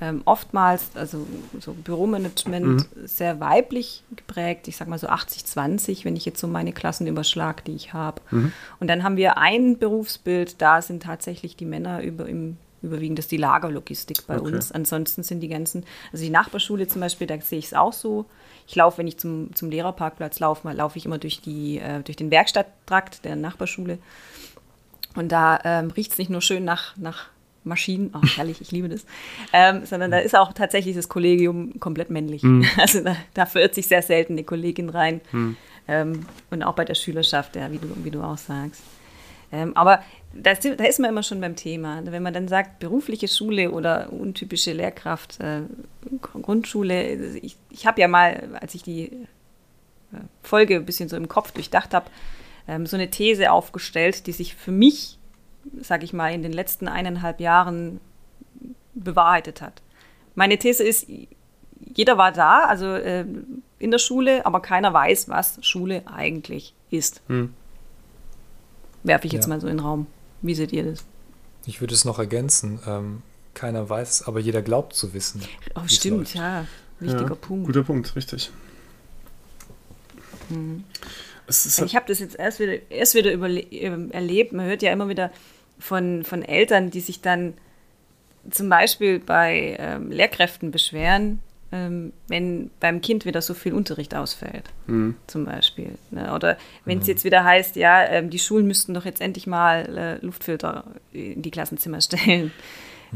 ähm, 0.00 0.22
oftmals, 0.24 0.90
also 0.94 1.26
so 1.60 1.72
Büromanagement, 1.72 2.96
mhm. 2.96 3.06
sehr 3.06 3.38
weiblich 3.38 4.02
geprägt. 4.16 4.66
Ich 4.66 4.76
sag 4.76 4.88
mal 4.88 4.98
so 4.98 5.08
80-20, 5.08 6.04
wenn 6.04 6.16
ich 6.16 6.24
jetzt 6.24 6.40
so 6.40 6.48
meine 6.48 6.72
Klassen 6.72 7.06
überschlag, 7.06 7.64
die 7.64 7.74
ich 7.74 7.92
habe. 7.92 8.22
Mhm. 8.30 8.52
Und 8.80 8.88
dann 8.88 9.02
haben 9.02 9.16
wir 9.16 9.36
ein 9.36 9.78
Berufsbild, 9.78 10.60
da 10.62 10.80
sind 10.80 11.02
tatsächlich 11.02 11.56
die 11.56 11.66
Männer 11.66 12.02
über 12.02 12.26
im 12.26 12.56
überwiegend. 12.82 13.18
Das 13.18 13.26
ist 13.26 13.32
die 13.32 13.36
Lagerlogistik 13.36 14.26
bei 14.26 14.38
Okay. 14.38 14.54
uns. 14.54 14.72
Ansonsten 14.72 15.22
sind 15.22 15.40
die 15.40 15.48
ganzen, 15.48 15.84
also 16.12 16.24
die 16.24 16.30
Nachbarschule 16.30 16.88
zum 16.88 17.00
Beispiel, 17.00 17.26
da 17.26 17.40
sehe 17.40 17.58
ich 17.58 17.66
es 17.66 17.74
auch 17.74 17.92
so. 17.92 18.26
Ich 18.66 18.76
laufe, 18.76 18.98
wenn 18.98 19.06
ich 19.06 19.18
zum, 19.18 19.54
zum 19.54 19.70
Lehrerparkplatz 19.70 20.38
laufe, 20.40 20.70
laufe 20.72 20.96
ich 20.98 21.04
immer 21.04 21.18
durch, 21.18 21.40
die, 21.40 21.78
äh, 21.78 22.02
durch 22.02 22.16
den 22.16 22.30
Werkstatttrakt 22.30 23.24
der 23.24 23.36
Nachbarschule. 23.36 23.98
Und 25.16 25.30
da 25.30 25.58
ähm, 25.64 25.90
riecht 25.90 26.12
es 26.12 26.18
nicht 26.18 26.30
nur 26.30 26.40
schön 26.40 26.64
nach, 26.64 26.96
nach 26.96 27.28
Maschinen, 27.64 28.10
ach 28.12 28.36
herrlich, 28.36 28.60
ich 28.60 28.70
liebe 28.72 28.88
das, 28.88 29.04
ähm, 29.52 29.84
sondern 29.84 30.10
da 30.10 30.18
ist 30.18 30.36
auch 30.36 30.52
tatsächlich 30.52 30.96
das 30.96 31.08
Kollegium 31.08 31.78
komplett 31.78 32.10
männlich. 32.10 32.42
Also 32.78 33.02
da, 33.02 33.16
da 33.34 33.46
verirrt 33.46 33.74
sich 33.74 33.86
sehr 33.86 34.02
selten 34.02 34.34
eine 34.34 34.44
Kollegin 34.44 34.88
rein. 34.88 35.20
Ähm, 35.88 36.26
und 36.50 36.62
auch 36.62 36.74
bei 36.74 36.84
der 36.84 36.94
Schülerschaft, 36.94 37.56
ja, 37.56 37.70
wie, 37.70 37.78
du, 37.78 37.88
wie 38.04 38.10
du 38.10 38.22
auch 38.22 38.38
sagst. 38.38 38.82
Ähm, 39.52 39.76
aber 39.76 40.02
da 40.32 40.52
ist, 40.52 40.64
da 40.64 40.84
ist 40.84 41.00
man 41.00 41.10
immer 41.10 41.22
schon 41.22 41.40
beim 41.40 41.56
Thema. 41.56 42.00
Wenn 42.04 42.22
man 42.22 42.32
dann 42.32 42.46
sagt, 42.46 42.78
berufliche 42.78 43.26
Schule 43.26 43.72
oder 43.72 44.12
untypische 44.12 44.72
Lehrkraft, 44.72 45.40
äh, 45.40 45.62
Grundschule, 46.20 47.14
ich, 47.38 47.56
ich 47.70 47.86
habe 47.86 48.00
ja 48.00 48.08
mal, 48.08 48.56
als 48.60 48.74
ich 48.74 48.82
die 48.82 49.06
äh, 50.12 50.18
Folge 50.42 50.76
ein 50.76 50.86
bisschen 50.86 51.08
so 51.08 51.16
im 51.16 51.28
Kopf 51.28 51.50
durchdacht 51.50 51.92
habe, 51.94 52.06
ähm, 52.68 52.86
so 52.86 52.96
eine 52.96 53.10
These 53.10 53.50
aufgestellt, 53.52 54.26
die 54.26 54.32
sich 54.32 54.54
für 54.54 54.72
mich, 54.72 55.18
sage 55.80 56.04
ich 56.04 56.12
mal, 56.12 56.32
in 56.32 56.42
den 56.42 56.52
letzten 56.52 56.88
eineinhalb 56.88 57.40
Jahren 57.40 58.00
bewahrheitet 58.94 59.60
hat. 59.62 59.82
Meine 60.34 60.58
These 60.58 60.82
ist, 60.84 61.06
jeder 61.94 62.18
war 62.18 62.32
da, 62.32 62.64
also 62.64 62.86
äh, 62.86 63.24
in 63.78 63.90
der 63.90 63.98
Schule, 63.98 64.44
aber 64.46 64.60
keiner 64.60 64.92
weiß, 64.92 65.28
was 65.28 65.58
Schule 65.64 66.02
eigentlich 66.06 66.74
ist. 66.90 67.22
Hm. 67.28 67.54
Werfe 69.02 69.26
ich 69.26 69.32
jetzt 69.32 69.44
Ja. 69.46 69.50
mal 69.54 69.60
so 69.60 69.66
in 69.66 69.76
den 69.78 69.84
Raum. 69.84 70.06
Wie 70.42 70.54
seht 70.54 70.72
ihr 70.72 70.84
das? 70.84 71.04
Ich 71.66 71.80
würde 71.80 71.94
es 71.94 72.04
noch 72.04 72.18
ergänzen. 72.18 72.80
Ähm, 72.86 73.22
keiner 73.54 73.88
weiß 73.88 74.10
es, 74.10 74.26
aber 74.26 74.40
jeder 74.40 74.62
glaubt 74.62 74.94
zu 74.94 75.12
wissen. 75.14 75.42
Oh, 75.74 75.80
stimmt, 75.86 76.18
läuft. 76.18 76.34
ja. 76.34 76.66
Wichtiger 77.00 77.30
ja, 77.30 77.34
Punkt. 77.34 77.66
Guter 77.66 77.82
Punkt, 77.82 78.14
richtig. 78.16 78.50
Ist 80.50 80.54
halt, 81.78 81.88
Ich 81.90 81.96
habe 81.96 82.06
das 82.06 82.18
jetzt 82.20 82.38
erst 82.38 82.60
wieder, 82.60 82.74
erst 82.90 83.14
wieder 83.14 83.32
ähm, 83.32 84.10
erlebt. 84.12 84.52
Man 84.52 84.66
hört 84.66 84.82
ja 84.82 84.92
immer 84.92 85.08
wieder 85.08 85.30
von, 85.78 86.24
von 86.24 86.42
Eltern, 86.42 86.90
die 86.90 87.00
sich 87.00 87.20
dann 87.20 87.54
zum 88.50 88.68
Beispiel 88.68 89.18
bei 89.18 89.76
ähm, 89.78 90.10
Lehrkräften 90.10 90.70
beschweren, 90.70 91.40
ähm, 91.72 92.12
wenn 92.28 92.70
beim 92.80 93.00
Kind 93.00 93.24
wieder 93.24 93.42
so 93.42 93.54
viel 93.54 93.72
Unterricht 93.72 94.14
ausfällt, 94.14 94.64
zum 95.26 95.44
Beispiel. 95.44 95.90
Ne? 96.10 96.34
Oder 96.34 96.56
wenn 96.84 96.98
es 96.98 97.06
jetzt 97.06 97.24
wieder 97.24 97.44
heißt, 97.44 97.76
ja, 97.76 98.04
ähm, 98.06 98.30
die 98.30 98.38
Schulen 98.38 98.66
müssten 98.66 98.94
doch 98.94 99.04
jetzt 99.04 99.20
endlich 99.20 99.46
mal 99.46 99.96
äh, 100.20 100.24
Luftfilter 100.24 100.84
in 101.12 101.42
die 101.42 101.50
Klassenzimmer 101.50 102.00
stellen. 102.00 102.52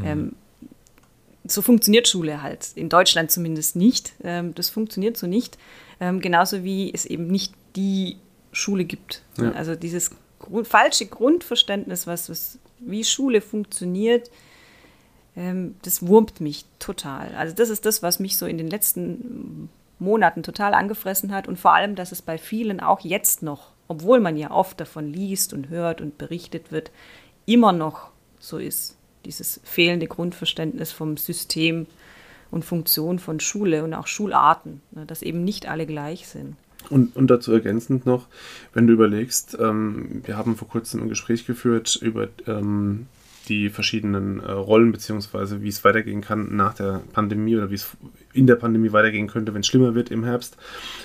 Ähm, 0.03 0.33
so 1.47 1.61
funktioniert 1.61 2.07
Schule 2.07 2.41
halt, 2.41 2.71
in 2.75 2.89
Deutschland 2.89 3.29
zumindest 3.29 3.75
nicht. 3.75 4.13
Ähm, 4.23 4.55
das 4.55 4.69
funktioniert 4.69 5.17
so 5.17 5.27
nicht. 5.27 5.57
Genauso 5.97 6.65
wie 6.65 6.93
es 6.93 7.05
eben 7.05 7.27
nicht 7.27 7.53
die 7.77 8.17
Schule 8.55 8.85
gibt. 8.85 9.21
Ja. 9.37 9.51
Also 9.51 9.75
dieses 9.75 10.11
Grund, 10.39 10.67
falsche 10.67 11.05
Grundverständnis, 11.05 12.07
was, 12.07 12.29
was, 12.29 12.57
wie 12.79 13.03
Schule 13.03 13.41
funktioniert, 13.41 14.31
ähm, 15.35 15.75
das 15.83 16.05
wurmt 16.07 16.41
mich 16.41 16.65
total. 16.79 17.35
Also 17.35 17.53
das 17.53 17.69
ist 17.69 17.85
das, 17.85 18.01
was 18.01 18.19
mich 18.19 18.37
so 18.37 18.45
in 18.45 18.57
den 18.57 18.69
letzten 18.69 19.69
Monaten 19.99 20.43
total 20.43 20.73
angefressen 20.73 21.33
hat 21.33 21.47
und 21.47 21.59
vor 21.59 21.73
allem, 21.73 21.95
dass 21.95 22.11
es 22.11 22.21
bei 22.21 22.37
vielen 22.37 22.79
auch 22.79 23.01
jetzt 23.01 23.43
noch, 23.43 23.71
obwohl 23.87 24.19
man 24.19 24.37
ja 24.37 24.51
oft 24.51 24.79
davon 24.79 25.11
liest 25.11 25.53
und 25.53 25.69
hört 25.69 26.01
und 26.01 26.17
berichtet 26.17 26.71
wird, 26.71 26.91
immer 27.45 27.71
noch 27.71 28.11
so 28.39 28.57
ist. 28.57 28.97
Dieses 29.25 29.59
fehlende 29.63 30.07
Grundverständnis 30.07 30.91
vom 30.91 31.17
System 31.17 31.87
und 32.51 32.63
Funktion 32.63 33.19
von 33.19 33.39
Schule 33.39 33.83
und 33.83 33.93
auch 33.93 34.07
Schularten, 34.07 34.81
ne, 34.91 35.05
dass 35.05 35.21
eben 35.21 35.43
nicht 35.43 35.67
alle 35.67 35.85
gleich 35.85 36.27
sind. 36.27 36.55
Und, 36.89 37.15
und 37.15 37.27
dazu 37.27 37.51
ergänzend 37.51 38.05
noch, 38.05 38.27
wenn 38.73 38.87
du 38.87 38.93
überlegst, 38.93 39.57
ähm, 39.59 40.21
wir 40.23 40.37
haben 40.37 40.55
vor 40.55 40.67
kurzem 40.67 41.01
ein 41.01 41.09
Gespräch 41.09 41.45
geführt 41.45 41.97
über 42.01 42.27
ähm, 42.47 43.07
die 43.45 43.69
verschiedenen 43.69 44.39
äh, 44.39 44.51
Rollen, 44.51 44.91
beziehungsweise 44.91 45.61
wie 45.61 45.69
es 45.69 45.83
weitergehen 45.83 46.21
kann 46.21 46.55
nach 46.55 46.73
der 46.73 47.01
Pandemie 47.13 47.55
oder 47.55 47.69
wie 47.69 47.75
es 47.75 47.95
in 48.33 48.47
der 48.47 48.55
Pandemie 48.55 48.91
weitergehen 48.91 49.27
könnte, 49.27 49.53
wenn 49.53 49.61
es 49.61 49.67
schlimmer 49.67 49.95
wird 49.95 50.11
im 50.11 50.23
Herbst. 50.23 50.57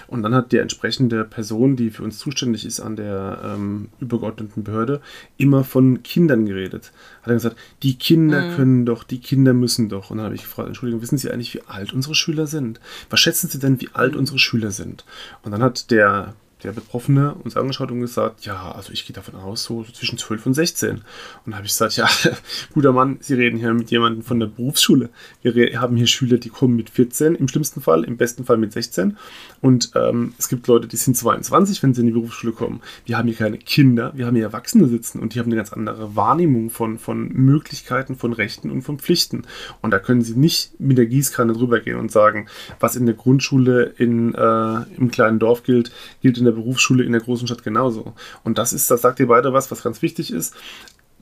Und 0.09 0.23
dann 0.23 0.35
hat 0.35 0.53
die 0.53 0.59
entsprechende 0.59 1.25
Person, 1.25 1.77
die 1.77 1.91
für 1.91 2.03
uns 2.03 2.19
zuständig 2.19 2.67
ist 2.67 2.81
an 2.81 2.97
der 2.97 3.41
ähm, 3.45 3.89
übergeordneten 4.01 4.65
Behörde, 4.65 5.01
immer 5.37 5.65
von 5.65 6.03
Kindern 6.03 6.47
geredet. 6.47 6.93
Hat 7.23 7.29
er 7.29 7.35
gesagt, 7.35 7.57
die 7.83 7.97
Kinder 7.97 8.55
können 8.57 8.87
doch, 8.87 9.05
die 9.05 9.21
Kinder 9.21 9.55
müssen 9.55 9.89
doch. 9.89 10.11
Und 10.11 10.17
dann 10.19 10.27
habe 10.27 10.35
ich 10.35 10.43
gefragt, 10.43 10.69
Entschuldigung, 10.69 11.03
wissen 11.03 11.19
Sie 11.19 11.31
eigentlich, 11.31 11.55
wie 11.55 11.63
alt 11.67 11.93
unsere 11.93 12.15
Schüler 12.15 12.47
sind? 12.47 12.81
Was 13.11 13.21
schätzen 13.21 13.49
Sie 13.49 13.59
denn, 13.59 13.81
wie 13.81 13.91
alt 13.93 14.17
unsere 14.17 14.39
Schüler 14.39 14.71
sind? 14.71 15.05
Und 15.43 15.53
dann 15.53 15.63
hat 15.63 15.91
der 15.91 16.35
der 16.65 16.73
Betroffene 16.73 17.35
uns 17.35 17.57
angeschaut 17.57 17.91
und 17.91 18.01
gesagt, 18.01 18.45
ja, 18.45 18.73
also 18.73 18.93
ich 18.93 19.07
gehe 19.07 19.15
davon 19.15 19.35
aus, 19.35 19.65
so, 19.65 19.85
zwischen 19.85 20.19
12 20.19 20.47
und 20.47 20.55
16. 20.55 21.03
Und 21.47 21.55
habe 21.55 21.67
ich 21.67 21.73
gesagt, 21.73 21.97
ja, 21.97 22.09
guter 22.75 22.93
Mann, 22.93 23.19
Sie 23.21 23.35
reden 23.35 23.59
hier 23.59 23.73
mit 23.73 23.91
jemandem 23.91 24.23
von 24.23 24.41
der 24.41 24.47
Berufsschule. 24.47 25.11
Wir 25.43 25.81
haben 25.81 25.97
hier 25.97 26.07
Schüler, 26.07 26.39
die 26.39 26.49
kommen 26.49 26.77
mit 26.77 26.91
14 26.91 27.35
im 27.35 27.49
schlimmsten 27.49 27.81
Fall, 27.81 28.05
im 28.05 28.17
besten 28.17 28.45
Fall 28.45 28.57
mit 28.57 28.73
16. 28.73 29.17
Und 29.61 29.91
ähm, 29.95 30.35
es 30.39 30.49
gibt 30.49 30.67
Leute, 30.67 30.89
die 30.89 30.97
sind 30.97 31.17
22, 31.17 31.83
wenn 31.83 31.95
sie 31.95 32.01
in 32.01 32.07
die 32.09 32.13
Berufsschule 32.13 32.53
kommen. 32.53 32.81
Wir 33.05 33.19
haben 33.19 33.29
hier 33.29 33.37
keine 33.37 33.59
Kinder, 33.59 34.13
wir 34.15 34.27
haben 34.27 34.37
hier 34.37 34.45
Erwachsene 34.45 34.87
sitzen 34.89 35.21
und 35.21 35.35
die 35.35 35.39
haben 35.39 35.47
eine 35.47 35.57
ganz 35.57 35.73
andere 35.73 36.17
Wahrnehmung 36.17 36.71
von, 36.71 36.99
von 36.99 37.29
Möglichkeiten, 37.29 38.17
von 38.17 38.33
Rechten 38.33 38.71
und 38.71 38.83
von 38.83 38.99
Pflichten. 38.99 39.43
Und 39.83 39.91
da 39.91 39.99
können 39.99 40.23
sie 40.23 40.35
nicht 40.35 40.79
mit 40.81 40.99
der 40.99 41.07
Gießkanne 41.07 41.53
drüber 41.53 41.81
gehen 41.81 41.99
und 41.99 42.11
sagen, 42.11 42.49
was 42.79 42.97
in 42.97 43.07
der 43.07 43.15
Grundschule 43.15 43.95
in, 43.99 44.35
äh, 44.35 44.83
im 44.97 45.11
kleinen 45.11 45.39
Dorf 45.39 45.63
gilt, 45.63 45.93
gilt 46.21 46.39
in 46.39 46.45
der 46.45 46.50
Berufsschule 46.53 47.05
in 47.05 47.13
der 47.13 47.21
großen 47.21 47.47
Stadt 47.47 47.63
genauso. 47.63 48.15
Und 48.45 48.59
das 48.59 48.73
ist, 48.73 48.91
das 48.91 49.03
sagt 49.03 49.21
ihr 49.21 49.29
beide 49.29 49.53
was, 49.53 49.71
was 49.71 49.83
ganz 49.83 50.03
wichtig 50.03 50.33
ist. 50.33 50.55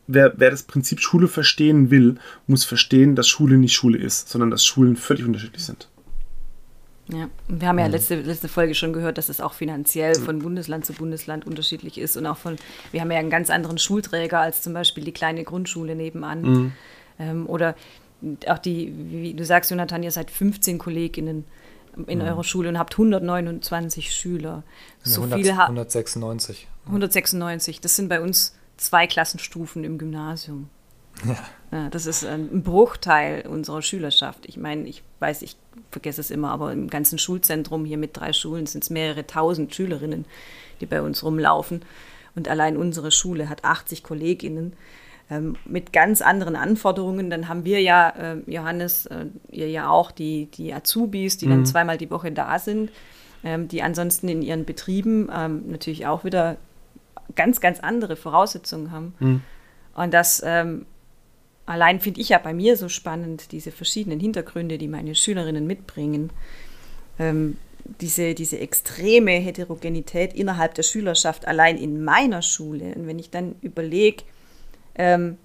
Wer, 0.07 0.33
wer 0.37 0.51
das 0.51 0.63
Prinzip 0.63 1.01
Schule 1.01 1.29
verstehen 1.29 1.91
will, 1.91 2.17
muss 2.47 2.65
verstehen, 2.65 3.15
dass 3.15 3.29
Schule 3.29 3.59
nicht 3.59 3.75
Schule 3.75 3.99
ist, 3.99 4.29
sondern 4.31 4.51
dass 4.51 4.65
Schulen 4.65 4.97
völlig 4.97 5.25
unterschiedlich 5.25 5.65
sind. 5.65 5.89
Ja, 7.11 7.29
wir 7.49 7.69
haben 7.69 7.79
ja 7.79 7.87
letzte, 7.87 8.21
letzte 8.21 8.49
Folge 8.49 8.75
schon 8.75 8.93
gehört, 8.93 9.17
dass 9.17 9.31
es 9.31 9.41
auch 9.41 9.55
finanziell 9.55 10.15
von 10.15 10.41
Bundesland 10.41 10.85
zu 10.85 10.93
Bundesland 10.93 11.47
unterschiedlich 11.47 11.97
ist 11.97 12.19
und 12.19 12.27
auch 12.27 12.37
von, 12.37 12.57
wir 12.93 13.01
haben 13.01 13.11
ja 13.11 13.19
einen 13.19 13.31
ganz 13.31 13.49
anderen 13.49 13.79
Schulträger 13.79 14.41
als 14.41 14.61
zum 14.61 14.75
Beispiel 14.75 15.05
die 15.05 15.13
kleine 15.13 15.45
Grundschule 15.45 15.95
nebenan. 15.95 16.73
Ähm, 17.19 17.47
oder 17.49 17.75
auch 18.47 18.59
die, 18.59 18.93
wie 18.95 19.35
du 19.35 19.45
sagst, 19.45 19.71
Jonathan, 19.71 20.03
ihr 20.03 20.11
seid 20.11 20.31
15 20.31 20.79
KollegInnen 20.79 21.45
in 22.07 22.23
eurer 22.23 22.45
Schule 22.45 22.69
und 22.69 22.79
habt 22.79 22.95
129 22.95 24.13
Schüler. 24.13 24.63
So 25.03 25.23
100, 25.23 25.41
viele 25.41 25.57
ha 25.57 25.63
196. 25.65 26.69
196, 26.87 27.81
das 27.81 27.97
sind 27.97 28.09
bei 28.09 28.21
uns 28.21 28.55
zwei 28.77 29.07
Klassenstufen 29.07 29.85
im 29.85 29.99
Gymnasium. 29.99 30.69
Ja, 31.73 31.91
das 31.91 32.07
ist 32.07 32.25
ein 32.25 32.63
Bruchteil 32.63 33.47
unserer 33.47 33.83
Schülerschaft. 33.83 34.47
Ich 34.47 34.57
meine, 34.57 34.89
ich 34.89 35.03
weiß, 35.19 35.43
ich 35.43 35.57
vergesse 35.91 36.21
es 36.21 36.31
immer, 36.31 36.51
aber 36.51 36.73
im 36.73 36.89
ganzen 36.89 37.19
Schulzentrum 37.19 37.85
hier 37.85 37.99
mit 37.99 38.17
drei 38.17 38.33
Schulen 38.33 38.67
sind 38.67 38.85
es 38.85 38.91
mehrere 38.91 39.27
tausend 39.27 39.75
Schülerinnen, 39.75 40.25
die 40.81 40.87
bei 40.87 41.03
uns 41.03 41.23
rumlaufen. 41.25 41.83
Und 42.35 42.49
allein 42.49 42.77
unsere 42.77 43.11
Schule 43.11 43.49
hat 43.49 43.65
80 43.65 44.05
KollegInnen 44.05 44.75
ähm, 45.31 45.57
mit 45.65 45.93
ganz 45.93 46.23
anderen 46.23 46.57
Anforderungen. 46.57 47.31
Dann 47.31 47.49
haben 47.49 47.65
wir 47.65 47.81
ja, 47.81 48.11
äh, 48.11 48.37
Johannes, 48.47 49.07
äh, 49.07 49.27
ihr 49.51 49.69
ja 49.69 49.89
auch, 49.89 50.11
die, 50.11 50.47
die 50.47 50.73
Azubis, 50.73 51.37
die 51.39 51.49
dann 51.49 51.67
zweimal 51.67 51.99
die 51.99 52.11
Woche 52.11 52.33
da 52.33 52.59
sind, 52.59 52.91
ähm, 53.45 53.69
die 53.69 53.83
ansonsten 53.83 54.29
in 54.29 54.43
ihren 54.43 54.65
Betrieben 54.65 55.31
ähm, 55.35 55.65
natürlich 55.69 56.07
auch 56.07 56.25
wieder 56.25 56.57
ganz, 57.35 57.61
ganz 57.61 57.81
andere 57.81 58.17
Voraussetzungen 58.17 58.91
haben. 58.91 59.43
Und 59.95 60.15
das 60.15 60.43
ähm, 60.45 60.87
allein 61.69 62.01
finde 62.01 62.21
ich 62.21 62.31
ja 62.31 62.39
bei 62.39 62.55
mir 62.55 62.77
so 62.77 62.89
spannend, 62.89 63.53
diese 63.53 63.71
verschiedenen 63.71 64.21
Hintergründe, 64.21 64.79
die 64.79 64.89
meine 64.89 65.15
Schülerinnen 65.15 65.67
mitbringen. 65.67 66.31
Ähm, 67.19 67.59
diese, 68.01 68.35
diese 68.35 68.59
extreme 68.59 69.33
Heterogenität 69.33 70.35
innerhalb 70.35 70.75
der 70.75 70.83
Schülerschaft 70.83 71.47
allein 71.47 71.79
in 71.79 72.05
meiner 72.05 72.43
Schule. 72.43 72.95
Und 72.95 73.07
wenn 73.07 73.19
ich 73.19 73.31
dann 73.31 73.55
überlege, 73.63 74.25
ähm, 74.99 75.39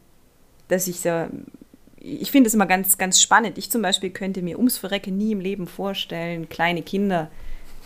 dass 0.67 0.87
ich 0.87 0.99
so, 0.99 1.27
ich 1.97 2.31
finde 2.31 2.47
es 2.47 2.53
immer 2.53 2.65
ganz, 2.65 2.97
ganz 2.97 3.21
spannend. 3.21 3.57
Ich 3.57 3.71
zum 3.71 3.81
Beispiel 3.81 4.09
könnte 4.09 4.41
mir 4.41 4.57
ums 4.57 4.77
Verrecken 4.77 5.17
nie 5.17 5.31
im 5.31 5.39
Leben 5.39 5.67
vorstellen, 5.67 6.49
kleine 6.49 6.81
Kinder 6.81 7.29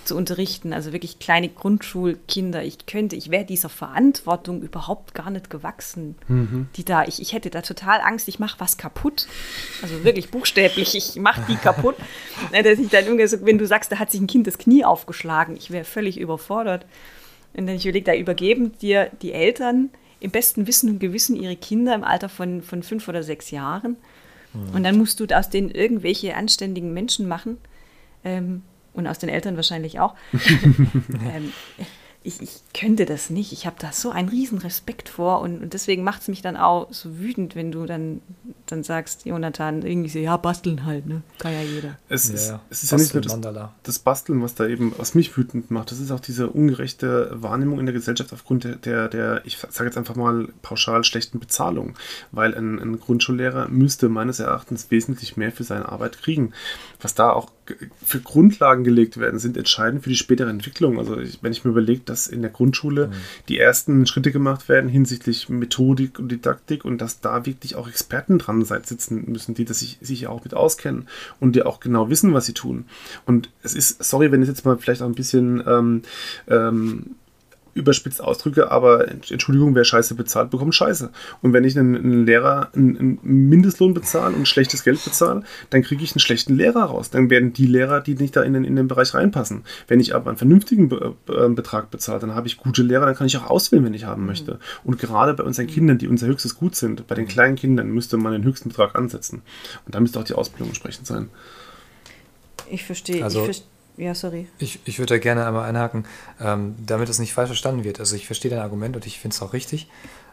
zu 0.07 0.15
unterrichten, 0.15 0.73
also 0.73 0.93
wirklich 0.93 1.19
kleine 1.19 1.49
Grundschulkinder. 1.49 2.63
Ich 2.63 2.85
könnte, 2.85 3.15
ich 3.15 3.29
wäre 3.29 3.43
dieser 3.43 3.69
Verantwortung 3.69 4.61
überhaupt 4.61 5.13
gar 5.13 5.29
nicht 5.29 5.49
gewachsen, 5.49 6.15
die 6.77 6.85
da, 6.85 7.03
ich, 7.03 7.21
ich 7.21 7.33
hätte 7.33 7.49
da 7.49 7.61
total 7.61 7.99
Angst, 8.01 8.27
ich 8.29 8.39
mache 8.39 8.59
was 8.59 8.77
kaputt. 8.77 9.27
Also 9.81 10.03
wirklich 10.03 10.31
buchstäblich, 10.31 10.95
ich 10.95 11.17
mache 11.17 11.41
die 11.47 11.55
kaputt. 11.55 11.95
Ne, 12.51 12.63
Dass 12.63 12.79
ich 12.79 12.89
dann 12.89 13.05
wenn 13.07 13.57
du 13.57 13.65
sagst, 13.65 13.91
da 13.91 13.99
hat 13.99 14.11
sich 14.11 14.21
ein 14.21 14.27
Kind 14.27 14.47
das 14.47 14.57
Knie 14.57 14.85
aufgeschlagen, 14.85 15.57
ich 15.57 15.71
wäre 15.71 15.83
völlig 15.83 16.19
überfordert. 16.19 16.85
Und 17.53 17.67
dann 17.67 17.75
ich 17.75 17.85
überlege, 17.85 18.05
da 18.05 18.15
übergeben 18.15 18.77
dir 18.77 19.09
die 19.21 19.33
Eltern 19.33 19.89
im 20.19 20.31
besten 20.31 20.67
Wissen 20.67 20.89
und 20.89 20.99
Gewissen 20.99 21.35
ihre 21.35 21.55
Kinder 21.55 21.93
im 21.95 22.03
Alter 22.03 22.29
von, 22.29 22.61
von 22.61 22.83
fünf 22.83 23.07
oder 23.07 23.23
sechs 23.23 23.51
Jahren. 23.51 23.97
Und 24.73 24.83
dann 24.83 24.97
musst 24.97 25.19
du 25.19 25.25
aus 25.35 25.49
denen 25.49 25.69
irgendwelche 25.69 26.35
anständigen 26.35 26.93
Menschen 26.93 27.27
machen. 27.27 27.57
Ähm, 28.23 28.63
und 28.93 29.05
aus 29.05 29.19
den 29.19 29.29
Eltern 29.29 29.55
wahrscheinlich 29.55 29.99
auch. 29.99 30.15
ähm, 30.33 31.53
ich, 32.27 32.41
ich 32.41 32.61
könnte 32.77 33.05
das 33.05 33.29
nicht. 33.29 33.53
Ich 33.53 33.65
habe 33.65 33.77
da 33.79 33.91
so 33.93 34.09
einen 34.11 34.27
riesen 34.27 34.57
Respekt 34.57 35.07
vor 35.07 35.39
und, 35.41 35.63
und 35.63 35.73
deswegen 35.73 36.03
macht 36.03 36.21
es 36.23 36.27
mich 36.27 36.41
dann 36.41 36.57
auch 36.57 36.91
so 36.91 37.17
wütend, 37.19 37.55
wenn 37.55 37.71
du 37.71 37.85
dann, 37.85 38.21
dann 38.65 38.83
sagst, 38.83 39.25
Jonathan, 39.25 39.81
irgendwie 39.81 40.09
so, 40.09 40.19
ja, 40.19 40.35
basteln 40.35 40.85
halt, 40.85 41.07
ne? 41.07 41.21
Kann 41.39 41.53
ja 41.53 41.61
jeder. 41.61 41.97
Es 42.09 42.27
Ja, 42.27 42.35
ist, 42.35 42.47
ja. 42.49 42.59
es 42.69 42.83
ist 42.83 42.91
ja 42.91 42.97
nicht 42.97 43.13
nur 43.13 43.21
das, 43.21 43.31
Mandala. 43.31 43.73
das 43.83 43.99
Basteln, 43.99 44.41
was 44.41 44.55
da 44.55 44.67
eben, 44.67 44.93
was 44.97 45.15
mich 45.15 45.35
wütend 45.37 45.71
macht. 45.71 45.91
Das 45.91 45.99
ist 45.99 46.11
auch 46.11 46.19
diese 46.19 46.49
ungerechte 46.49 47.31
Wahrnehmung 47.33 47.79
in 47.79 47.85
der 47.85 47.93
Gesellschaft 47.93 48.33
aufgrund 48.33 48.65
der, 48.65 48.75
der, 48.75 49.07
der 49.07 49.41
ich 49.45 49.57
sage 49.57 49.85
jetzt 49.85 49.97
einfach 49.97 50.15
mal 50.15 50.49
pauschal 50.61 51.05
schlechten 51.05 51.39
Bezahlung. 51.39 51.95
Weil 52.31 52.53
ein, 52.55 52.77
ein 52.79 52.99
Grundschullehrer 52.99 53.69
müsste 53.69 54.09
meines 54.09 54.39
Erachtens 54.39 54.91
wesentlich 54.91 55.37
mehr 55.37 55.53
für 55.53 55.63
seine 55.63 55.87
Arbeit 55.87 56.17
kriegen. 56.21 56.51
Was 57.01 57.15
da 57.15 57.31
auch 57.31 57.51
für 58.03 58.19
Grundlagen 58.19 58.83
gelegt 58.83 59.17
werden, 59.17 59.39
sind 59.39 59.57
entscheidend 59.57 60.03
für 60.03 60.09
die 60.09 60.15
spätere 60.15 60.49
Entwicklung. 60.49 60.99
Also 60.99 61.17
ich, 61.17 61.39
wenn 61.41 61.51
ich 61.51 61.65
mir 61.65 61.71
überlege, 61.71 62.01
dass 62.05 62.27
in 62.27 62.41
der 62.41 62.51
Grundschule 62.51 63.11
die 63.49 63.59
ersten 63.59 64.05
Schritte 64.05 64.31
gemacht 64.31 64.69
werden 64.69 64.89
hinsichtlich 64.89 65.49
Methodik 65.49 66.19
und 66.19 66.29
Didaktik 66.31 66.85
und 66.85 66.99
dass 66.99 67.19
da 67.19 67.45
wirklich 67.45 67.75
auch 67.75 67.87
Experten 67.87 68.39
dran 68.39 68.63
sitzen 68.63 69.25
müssen, 69.31 69.55
die 69.55 69.65
das 69.65 69.79
sich, 69.79 69.97
sich 70.01 70.27
auch 70.27 70.43
mit 70.43 70.53
auskennen 70.53 71.07
und 71.39 71.55
die 71.55 71.63
auch 71.63 71.79
genau 71.79 72.09
wissen, 72.09 72.33
was 72.33 72.45
sie 72.45 72.53
tun. 72.53 72.85
Und 73.25 73.49
es 73.63 73.73
ist, 73.73 74.03
sorry, 74.03 74.31
wenn 74.31 74.41
ich 74.41 74.47
jetzt 74.47 74.65
mal 74.65 74.77
vielleicht 74.77 75.01
auch 75.01 75.07
ein 75.07 75.15
bisschen 75.15 75.63
ähm, 75.67 76.01
ähm, 76.47 77.15
überspitzt 77.77 78.21
ausdrücke, 78.21 78.71
aber 78.71 79.07
Entschuldigung, 79.09 79.75
wer 79.75 79.83
Scheiße 79.83 80.15
bezahlt, 80.15 80.49
bekommt 80.49 80.75
Scheiße. 80.75 81.09
Und 81.41 81.53
wenn 81.53 81.63
ich 81.63 81.77
einen, 81.77 81.95
einen 81.95 82.25
Lehrer 82.25 82.69
einen, 82.75 82.97
einen 82.97 83.49
Mindestlohn 83.49 83.93
bezahle 83.93 84.35
und 84.35 84.47
schlechtes 84.47 84.83
Geld 84.83 85.03
bezahle, 85.03 85.43
dann 85.69 85.83
kriege 85.83 86.03
ich 86.03 86.11
einen 86.11 86.19
schlechten 86.19 86.55
Lehrer 86.55 86.83
raus. 86.83 87.09
Dann 87.09 87.29
werden 87.29 87.53
die 87.53 87.67
Lehrer, 87.67 88.01
die 88.01 88.15
nicht 88.15 88.35
da 88.35 88.41
in 88.41 88.53
den, 88.53 88.63
in 88.63 88.75
den 88.75 88.87
Bereich 88.87 89.13
reinpassen. 89.13 89.63
Wenn 89.87 89.99
ich 89.99 90.15
aber 90.15 90.29
einen 90.29 90.37
vernünftigen 90.37 90.89
Be 90.89 91.15
äh, 91.29 91.49
Betrag 91.49 91.91
bezahle, 91.91 92.19
dann 92.19 92.35
habe 92.35 92.47
ich 92.47 92.57
gute 92.57 92.83
Lehrer, 92.83 93.05
dann 93.05 93.15
kann 93.15 93.27
ich 93.27 93.37
auch 93.37 93.49
auswählen, 93.49 93.85
wenn 93.85 93.93
ich 93.93 94.05
haben 94.05 94.25
möchte. 94.25 94.59
Und 94.83 94.99
gerade 94.99 95.33
bei 95.33 95.43
unseren 95.43 95.67
Kindern, 95.67 95.97
die 95.97 96.07
unser 96.07 96.27
höchstes 96.27 96.55
Gut 96.55 96.75
sind, 96.75 97.07
bei 97.07 97.15
den 97.15 97.27
kleinen 97.27 97.55
Kindern 97.55 97.89
müsste 97.89 98.17
man 98.17 98.33
den 98.33 98.43
höchsten 98.43 98.69
Betrag 98.69 98.95
ansetzen. 98.95 99.41
Und 99.85 99.95
da 99.95 99.99
müsste 99.99 100.19
auch 100.19 100.23
die 100.23 100.33
Ausbildung 100.33 100.69
entsprechend 100.69 101.07
sein. 101.07 101.29
Ich 102.69 102.83
verstehe. 102.83 103.23
Also- 103.23 103.39
ich 103.39 103.45
verste 103.45 103.76
ja, 103.97 104.15
sorry. 104.15 104.47
Ich, 104.59 104.79
ich 104.85 104.99
würde 104.99 105.15
da 105.15 105.17
gerne 105.17 105.45
einmal 105.45 105.67
einhaken, 105.67 106.05
ähm, 106.39 106.75
damit 106.85 107.09
es 107.09 107.19
nicht 107.19 107.33
falsch 107.33 107.49
verstanden 107.49 107.83
wird. 107.83 107.99
Also 107.99 108.15
ich 108.15 108.25
verstehe 108.25 108.51
dein 108.51 108.61
Argument 108.61 108.95
und 108.95 109.05
ich 109.05 109.19
finde 109.19 109.35
es 109.35 109.41
auch 109.41 109.53
richtig. 109.53 109.87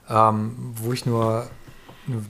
Ähm, 0.09 0.75
wo 0.77 0.93
ich 0.93 1.07
nur, 1.07 1.49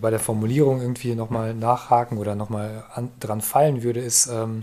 bei 0.01 0.11
der 0.11 0.21
Formulierung 0.21 0.81
irgendwie 0.81 1.15
nochmal 1.15 1.55
nachhaken 1.55 2.19
oder 2.19 2.35
nochmal 2.35 2.85
dran 3.21 3.41
fallen 3.41 3.83
würde, 3.83 4.01
ist, 4.01 4.27
ähm, 4.27 4.63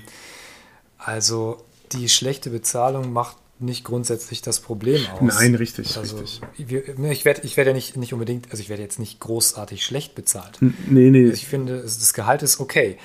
also 0.98 1.58
die 1.92 2.08
schlechte 2.08 2.50
Bezahlung 2.50 3.12
macht 3.12 3.38
nicht 3.60 3.84
grundsätzlich 3.84 4.42
das 4.42 4.60
Problem 4.60 5.06
aus. 5.14 5.22
Nein, 5.22 5.56
richtig, 5.56 5.96
Also 5.98 6.18
richtig. 6.18 6.42
wir, 6.58 7.12
ich 7.12 7.26
werde 7.26 7.42
ich 7.44 7.58
werd 7.58 7.68
ja 7.68 7.74
nicht, 7.74 7.96
nicht 7.96 8.12
unbedingt, 8.14 8.50
also 8.50 8.62
ich 8.62 8.70
werde 8.70 8.82
jetzt 8.82 8.98
nicht 8.98 9.20
großartig 9.20 9.86
schlecht 9.86 10.16
bezahlt. 10.16 10.58
Nee, 10.62 11.12
nee. 11.12 11.30
Ich 11.30 11.48
finde, 11.48 11.82
das 11.82 12.14
Gehalt 12.14 12.42
ist 12.42 12.60
okay. 12.60 12.98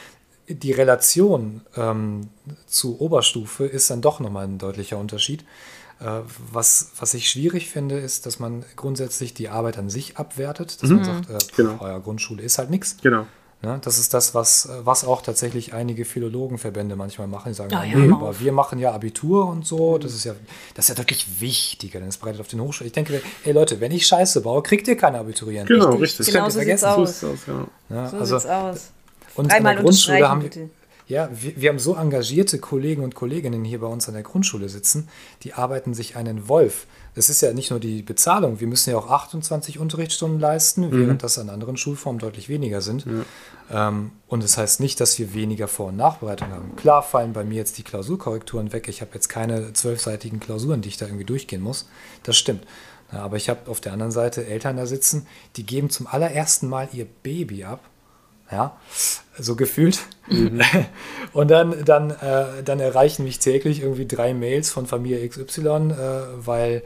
Die 0.48 0.72
Relation 0.72 1.62
ähm, 1.76 2.28
zu 2.66 3.00
Oberstufe 3.00 3.64
ist 3.66 3.90
dann 3.90 4.00
doch 4.00 4.20
nochmal 4.20 4.44
ein 4.44 4.58
deutlicher 4.58 4.98
Unterschied. 4.98 5.44
Äh, 6.00 6.20
was, 6.52 6.90
was 7.00 7.14
ich 7.14 7.30
schwierig 7.30 7.70
finde, 7.70 7.98
ist, 7.98 8.26
dass 8.26 8.38
man 8.38 8.64
grundsätzlich 8.76 9.34
die 9.34 9.48
Arbeit 9.48 9.78
an 9.78 9.88
sich 9.90 10.18
abwertet, 10.18 10.82
dass 10.82 10.90
man 10.90 11.04
sagt, 11.04 11.30
äh, 11.30 11.38
pff, 11.38 11.56
Genau. 11.56 11.76
euer 11.80 12.00
Grundschule 12.00 12.42
ist 12.42 12.58
halt 12.58 12.70
nichts. 12.70 12.96
Genau. 13.02 13.26
Ne? 13.62 13.78
Das 13.82 13.98
ist 13.98 14.12
das, 14.12 14.34
was, 14.34 14.68
was 14.84 15.04
auch 15.06 15.22
tatsächlich 15.22 15.72
einige 15.72 16.04
Philologenverbände 16.04 16.94
manchmal 16.94 17.26
machen. 17.26 17.48
Die 17.48 17.54
sagen, 17.54 17.74
Ah, 17.74 17.84
ja, 17.84 17.92
ja, 17.92 17.96
nee, 17.98 18.06
hör 18.08 18.16
aber 18.16 18.38
wir 18.38 18.52
machen 18.52 18.78
ja 18.78 18.92
Abitur 18.92 19.46
und 19.48 19.66
so. 19.66 19.96
Das 19.96 20.12
ist 20.12 20.24
ja, 20.24 20.34
das 20.74 20.84
ist 20.84 20.88
ja 20.90 20.94
deutlich 21.02 21.40
wichtiger, 21.40 21.98
denn 22.00 22.10
es 22.10 22.18
breitet 22.18 22.42
auf 22.42 22.48
den 22.48 22.60
Hochschulen. 22.60 22.88
Ich 22.88 22.92
denke, 22.92 23.22
ey 23.44 23.52
Leute, 23.52 23.80
wenn 23.80 23.92
ich 23.92 24.06
Scheiße 24.06 24.42
baue, 24.42 24.62
kriegt 24.62 24.86
ihr 24.88 24.96
keine 24.98 25.18
Abiturienten. 25.18 25.74
Genau, 25.74 25.90
Richtig, 25.96 26.20
richtig. 26.20 26.34
genau 26.34 26.50
so 26.50 26.60
sieht's 26.60 26.84
aus. 26.84 27.24
aus, 27.24 27.38
genau. 27.46 27.66
Ja, 27.88 28.10
So 28.10 28.18
also, 28.18 28.38
sieht's 28.38 28.50
aus. 28.50 28.90
Und 29.36 29.50
Dreimal 29.50 29.72
an 29.72 29.76
der 29.76 29.82
Grundschule 29.84 30.28
haben 30.28 30.42
wir, 30.42 30.70
ja, 31.08 31.28
wir, 31.32 31.60
wir 31.60 31.68
haben 31.68 31.78
so 31.78 31.94
engagierte 31.94 32.58
Kollegen 32.58 33.04
und 33.04 33.14
Kolleginnen 33.14 33.64
hier 33.64 33.80
bei 33.80 33.86
uns 33.86 34.08
an 34.08 34.14
der 34.14 34.24
Grundschule 34.24 34.68
sitzen, 34.68 35.08
die 35.42 35.54
arbeiten 35.54 35.94
sich 35.94 36.16
einen 36.16 36.48
Wolf. 36.48 36.86
Es 37.14 37.30
ist 37.30 37.40
ja 37.42 37.52
nicht 37.52 37.70
nur 37.70 37.78
die 37.78 38.02
Bezahlung, 38.02 38.60
wir 38.60 38.66
müssen 38.66 38.90
ja 38.90 38.98
auch 38.98 39.08
28 39.08 39.78
Unterrichtsstunden 39.78 40.40
leisten, 40.40 40.90
während 40.90 41.22
das 41.22 41.38
an 41.38 41.48
anderen 41.48 41.76
Schulformen 41.76 42.18
deutlich 42.18 42.48
weniger 42.48 42.80
sind. 42.80 43.06
Ähm, 43.70 44.10
und 44.26 44.42
das 44.42 44.58
heißt 44.58 44.80
nicht, 44.80 45.00
dass 45.00 45.18
wir 45.18 45.32
weniger 45.32 45.68
Vor- 45.68 45.88
und 45.88 45.96
Nachbereitung 45.96 46.50
haben. 46.50 46.76
Klar 46.76 47.02
fallen 47.02 47.32
bei 47.32 47.44
mir 47.44 47.56
jetzt 47.56 47.78
die 47.78 47.84
Klausurkorrekturen 47.84 48.72
weg. 48.72 48.88
Ich 48.88 49.00
habe 49.00 49.12
jetzt 49.14 49.28
keine 49.28 49.72
zwölfseitigen 49.72 50.40
Klausuren, 50.40 50.82
die 50.82 50.88
ich 50.88 50.96
da 50.96 51.06
irgendwie 51.06 51.24
durchgehen 51.24 51.62
muss. 51.62 51.88
Das 52.24 52.36
stimmt. 52.36 52.66
Ja, 53.12 53.20
aber 53.20 53.36
ich 53.36 53.48
habe 53.48 53.70
auf 53.70 53.80
der 53.80 53.92
anderen 53.92 54.12
Seite 54.12 54.44
Eltern 54.44 54.76
da 54.76 54.86
sitzen, 54.86 55.26
die 55.56 55.64
geben 55.64 55.90
zum 55.90 56.08
allerersten 56.08 56.68
Mal 56.68 56.88
ihr 56.92 57.06
Baby 57.22 57.64
ab. 57.64 57.80
Ja, 58.50 58.76
so 59.38 59.56
gefühlt. 59.56 60.00
Und 61.32 61.48
dann, 61.48 61.84
dann, 61.84 62.10
äh, 62.10 62.62
dann 62.64 62.80
erreichen 62.80 63.24
mich 63.24 63.38
täglich 63.38 63.80
irgendwie 63.80 64.06
drei 64.06 64.34
Mails 64.34 64.70
von 64.70 64.86
Familie 64.86 65.28
XY, 65.28 65.60
äh, 65.60 65.92
weil 66.38 66.82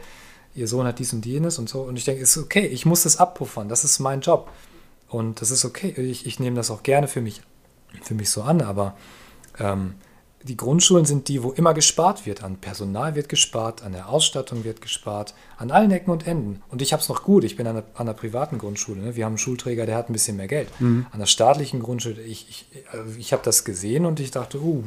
ihr 0.54 0.66
Sohn 0.66 0.86
hat 0.86 0.98
dies 0.98 1.12
und 1.12 1.24
jenes 1.26 1.58
und 1.58 1.68
so. 1.68 1.82
Und 1.82 1.96
ich 1.96 2.04
denke, 2.04 2.22
es 2.22 2.36
ist 2.36 2.42
okay, 2.42 2.66
ich 2.66 2.84
muss 2.84 3.04
das 3.04 3.18
abpuffern, 3.18 3.68
das 3.68 3.84
ist 3.84 3.98
mein 4.00 4.20
Job. 4.20 4.50
Und 5.08 5.40
das 5.40 5.50
ist 5.50 5.64
okay, 5.64 5.88
ich, 5.96 6.26
ich 6.26 6.38
nehme 6.38 6.56
das 6.56 6.70
auch 6.70 6.82
gerne 6.82 7.08
für 7.08 7.20
mich, 7.20 7.42
für 8.02 8.14
mich 8.14 8.30
so 8.30 8.42
an, 8.42 8.60
aber 8.60 8.96
ähm, 9.58 9.94
die 10.42 10.56
Grundschulen 10.56 11.04
sind 11.04 11.28
die, 11.28 11.42
wo 11.42 11.50
immer 11.50 11.74
gespart 11.74 12.24
wird. 12.24 12.42
An 12.42 12.56
Personal 12.56 13.14
wird 13.14 13.28
gespart, 13.28 13.82
an 13.82 13.92
der 13.92 14.08
Ausstattung 14.08 14.64
wird 14.64 14.80
gespart, 14.80 15.34
an 15.58 15.70
allen 15.70 15.90
Ecken 15.90 16.10
und 16.10 16.26
Enden. 16.26 16.62
Und 16.70 16.80
ich 16.80 16.92
habe 16.92 17.02
es 17.02 17.10
noch 17.10 17.22
gut. 17.22 17.44
Ich 17.44 17.56
bin 17.56 17.66
an 17.66 17.76
einer, 17.76 17.86
an 17.94 18.08
einer 18.08 18.14
privaten 18.14 18.56
Grundschule. 18.56 19.02
Ne? 19.02 19.16
Wir 19.16 19.26
haben 19.26 19.32
einen 19.32 19.38
Schulträger, 19.38 19.84
der 19.84 19.96
hat 19.96 20.08
ein 20.08 20.14
bisschen 20.14 20.38
mehr 20.38 20.48
Geld. 20.48 20.68
An 21.10 21.18
der 21.18 21.26
staatlichen 21.26 21.80
Grundschule, 21.80 22.22
ich, 22.22 22.48
ich, 22.48 22.66
also 22.90 23.18
ich 23.18 23.32
habe 23.32 23.42
das 23.44 23.64
gesehen 23.64 24.06
und 24.06 24.18
ich 24.18 24.30
dachte, 24.30 24.60
uh, 24.62 24.82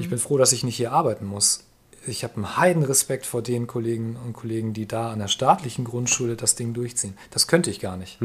ich 0.00 0.08
bin 0.08 0.18
froh, 0.18 0.38
dass 0.38 0.52
ich 0.52 0.64
nicht 0.64 0.76
hier 0.76 0.92
arbeiten 0.92 1.26
muss. 1.26 1.64
Ich 2.06 2.24
habe 2.24 2.36
einen 2.36 2.56
Heidenrespekt 2.56 3.26
vor 3.26 3.42
den 3.42 3.66
Kollegen 3.66 4.16
und 4.24 4.32
Kollegen, 4.32 4.72
die 4.72 4.88
da 4.88 5.12
an 5.12 5.18
der 5.18 5.28
staatlichen 5.28 5.84
Grundschule 5.84 6.36
das 6.36 6.54
Ding 6.54 6.72
durchziehen. 6.72 7.18
Das 7.30 7.48
könnte 7.48 7.70
ich 7.70 7.80
gar 7.80 7.98
nicht. 7.98 8.18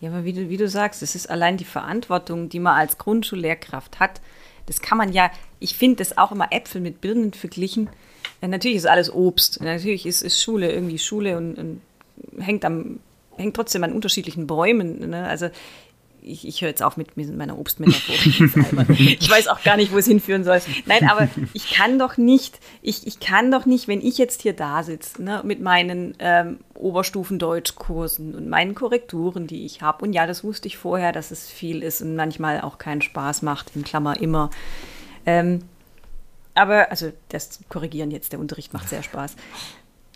Ja, 0.00 0.10
aber 0.10 0.24
wie 0.24 0.34
du, 0.34 0.48
wie 0.50 0.56
du 0.56 0.68
sagst, 0.68 1.02
es 1.02 1.14
ist 1.14 1.28
allein 1.28 1.56
die 1.56 1.64
Verantwortung, 1.64 2.48
die 2.48 2.60
man 2.60 2.78
als 2.78 2.98
Grundschullehrkraft 2.98 3.98
hat. 3.98 4.20
Das 4.66 4.80
kann 4.80 4.98
man 4.98 5.12
ja, 5.12 5.30
ich 5.60 5.76
finde 5.76 5.96
das 5.96 6.18
auch 6.18 6.32
immer 6.32 6.48
Äpfel 6.52 6.80
mit 6.80 7.00
Birnen 7.00 7.32
verglichen. 7.32 7.88
Ja, 8.42 8.48
natürlich 8.48 8.76
ist 8.76 8.86
alles 8.86 9.12
Obst. 9.12 9.60
Natürlich 9.62 10.06
ist, 10.06 10.22
ist 10.22 10.42
Schule 10.42 10.70
irgendwie 10.72 10.98
Schule 10.98 11.36
und, 11.36 11.54
und 11.56 11.80
hängt, 12.38 12.64
am, 12.64 13.00
hängt 13.36 13.56
trotzdem 13.56 13.84
an 13.84 13.92
unterschiedlichen 13.92 14.46
Bäumen. 14.46 15.10
Ne? 15.10 15.26
Also 15.26 15.48
ich, 16.26 16.46
ich 16.46 16.60
höre 16.60 16.68
jetzt 16.68 16.82
auf 16.82 16.96
mit, 16.96 17.16
mit 17.16 17.34
meiner 17.36 17.58
Obstmetaphor. 17.58 18.14
ich 18.98 19.30
weiß 19.30 19.48
auch 19.48 19.62
gar 19.62 19.76
nicht, 19.76 19.92
wo 19.92 19.98
es 19.98 20.06
hinführen 20.06 20.44
soll. 20.44 20.60
Nein, 20.84 21.08
aber 21.08 21.28
ich 21.52 21.72
kann 21.72 21.98
doch 21.98 22.16
nicht, 22.16 22.58
ich, 22.82 23.06
ich 23.06 23.20
kann 23.20 23.50
doch 23.50 23.64
nicht, 23.64 23.88
wenn 23.88 24.00
ich 24.00 24.18
jetzt 24.18 24.42
hier 24.42 24.52
da 24.52 24.82
sitze, 24.82 25.22
ne, 25.22 25.42
mit 25.44 25.60
meinen 25.60 26.14
ähm, 26.18 26.58
Oberstufen-Deutschkursen 26.74 28.34
und 28.34 28.48
meinen 28.48 28.74
Korrekturen, 28.74 29.46
die 29.46 29.64
ich 29.64 29.82
habe. 29.82 30.04
Und 30.04 30.12
ja, 30.12 30.26
das 30.26 30.42
wusste 30.42 30.68
ich 30.68 30.76
vorher, 30.76 31.12
dass 31.12 31.30
es 31.30 31.48
viel 31.48 31.82
ist 31.82 32.02
und 32.02 32.16
manchmal 32.16 32.60
auch 32.60 32.78
keinen 32.78 33.02
Spaß 33.02 33.42
macht, 33.42 33.74
in 33.76 33.84
Klammer 33.84 34.20
immer. 34.20 34.50
Ähm, 35.24 35.62
aber, 36.54 36.90
also 36.90 37.12
das 37.28 37.60
Korrigieren 37.68 38.10
jetzt, 38.10 38.32
der 38.32 38.40
Unterricht 38.40 38.72
macht 38.72 38.88
sehr 38.88 39.02
Spaß. 39.02 39.36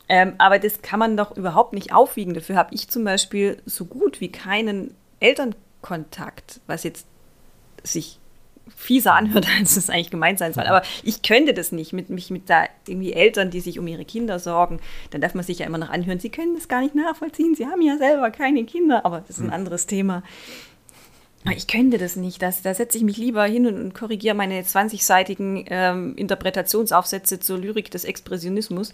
Ähm, 0.09 0.35
aber 0.39 0.59
das 0.59 0.83
kann 0.83 0.99
man 0.99 1.17
doch 1.17 1.37
überhaupt 1.37 1.73
nicht 1.73 1.93
aufwiegen. 1.93 2.35
Dafür 2.35 2.57
habe 2.57 2.75
ich 2.75 2.89
zum 2.89 3.05
Beispiel 3.05 3.63
so 3.65 3.85
gut 3.85 4.21
wie 4.21 4.33
keinen 4.33 4.95
Elternkontakt, 5.81 6.61
was 6.67 6.85
jetzt 6.85 7.07
sich 7.83 8.19
fieser 8.69 9.15
anhört, 9.15 9.47
als 9.59 9.77
es 9.77 9.91
eigentlich 9.91 10.11
gemeint 10.11 10.39
sein 10.39 10.53
soll. 10.53 10.65
Aber 10.65 10.83
ich 11.03 11.23
könnte 11.23 11.55
das 11.55 11.73
nicht, 11.73 11.93
mit 11.93 12.11
mich 12.11 12.31
mit 12.31 12.49
da 12.49 12.65
irgendwie 12.87 13.13
Eltern, 13.13 13.51
die 13.51 13.61
sich 13.61 13.79
um 13.79 13.87
ihre 13.87 14.05
Kinder 14.05 14.39
sorgen. 14.39 14.81
Dann 15.11 15.21
darf 15.21 15.35
man 15.35 15.45
sich 15.45 15.59
ja 15.59 15.67
immer 15.67 15.79
noch 15.79 15.91
anhören, 15.91 16.21
sie 16.21 16.31
können 16.31 16.55
das 16.55 16.69
gar 16.69 16.81
nicht 16.81 16.95
nachvollziehen, 16.95 17.55
sie 17.55 17.67
haben 17.67 17.83
ja 17.83 17.99
selber 17.99 18.31
keine 18.31 18.65
Kinder, 18.65 19.05
aber 19.05 19.25
das 19.27 19.39
ist 19.39 19.45
ein 19.45 19.51
anderes 19.51 19.87
Thema. 19.87 20.23
Aber 21.45 21.57
Ich 21.57 21.67
könnte 21.67 21.97
das 21.97 22.17
nicht. 22.17 22.43
Das, 22.43 22.61
da 22.61 22.75
setze 22.75 22.99
ich 22.99 23.05
mich 23.05 23.17
lieber 23.17 23.45
hin 23.45 23.67
und, 23.67 23.81
und 23.81 23.95
korrigiere 23.95 24.35
meine 24.35 24.61
20-seitigen 24.61 25.65
ähm, 25.69 26.15
Interpretationsaufsätze 26.17 27.41
zur 27.41 27.59
Lyrik 27.59 27.91
des 27.91 28.05
Expressionismus. 28.05 28.93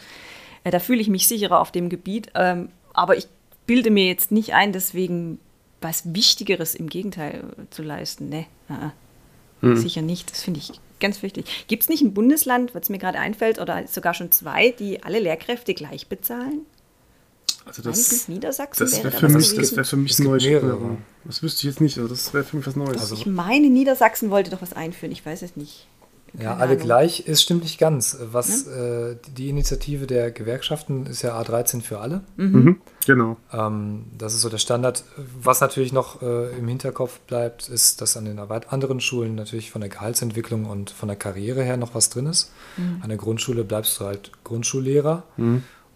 Äh, 0.63 0.71
da 0.71 0.79
fühle 0.79 1.01
ich 1.01 1.09
mich 1.09 1.27
sicherer 1.27 1.61
auf 1.61 1.73
dem 1.73 1.89
Gebiet. 1.89 2.29
Ähm, 2.37 2.69
aber 2.95 3.17
ich 3.17 3.27
bilde 3.67 3.91
mir 3.91 4.07
jetzt 4.07 4.31
nicht 4.31 4.55
ein, 4.55 4.73
deswegen 4.73 5.41
was 5.81 6.15
Wichtigeres 6.15 6.75
im 6.75 6.89
Gegenteil 6.89 7.45
äh, 7.59 7.63
zu 7.71 7.83
leisten. 7.83 8.29
Ne, 8.29 8.47
ah, 8.69 8.93
ah. 9.63 9.77
sicher 9.77 10.03
nicht. 10.03 10.31
Das 10.31 10.43
finde 10.43 10.61
ich 10.61 10.81
ganz 11.01 11.23
wichtig. 11.23 11.67
Gibt 11.69 11.83
es 11.83 11.89
nicht 11.89 12.03
ein 12.03 12.15
Bundesland, 12.15 12.75
was 12.75 12.89
mir 12.89 12.99
gerade 12.99 13.19
einfällt, 13.19 13.59
oder 13.59 13.87
sogar 13.87 14.15
schon 14.15 14.31
zwei, 14.33 14.71
die 14.71 15.03
alle 15.03 15.19
Lehrkräfte 15.19 15.75
gleich 15.75 16.07
bezahlen? 16.09 16.61
Also 17.67 17.83
das, 17.83 18.29
Niedersachsen 18.29 18.85
das 18.85 19.03
wäre 19.03 19.11
für, 19.11 19.29
mich- 19.29 19.55
das 19.55 19.77
wär 19.77 19.85
für 19.85 19.97
mich 19.97 20.19
neu. 20.21 20.39
Das 21.25 21.43
wüsste 21.43 21.59
ich 21.61 21.65
jetzt 21.75 21.81
nicht, 21.81 21.99
aber 21.99 22.09
das 22.09 22.33
wäre 22.33 22.45
für 22.45 22.57
mich 22.57 22.67
was 22.67 22.77
Neues. 22.77 23.01
Also- 23.01 23.17
Ich 23.17 23.27
meine, 23.27 23.69
Niedersachsen 23.69 24.31
wollte 24.31 24.51
doch 24.51 24.63
was 24.63 24.73
einführen. 24.73 25.11
Ich 25.11 25.27
weiß 25.27 25.43
es 25.43 25.57
nicht. 25.57 25.87
Ja, 26.39 26.55
alle 26.57 26.73
Ahnung. 26.73 26.79
gleich 26.79 27.21
ist 27.21 27.43
stimmt 27.43 27.63
nicht 27.63 27.79
ganz. 27.79 28.19
Was 28.31 28.67
äh, 28.67 29.17
die 29.37 29.49
Initiative 29.49 30.07
der 30.07 30.31
Gewerkschaften 30.31 31.07
ist 31.07 31.23
ja 31.23 31.41
A13 31.41 31.83
für 31.83 32.01
alle. 32.01 32.23
mhm. 32.37 32.81
Genau. 33.07 33.37
Ähm, 33.53 34.07
das 34.19 34.35
ist 34.35 34.41
so 34.41 34.49
der 34.49 34.59
Standard. 34.59 35.05
Was 35.41 35.61
natürlich 35.61 35.93
noch 35.93 36.23
äh, 36.23 36.57
im 36.59 36.67
Hinterkopf 36.67 37.21
bleibt, 37.21 37.69
ist, 37.69 38.01
dass 38.01 38.17
an 38.17 38.25
den 38.25 38.39
anderen 38.39 39.01
Schulen 39.01 39.37
natürlich 39.37 39.71
von 39.71 39.81
der 39.81 39.91
Gehaltsentwicklung 39.91 40.67
und 40.67 40.91
von 40.91 41.09
der 41.09 41.17
Karriere 41.17 41.63
her 41.63 41.77
noch 41.77 41.95
was 41.95 42.11
drin 42.11 42.27
ist. 42.27 42.53
An 43.01 43.09
der 43.09 43.19
Grundschule 43.19 43.65
bleibst 43.65 44.01
du 44.01 44.05
halt 44.05 44.33
Grundschullehrer 44.43 45.23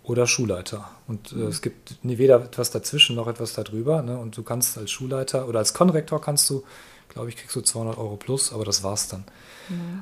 oder 0.03 0.27
Schulleiter. 0.27 0.91
Und 1.07 1.33
äh, 1.33 1.45
es 1.45 1.63
gibt 1.63 2.05
nie 2.05 2.19
weder 2.19 2.37
etwas 2.37 2.71
dazwischen 2.71 3.17
noch 3.17 3.29
etwas 3.29 3.53
darüber. 3.53 4.03
Ne? 4.03 4.19
Und 4.19 4.37
du 4.37 4.43
kannst 4.43 4.79
als 4.79 4.91
Schulleiter 4.91 5.49
oder 5.49 5.59
als 5.59 5.75
Konrektor 5.75 6.21
kannst 6.21 6.49
du, 6.51 6.65
glaube 7.11 7.29
ich, 7.29 7.37
kriegst 7.37 7.55
du 7.55 7.61
200 7.61 7.99
Euro 7.99 8.17
plus, 8.17 8.53
aber 8.53 8.65
das 8.65 8.83
war's 8.83 9.09
dann. 9.09 9.25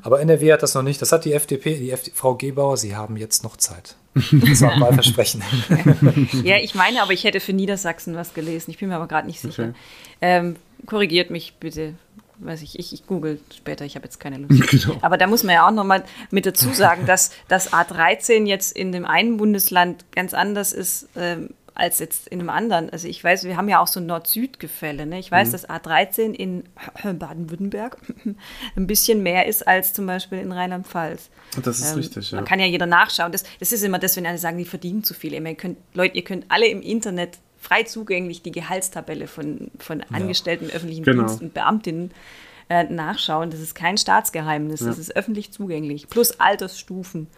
Aber 0.02 0.20
NRW 0.20 0.52
hat 0.52 0.62
das 0.62 0.74
noch 0.74 0.82
nicht. 0.82 1.02
Das 1.02 1.12
hat 1.12 1.24
die 1.24 1.32
FDP, 1.32 1.76
die 1.76 1.90
FD 1.90 2.12
Frau 2.14 2.34
Gebauer, 2.34 2.76
sie 2.76 2.96
haben 2.96 3.16
jetzt 3.16 3.44
noch 3.44 3.56
Zeit. 3.56 3.96
Das 4.14 4.62
war 4.62 4.72
ein 4.72 4.80
Wahlversprechen. 4.80 5.42
Ja, 6.42 6.56
ich 6.56 6.74
meine, 6.74 7.02
aber 7.02 7.12
ich 7.12 7.24
hätte 7.24 7.40
für 7.40 7.52
Niedersachsen 7.52 8.14
was 8.14 8.34
gelesen. 8.34 8.70
Ich 8.70 8.78
bin 8.78 8.88
mir 8.88 8.96
aber 8.96 9.06
gerade 9.06 9.26
nicht 9.26 9.40
sicher. 9.40 9.64
Okay. 9.64 9.74
Ähm, 10.20 10.56
korrigiert 10.86 11.30
mich 11.30 11.54
bitte. 11.60 11.94
Weiß 12.38 12.62
ich, 12.62 12.78
ich, 12.78 12.92
ich 12.92 13.06
google 13.06 13.40
später, 13.54 13.84
ich 13.84 13.96
habe 13.96 14.04
jetzt 14.04 14.20
keine 14.20 14.38
Lust. 14.38 14.70
Genau. 14.70 14.98
Aber 15.02 15.18
da 15.18 15.26
muss 15.26 15.42
man 15.42 15.54
ja 15.54 15.66
auch 15.66 15.72
nochmal 15.72 16.04
mit 16.30 16.46
dazu 16.46 16.72
sagen, 16.72 17.04
dass 17.06 17.30
das 17.48 17.72
A13 17.72 18.46
jetzt 18.46 18.76
in 18.76 18.92
dem 18.92 19.04
einen 19.04 19.36
Bundesland 19.36 20.04
ganz 20.12 20.34
anders 20.34 20.72
ist 20.72 21.08
ähm, 21.16 21.50
als 21.78 22.00
jetzt 22.00 22.28
in 22.28 22.40
einem 22.40 22.50
anderen. 22.50 22.90
Also 22.90 23.06
ich 23.08 23.22
weiß, 23.22 23.44
wir 23.44 23.56
haben 23.56 23.68
ja 23.68 23.78
auch 23.80 23.86
so 23.86 24.00
ein 24.00 24.06
Nord-Süd-Gefälle. 24.06 25.06
Ne? 25.06 25.18
Ich 25.20 25.30
Mhm. 25.30 25.36
weiß, 25.36 25.52
dass 25.52 25.68
A13 25.68 26.32
in 26.34 26.64
Baden-Württemberg 27.18 27.96
ein 28.76 28.86
bisschen 28.86 29.22
mehr 29.22 29.46
ist 29.46 29.66
als 29.66 29.94
zum 29.94 30.06
Beispiel 30.06 30.38
in 30.38 30.52
Rheinland-Pfalz. 30.52 31.30
Das 31.62 31.78
ist 31.78 31.92
Ähm, 31.92 31.98
richtig, 31.98 32.30
ja. 32.32 32.36
Man 32.36 32.44
kann 32.44 32.60
ja 32.60 32.66
jeder 32.66 32.86
nachschauen. 32.86 33.32
Das, 33.32 33.44
das 33.60 33.72
ist 33.72 33.82
immer 33.84 33.98
das, 33.98 34.16
wenn 34.16 34.26
alle 34.26 34.38
sagen, 34.38 34.58
die 34.58 34.64
verdienen 34.64 35.04
zu 35.04 35.14
viel. 35.14 35.32
Ihr 35.32 35.54
könnt, 35.54 35.78
Leute, 35.94 36.16
ihr 36.16 36.24
könnt 36.24 36.46
alle 36.48 36.66
im 36.66 36.82
Internet 36.82 37.38
frei 37.60 37.84
zugänglich 37.84 38.42
die 38.42 38.52
Gehaltstabelle 38.52 39.26
von, 39.26 39.70
von 39.78 40.02
Angestellten 40.12 40.66
im 40.66 40.70
öffentlichen 40.70 41.04
Genau. 41.04 41.26
Dienst 41.26 41.40
und 41.42 41.54
Beamtinnen 41.54 42.10
äh, 42.68 42.84
nachschauen. 42.84 43.50
Das 43.50 43.60
ist 43.60 43.74
kein 43.74 43.96
Staatsgeheimnis, 43.98 44.80
das 44.80 44.98
ist 44.98 45.16
öffentlich 45.16 45.52
zugänglich. 45.52 46.08
Plus 46.08 46.38
Altersstufen 46.40 47.28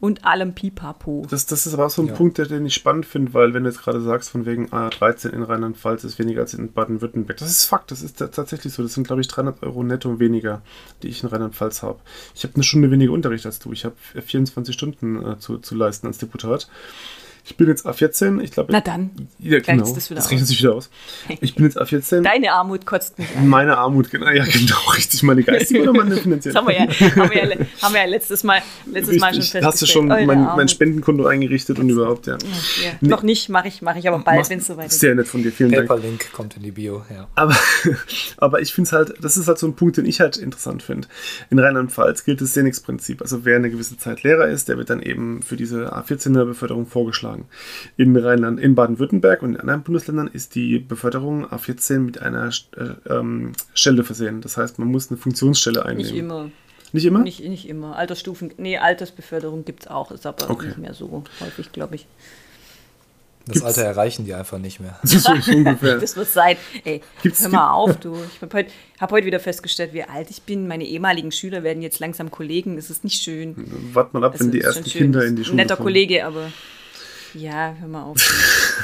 und 0.00 0.24
allem 0.24 0.54
Pipapo. 0.54 1.26
Das, 1.28 1.44
das 1.46 1.66
ist 1.66 1.74
aber 1.74 1.86
auch 1.86 1.90
so 1.90 2.00
ein 2.02 2.08
Ja. 2.08 2.14
Punkt, 2.14 2.38
der, 2.38 2.46
den 2.46 2.64
ich 2.64 2.74
spannend 2.74 3.04
finde, 3.06 3.34
weil 3.34 3.52
wenn 3.54 3.64
du 3.64 3.68
jetzt 3.70 3.82
gerade 3.82 4.00
sagst, 4.00 4.30
von 4.30 4.46
wegen 4.46 4.68
A13 4.70 5.28
in 5.30 5.42
Rheinland-Pfalz 5.42 6.04
ist 6.04 6.18
weniger 6.18 6.40
als 6.40 6.54
in 6.54 6.72
Baden-Württemberg. 6.72 7.36
Das 7.38 7.50
ist 7.50 7.66
Fakt, 7.66 7.90
das 7.90 8.00
ist 8.02 8.18
ta- 8.18 8.28
tatsächlich 8.28 8.72
so. 8.72 8.82
Das 8.82 8.94
sind, 8.94 9.06
glaube 9.06 9.20
ich, 9.20 9.28
300 9.28 9.62
Euro 9.62 9.82
netto 9.82 10.18
weniger, 10.18 10.62
die 11.02 11.08
ich 11.08 11.22
in 11.22 11.28
Rheinland-Pfalz 11.28 11.82
habe. 11.82 11.98
Ich 12.34 12.44
habe 12.44 12.54
eine 12.54 12.64
Stunde 12.64 12.90
weniger 12.90 13.12
Unterricht 13.12 13.44
als 13.46 13.58
du. 13.58 13.72
Ich 13.72 13.84
habe 13.84 13.94
24 14.20 14.74
Stunden 14.74 15.22
äh, 15.24 15.38
zu, 15.38 15.58
zu 15.58 15.74
leisten 15.74 16.06
als 16.06 16.18
Deputat. 16.18 16.68
Ich 17.44 17.56
bin 17.56 17.68
jetzt 17.68 17.86
A14, 17.86 18.40
ich 18.40 18.52
glaube. 18.52 18.72
Na 18.72 18.80
dann, 18.80 19.10
Ja, 19.38 19.60
genau. 19.60 19.80
das 19.80 19.94
Das, 19.94 20.10
wieder 20.10 20.20
rechnet 20.20 20.42
aus. 20.42 20.48
sich 20.48 20.58
wieder 20.60 20.74
aus. 20.74 20.90
Ich 21.40 21.54
bin 21.54 21.64
jetzt 21.64 21.80
A14. 21.80 22.22
deine 22.22 22.52
Armut 22.52 22.86
kotzt 22.86 23.18
mich 23.18 23.28
an. 23.36 23.48
Meine 23.48 23.78
Armut, 23.78 24.10
genau, 24.10 24.28
ja, 24.30 24.44
genau, 24.44 24.76
richtig. 24.96 25.22
Meine 25.22 25.42
geistige 25.42 25.82
oder 25.82 25.92
meine 25.92 26.16
finanzielle? 26.16 26.52
Das 26.54 26.60
haben 26.62 26.68
wir 26.68 26.74
ja, 26.74 26.86
haben 27.16 27.30
wir 27.30 27.48
ja, 27.48 27.66
haben 27.82 27.94
wir 27.94 28.00
ja 28.00 28.06
letztes 28.06 28.44
Mal, 28.44 28.62
letztes 28.86 29.18
Mal 29.18 29.28
schon 29.28 29.36
festgestellt. 29.36 29.64
Hast 29.64 29.82
du 29.82 29.86
schon 29.86 30.06
mein, 30.06 30.26
mein 30.26 30.44
Armut. 30.44 30.70
Spendenkonto 30.70 31.26
eingerichtet 31.26 31.78
und 31.78 31.88
überhaupt, 31.88 32.26
ja. 32.26 32.38
Ja, 32.82 32.92
Noch 33.00 33.22
nicht, 33.22 33.48
mache 33.48 33.68
ich, 33.68 33.82
mache 33.82 33.98
ich 33.98 34.08
aber 34.08 34.18
bald, 34.20 34.48
wenn 34.50 34.58
es 34.58 34.66
soweit 34.66 34.86
ist. 34.86 35.00
Sehr 35.00 35.14
nett 35.14 35.28
von 35.28 35.42
dir, 35.42 35.52
vielen 35.52 35.72
Dank. 35.72 35.88
Paperlink 35.88 36.32
kommt 36.32 36.56
in 36.56 36.62
die 36.62 36.70
Bio, 36.70 37.04
ja. 37.14 37.28
Aber, 37.34 37.56
aber 38.36 38.60
ich 38.60 38.72
finde 38.74 38.88
es 38.88 38.92
halt, 38.92 39.14
das 39.20 39.36
ist 39.36 39.48
halt 39.48 39.58
so 39.58 39.66
ein 39.66 39.74
Punkt, 39.74 39.96
den 39.96 40.06
ich 40.06 40.20
halt 40.20 40.36
interessant 40.36 40.82
finde. 40.82 41.08
In 41.50 41.58
Rheinland-Pfalz 41.58 42.24
gilt 42.24 42.40
das 42.40 42.54
Senix-Prinzip. 42.54 43.22
Also 43.22 43.44
wer 43.44 43.56
eine 43.56 43.70
gewisse 43.70 43.96
Zeit 43.96 44.22
Lehrer 44.22 44.48
ist, 44.48 44.68
der 44.68 44.76
wird 44.76 44.90
dann 44.90 45.02
eben 45.02 45.42
für 45.42 45.56
diese 45.56 45.94
A14er 45.94 46.44
Beförderung 46.44 46.86
vorgeschlagen. 47.30 47.44
In 47.96 48.16
Rheinland, 48.16 48.60
in 48.60 48.74
Baden-Württemberg 48.74 49.42
und 49.42 49.54
in 49.54 49.60
anderen 49.60 49.82
Bundesländern 49.82 50.28
ist 50.32 50.54
die 50.54 50.78
Beförderung 50.78 51.46
A14 51.46 51.98
mit 52.00 52.20
einer 52.22 52.50
äh, 52.76 53.12
ähm, 53.12 53.52
Stelle 53.74 54.04
versehen. 54.04 54.40
Das 54.40 54.56
heißt, 54.56 54.78
man 54.78 54.88
muss 54.88 55.10
eine 55.10 55.18
Funktionsstelle 55.18 55.84
einnehmen. 55.84 56.10
Nicht 56.10 56.16
immer. 56.18 56.50
Nicht 56.92 57.04
immer? 57.04 57.20
Nicht, 57.20 57.40
nicht 57.44 57.68
immer. 57.68 57.96
Altersstufen, 57.96 58.52
nee, 58.56 58.76
Altersbeförderung 58.78 59.64
gibt 59.64 59.82
es 59.82 59.86
auch, 59.88 60.10
ist 60.10 60.26
aber 60.26 60.50
Okay. 60.50 60.66
nicht 60.66 60.78
mehr 60.78 60.92
so 60.94 61.22
häufig, 61.40 61.70
glaube 61.72 61.94
ich. 61.94 62.06
Das 63.46 63.54
Gibt's- 63.54 63.66
Alter 63.68 63.82
erreichen 63.82 64.24
die 64.26 64.34
einfach 64.34 64.58
nicht 64.58 64.80
mehr. 64.80 64.98
Das 65.02 65.12
ist 65.14 65.22
so 65.24 65.32
ungefähr. 65.52 65.98
Das 65.98 66.16
wird 66.16 66.28
sein. 66.28 66.56
Ey, 66.84 67.00
Gibt's- 67.22 67.42
hör 67.42 67.48
mal 67.50 67.70
auf, 67.70 67.96
du. 67.96 68.16
Ich 68.34 68.42
habe 68.42 68.58
heute, 68.58 68.70
hab 69.00 69.12
heute 69.12 69.24
wieder 69.26 69.38
festgestellt, 69.40 69.92
wie 69.94 70.02
alt 70.02 70.30
ich 70.30 70.42
bin. 70.42 70.66
Meine 70.68 70.84
ehemaligen 70.84 71.30
Schüler 71.32 71.62
werden 71.62 71.80
jetzt 71.82 72.00
langsam 72.00 72.30
Kollegen. 72.30 72.76
Es 72.76 72.90
ist 72.90 73.02
nicht 73.04 73.22
schön. 73.22 73.54
Wart 73.94 74.12
mal 74.12 74.22
ab, 74.24 74.32
Also, 74.32 74.44
wenn 74.44 74.52
die 74.52 74.60
ersten. 74.60 74.84
Kinder 74.84 75.24
in 75.24 75.36
die 75.36 75.42
ein 75.42 75.44
Schule 75.44 75.56
Netter 75.56 75.76
kommen. 75.76 75.86
Kollege, 75.86 76.26
aber 76.26 76.50
ja, 77.34 77.74
hör 77.78 77.88
mal 77.88 78.02
auf. 78.02 78.18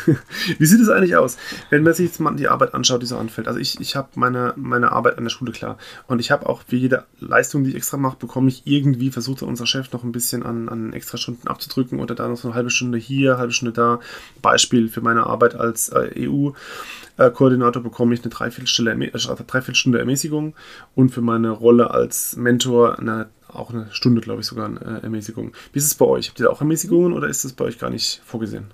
Wie 0.59 0.67
sieht 0.67 0.81
es 0.81 0.89
eigentlich 0.89 1.17
aus, 1.17 1.37
wenn 1.71 1.83
man 1.83 1.95
sich 1.95 2.07
jetzt 2.07 2.21
mal 2.21 2.35
die 2.37 2.49
Arbeit 2.49 2.75
anschaut, 2.75 3.03
die 3.03 3.07
so 3.07 3.17
anfällt? 3.17 3.49
Also 3.49 3.59
ich, 3.59 3.81
ich 3.81 3.97
habe 3.97 4.09
meine, 4.15 4.53
meine 4.57 4.93
Arbeit 4.93 5.19
an 5.19 5.25
der 5.25 5.31
Schule 5.31 5.53
klar. 5.53 5.79
Und 6.07 6.21
ich 6.21 6.31
habe 6.31 6.49
auch 6.49 6.63
für 6.67 6.77
jede 6.77 7.05
Leistung, 7.19 7.65
die 7.65 7.71
ich 7.71 7.77
extra 7.77 7.97
mache, 7.97 8.17
bekomme 8.19 8.49
ich 8.49 8.63
irgendwie, 8.65 9.11
versucht 9.11 9.43
unser 9.43 9.67
Chef 9.67 9.93
noch 9.93 10.05
ein 10.05 10.13
bisschen 10.13 10.43
an, 10.43 10.69
an 10.69 10.93
extra 10.93 11.19
Stunden 11.19 11.49
abzudrücken 11.49 12.01
oder 12.01 12.15
da 12.15 12.29
noch 12.29 12.37
so 12.37 12.49
eine 12.49 12.55
halbe 12.55 12.71
Stunde 12.71 12.99
hier, 12.99 13.33
eine 13.33 13.39
halbe 13.41 13.53
Stunde 13.53 13.73
da. 13.73 14.01
Beispiel 14.43 14.89
für 14.89 15.01
meine 15.01 15.27
Arbeit 15.27 15.55
als 15.55 15.89
äh, 15.89 16.29
EU-Koordinator 16.29 17.83
bekomme 17.83 18.15
ich 18.15 18.25
eine 18.25 18.33
Ermä- 18.33 19.15
äh, 19.15 19.45
Dreiviertelstunde 19.45 19.99
Ermäßigung 19.99 20.55
und 20.95 21.11
für 21.11 21.23
meine 21.23 21.51
Rolle 21.51 21.91
als 21.91 22.37
Mentor 22.37 22.99
eine, 22.99 23.29
auch 23.59 23.71
eine 23.71 23.89
Stunde, 23.93 24.21
glaube 24.21 24.41
ich, 24.41 24.47
sogar 24.47 24.67
eine 24.67 24.81
äh, 24.81 25.03
Ermäßigung. 25.03 25.53
Wie 25.73 25.79
ist 25.79 25.87
es 25.87 25.95
bei 25.95 26.07
euch? 26.07 26.29
Habt 26.29 26.41
ihr 26.41 26.47
da 26.47 26.53
auch 26.53 26.61
Ermäßigungen 26.61 27.13
oder 27.13 27.29
ist 27.29 27.45
das 27.45 27.53
bei 27.53 27.65
euch 27.65 27.79
gar 27.79 27.91
nicht 27.91 28.21
vorgesehen? 28.25 28.73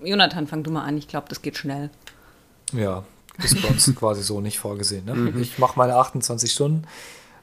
Jonathan, 0.00 0.46
fang 0.46 0.62
du 0.62 0.70
mal 0.70 0.84
an. 0.84 0.96
Ich 0.96 1.08
glaube, 1.08 1.26
das 1.28 1.42
geht 1.42 1.56
schnell. 1.56 1.90
Ja, 2.72 3.04
ist 3.42 3.60
bei 3.60 3.68
uns 3.68 3.92
quasi 3.96 4.22
so 4.22 4.40
nicht 4.40 4.58
vorgesehen. 4.58 5.04
Ne? 5.06 5.32
Ich 5.40 5.58
mache 5.58 5.78
meine 5.78 5.96
28 5.96 6.52
Stunden, 6.52 6.86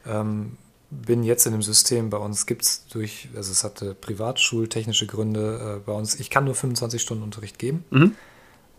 ähm, 0.06 0.58
bin 0.92 1.24
jetzt 1.24 1.46
in 1.46 1.52
dem 1.52 1.62
System, 1.62 2.10
bei 2.10 2.18
uns 2.18 2.46
gibt 2.46 2.62
es 2.62 2.86
durch, 2.88 3.30
also 3.36 3.52
es 3.52 3.64
hatte 3.64 3.96
privatschultechnische 3.96 5.08
Gründe, 5.08 5.78
äh, 5.78 5.86
bei 5.86 5.94
uns, 5.94 6.20
ich 6.20 6.30
kann 6.30 6.46
nur 6.46 6.56
25 6.56 7.02
Stunden 7.02 7.24
Unterricht 7.24 7.60
geben. 7.60 7.84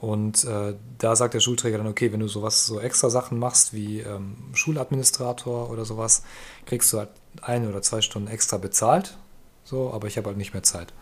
Und 0.01 0.45
äh, 0.45 0.75
da 0.99 1.17
sagt 1.17 1.35
der 1.35 1.41
Schulträger 1.41 1.79
dann, 1.79 1.87
okay, 1.87 2.13
wenn 2.13 2.21
du 2.21 2.29
sowas, 2.29 2.67
so 2.67 2.81
extra 2.81 3.09
Sachen 3.09 3.39
machst 3.39 3.73
wie 3.73 4.01
ähm, 4.01 4.37
Schuladministrator 4.53 5.71
oder 5.71 5.85
sowas, 5.85 6.23
kriegst 6.67 6.93
du 6.93 6.99
halt 6.99 7.09
eine 7.41 7.69
oder 7.69 7.83
zwei 7.83 8.03
Stunden 8.03 8.29
extra 8.29 8.59
bezahlt. 8.59 9.17
So, 9.65 9.93
aber 9.93 10.07
ich 10.07 10.17
habe 10.17 10.29
halt 10.29 10.37
nicht 10.37 10.53
mehr 10.53 10.63
Zeit. 10.63 10.93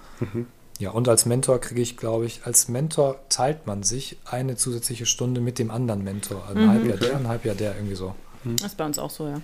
Ja, 0.79 0.91
und 0.91 1.09
als 1.09 1.27
Mentor 1.27 1.61
kriege 1.61 1.81
ich, 1.81 1.97
glaube 1.97 2.27
ich, 2.27 2.47
als 2.47 2.69
Mentor 2.69 3.21
teilt 3.29 3.67
man 3.67 3.83
sich 3.83 4.19
eine 4.25 4.57
zusätzliche 4.57 5.07
Stunde 5.07 5.41
mit 5.41 5.59
dem 5.59 5.71
anderen 5.71 6.03
Mentor. 6.03 6.49
Ein 6.49 6.69
halb 6.69 6.85
Jahr 6.87 6.97
der, 6.97 7.17
ein 7.17 7.29
halb 7.29 7.45
Jahr 7.45 7.55
der, 7.55 7.75
irgendwie 7.77 7.95
so. 7.95 8.15
Das 8.45 8.73
ist 8.73 8.77
bei 8.77 8.87
uns 8.87 8.99
auch 8.99 9.11
so, 9.11 9.27
ja. 9.27 9.41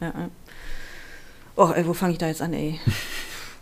ja, 0.00 0.08
ja. 0.08 0.28
Oh, 1.54 1.70
ey, 1.70 1.86
wo 1.86 1.92
fange 1.92 2.12
ich 2.12 2.18
da 2.18 2.26
jetzt 2.28 2.42
an, 2.42 2.52
ey? 2.52 2.80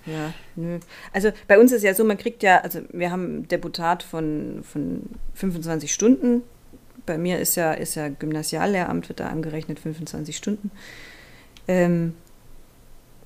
Ja, 0.07 0.33
nö. 0.57 0.79
Also 1.13 1.31
bei 1.47 1.59
uns 1.59 1.73
ist 1.73 1.83
ja 1.83 1.95
so, 1.95 2.05
man 2.05 2.17
kriegt 2.17 2.43
ja, 2.43 2.59
also 2.59 2.81
wir 2.93 3.11
haben 3.11 3.47
Deputat 3.49 4.03
von, 4.03 4.63
von 4.63 5.03
25 5.35 5.93
Stunden. 5.93 6.43
Bei 7.07 7.19
mir 7.19 7.39
ist 7.39 7.57
ja, 7.57 7.73
ist 7.73 7.97
ja 7.97 8.09
Gymnasiallehramt, 8.09 9.09
wird 9.09 9.21
da 9.21 9.29
angerechnet 9.29 9.79
25 9.81 10.37
Stunden. 10.37 10.71
Ähm, 11.69 12.15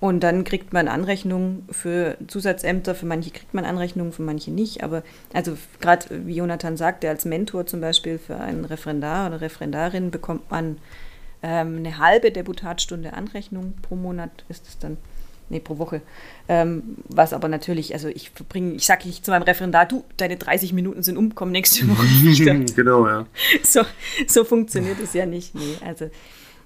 und 0.00 0.20
dann 0.20 0.44
kriegt 0.44 0.74
man 0.74 0.88
Anrechnungen 0.88 1.66
für 1.70 2.18
Zusatzämter. 2.26 2.94
Für 2.94 3.06
manche 3.06 3.30
kriegt 3.30 3.54
man 3.54 3.64
Anrechnungen, 3.64 4.12
für 4.12 4.20
manche 4.20 4.50
nicht. 4.50 4.82
Aber 4.84 5.02
also 5.32 5.56
gerade 5.80 6.26
wie 6.26 6.36
Jonathan 6.36 6.76
sagte, 6.76 7.08
als 7.08 7.24
Mentor 7.24 7.64
zum 7.66 7.80
Beispiel 7.80 8.18
für 8.18 8.36
einen 8.36 8.66
Referendar 8.66 9.28
oder 9.28 9.40
Referendarin 9.40 10.10
bekommt 10.10 10.50
man 10.50 10.76
ähm, 11.42 11.78
eine 11.78 11.98
halbe 11.98 12.32
Deputatstunde 12.32 13.14
Anrechnung 13.14 13.74
pro 13.80 13.96
Monat 13.96 14.44
ist 14.50 14.68
es 14.68 14.78
dann. 14.78 14.98
Nee, 15.54 15.60
pro 15.60 15.78
Woche. 15.78 16.02
Ähm, 16.48 16.96
was 17.08 17.32
aber 17.32 17.46
natürlich, 17.46 17.94
also 17.94 18.08
ich 18.08 18.30
verbringe, 18.30 18.74
ich 18.74 18.84
sage 18.84 19.06
nicht 19.06 19.24
zu 19.24 19.30
meinem 19.30 19.44
Referendar, 19.44 19.86
du, 19.86 20.02
deine 20.16 20.36
30 20.36 20.72
Minuten 20.72 21.04
sind 21.04 21.16
umgekommen, 21.16 21.52
nächste 21.52 21.88
Woche 21.88 22.02
wieder. 22.22 22.54
genau, 22.74 23.06
ja. 23.06 23.24
so, 23.62 23.82
so 24.26 24.42
funktioniert 24.42 24.98
es 24.98 25.14
ja 25.14 25.26
nicht. 25.26 25.54
Nee, 25.54 25.76
also 25.86 26.10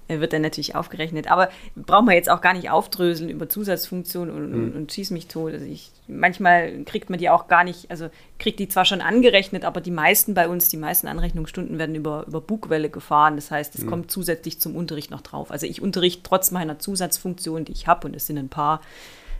wird 0.09 0.33
dann 0.33 0.41
natürlich 0.41 0.75
aufgerechnet. 0.75 1.29
Aber 1.31 1.49
braucht 1.75 2.05
man 2.05 2.15
jetzt 2.15 2.29
auch 2.29 2.41
gar 2.41 2.53
nicht 2.53 2.69
aufdröseln 2.71 3.29
über 3.29 3.47
Zusatzfunktionen 3.47 4.33
und, 4.35 4.53
und, 4.53 4.75
und 4.75 4.91
schieß 4.91 5.11
mich 5.11 5.27
tot. 5.27 5.53
Also 5.53 5.65
ich, 5.65 5.91
manchmal 6.07 6.83
kriegt 6.85 7.09
man 7.11 7.19
die 7.19 7.29
auch 7.29 7.47
gar 7.47 7.63
nicht, 7.63 7.91
also 7.91 8.09
kriegt 8.39 8.59
die 8.59 8.67
zwar 8.67 8.85
schon 8.85 9.01
angerechnet, 9.01 9.63
aber 9.65 9.81
die 9.81 9.91
meisten 9.91 10.33
bei 10.33 10.47
uns, 10.47 10.69
die 10.69 10.77
meisten 10.77 11.07
Anrechnungsstunden 11.07 11.77
werden 11.77 11.93
über, 11.93 12.25
über 12.27 12.41
Bugwelle 12.41 12.89
gefahren. 12.89 13.35
Das 13.35 13.51
heißt, 13.51 13.75
es 13.75 13.85
kommt 13.85 14.09
zusätzlich 14.09 14.59
zum 14.59 14.75
Unterricht 14.75 15.11
noch 15.11 15.21
drauf. 15.21 15.51
Also 15.51 15.67
ich 15.67 15.81
unterrichte 15.81 16.23
trotz 16.23 16.49
meiner 16.51 16.79
Zusatzfunktion, 16.79 17.65
die 17.65 17.73
ich 17.73 17.85
habe, 17.87 18.07
und 18.07 18.15
es 18.15 18.25
sind 18.25 18.37
ein 18.39 18.49
paar, 18.49 18.81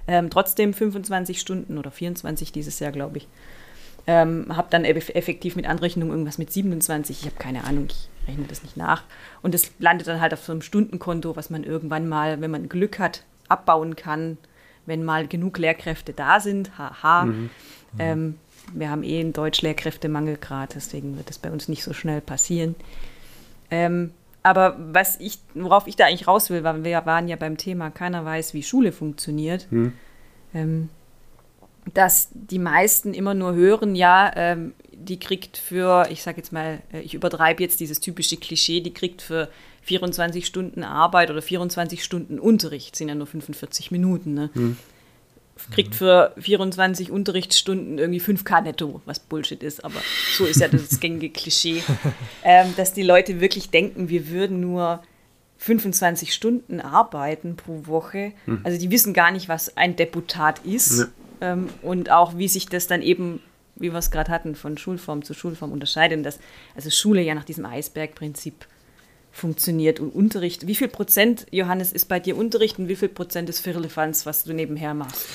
ähm, 0.08 0.30
trotzdem 0.30 0.74
25 0.74 1.40
Stunden 1.40 1.78
oder 1.78 1.90
24 1.92 2.52
dieses 2.52 2.80
Jahr, 2.80 2.92
glaube 2.92 3.18
ich. 3.18 3.28
Ähm, 4.08 4.46
habe 4.56 4.68
dann 4.72 4.86
eff- 4.86 5.14
effektiv 5.14 5.56
mit 5.56 5.68
Anrechnung 5.68 6.10
irgendwas 6.10 6.38
mit 6.38 6.52
27. 6.52 7.20
Ich 7.22 7.26
habe 7.26 7.36
keine 7.38 7.64
Ahnung, 7.66 7.88
ich 7.90 8.08
rechne 8.30 8.46
das 8.48 8.64
nicht 8.64 8.78
nach. 8.78 9.04
Und 9.42 9.56
es 9.56 9.72
landet 9.80 10.08
dann 10.08 10.22
halt 10.22 10.34
auf 10.34 10.44
so 10.44 10.52
einem 10.52 10.62
Stundenkonto, 10.62 11.36
was 11.36 11.50
man 11.50 11.64
irgendwann 11.64 12.08
mal, 12.08 12.40
wenn 12.42 12.52
man 12.52 12.70
Glück 12.70 13.00
hat, 13.00 13.24
abbauen 13.48 13.96
kann, 13.96 14.38
wenn 14.86 15.04
mal 15.04 15.28
genug 15.28 15.58
Lehrkräfte 15.58 16.14
da 16.14 16.40
sind. 16.40 16.78
Haha. 16.78 17.28
Ähm, 17.98 18.36
wir 18.74 18.90
haben 18.90 19.04
eh 19.04 19.20
einen 19.20 19.34
Deutsch-Lehrkräftemangel 19.34 20.38
gerade, 20.38 20.74
deswegen 20.76 21.18
wird 21.18 21.30
das 21.30 21.40
bei 21.40 21.52
uns 21.52 21.68
nicht 21.68 21.84
so 21.84 21.94
schnell 21.94 22.22
passieren. 22.22 22.76
Ähm, 23.72 24.12
aber 24.44 24.78
was 24.80 25.20
ich, 25.20 25.40
worauf 25.54 25.88
ich 25.88 25.96
da 25.96 26.06
eigentlich 26.06 26.28
raus 26.28 26.50
will, 26.50 26.64
weil 26.64 26.84
wir 26.84 27.06
waren 27.06 27.28
ja 27.28 27.36
beim 27.36 27.58
Thema, 27.58 27.90
keiner 27.90 28.24
weiß, 28.26 28.54
wie 28.54 28.64
Schule 28.64 28.92
funktioniert, 28.92 29.68
ähm, 30.54 30.90
dass 31.94 32.30
die 32.34 32.60
meisten 32.60 33.14
immer 33.14 33.34
nur 33.34 33.54
hören, 33.54 33.96
ja, 33.96 34.32
ähm, 34.36 34.74
die 35.00 35.20
kriegt 35.20 35.58
für, 35.58 36.08
ich 36.12 36.22
sage 36.22 36.38
jetzt 36.38 36.52
mal, 36.52 36.82
äh, 36.94 37.02
ich 37.02 37.14
übertreibe 37.14 37.64
jetzt 37.64 37.80
dieses 37.80 38.00
typische 38.00 38.38
Klischee, 38.38 38.82
die 38.82 38.94
kriegt 38.94 39.22
für 39.22 39.50
24 39.84 40.46
Stunden 40.46 40.84
Arbeit 40.84 41.32
oder 41.32 41.42
24 41.42 42.04
Stunden 42.04 42.40
Unterricht, 42.40 42.96
sind 42.96 43.10
ja 43.10 43.16
nur 43.16 43.28
45 43.28 43.92
Minuten, 43.92 44.34
ne? 44.34 44.50
kriegt 45.72 45.94
für 45.94 46.34
24 46.38 47.12
Unterrichtsstunden 47.12 47.98
irgendwie 47.98 48.22
5K 48.22 48.62
netto, 48.62 49.02
was 49.06 49.20
Bullshit 49.20 49.62
ist, 49.62 49.84
aber 49.84 50.02
so 50.38 50.46
ist 50.46 50.62
ja 50.62 50.68
das 50.68 51.00
gängige 51.02 51.30
Klischee, 51.30 51.84
ähm, 52.44 52.74
dass 52.78 52.94
die 52.94 53.04
Leute 53.04 53.42
wirklich 53.42 53.70
denken, 53.70 54.10
wir 54.10 54.30
würden 54.30 54.62
nur 54.62 55.04
25 55.58 56.34
Stunden 56.34 56.80
arbeiten 56.80 57.58
pro 57.58 57.86
Woche. 57.86 58.32
Also 58.64 58.80
die 58.80 58.90
wissen 58.92 59.14
gar 59.14 59.32
nicht, 59.32 59.50
was 59.50 59.76
ein 59.76 59.98
Deputat 59.98 60.60
ist. 60.60 61.10
Ähm, 61.42 61.70
und 61.82 62.10
auch 62.10 62.38
wie 62.38 62.48
sich 62.48 62.68
das 62.68 62.88
dann 62.88 63.02
eben, 63.02 63.42
wie 63.80 63.92
wir 63.92 64.00
es 64.00 64.12
gerade 64.12 64.32
hatten, 64.32 64.56
von 64.56 64.78
Schulform 64.78 65.24
zu 65.24 65.34
Schulform 65.34 65.72
unterscheidet. 65.72 66.18
Und 66.18 66.24
dass 66.24 66.40
also 66.76 66.90
Schule 66.90 67.22
ja 67.22 67.36
nach 67.36 67.46
diesem 67.46 67.66
Eisbergprinzip 67.66 68.66
funktioniert 69.32 70.00
und 70.00 70.10
Unterricht. 70.10 70.68
Wie 70.68 70.76
viel 70.76 70.88
Prozent, 70.88 71.46
Johannes, 71.52 71.92
ist 71.94 72.08
bei 72.08 72.20
dir 72.20 72.36
Unterricht 72.36 72.80
und 72.80 72.88
wie 72.88 72.96
viel 72.96 73.10
Prozent 73.10 73.50
ist 73.50 73.60
Firlefanz, 73.60 74.26
was 74.26 74.44
du 74.44 74.54
nebenher 74.54 74.94
machst? 74.94 75.26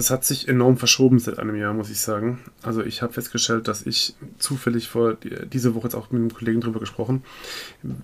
Das 0.00 0.08
hat 0.08 0.24
sich 0.24 0.48
enorm 0.48 0.78
verschoben 0.78 1.18
seit 1.18 1.38
einem 1.38 1.56
Jahr, 1.56 1.74
muss 1.74 1.90
ich 1.90 2.00
sagen. 2.00 2.38
Also 2.62 2.82
ich 2.82 3.02
habe 3.02 3.12
festgestellt, 3.12 3.68
dass 3.68 3.84
ich 3.84 4.14
zufällig 4.38 4.88
vor 4.88 5.18
diese 5.52 5.74
Woche 5.74 5.88
jetzt 5.88 5.94
auch 5.94 6.10
mit 6.10 6.22
einem 6.22 6.32
Kollegen 6.32 6.62
drüber 6.62 6.80
gesprochen. 6.80 7.22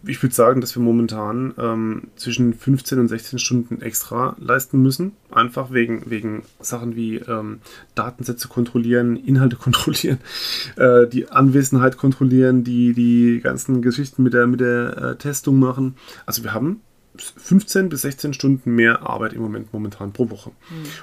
Ich 0.07 0.23
würde 0.23 0.35
sagen, 0.35 0.61
dass 0.61 0.77
wir 0.77 0.83
momentan 0.83 1.55
ähm, 1.57 2.09
zwischen 2.17 2.53
15 2.53 2.99
und 2.99 3.09
16 3.09 3.39
Stunden 3.39 3.81
extra 3.81 4.37
leisten 4.39 4.83
müssen. 4.83 5.13
Einfach 5.31 5.71
wegen, 5.71 6.11
wegen 6.11 6.43
Sachen 6.61 6.97
wie 6.97 7.17
ähm, 7.17 7.61
Datensätze 7.95 8.49
kontrollieren, 8.49 9.17
Inhalte 9.17 9.57
kontrollieren, 9.57 10.19
äh, 10.77 11.07
die 11.07 11.31
Anwesenheit 11.31 11.97
kontrollieren, 11.97 12.63
die, 12.63 12.93
die 12.93 13.41
ganzen 13.43 13.81
Geschichten 13.81 14.23
mit 14.23 14.35
der, 14.35 14.47
mit 14.47 14.61
der 14.61 14.99
äh, 14.99 15.17
Testung 15.17 15.59
machen. 15.59 15.97
Also 16.27 16.45
wir 16.45 16.53
haben 16.53 16.83
15 17.23 17.89
bis 17.89 18.03
16 18.03 18.35
Stunden 18.35 18.75
mehr 18.75 19.03
Arbeit 19.03 19.33
im 19.33 19.43
Moment 19.43 19.73
momentan 19.73 20.13
pro 20.13 20.31
Woche. 20.31 20.51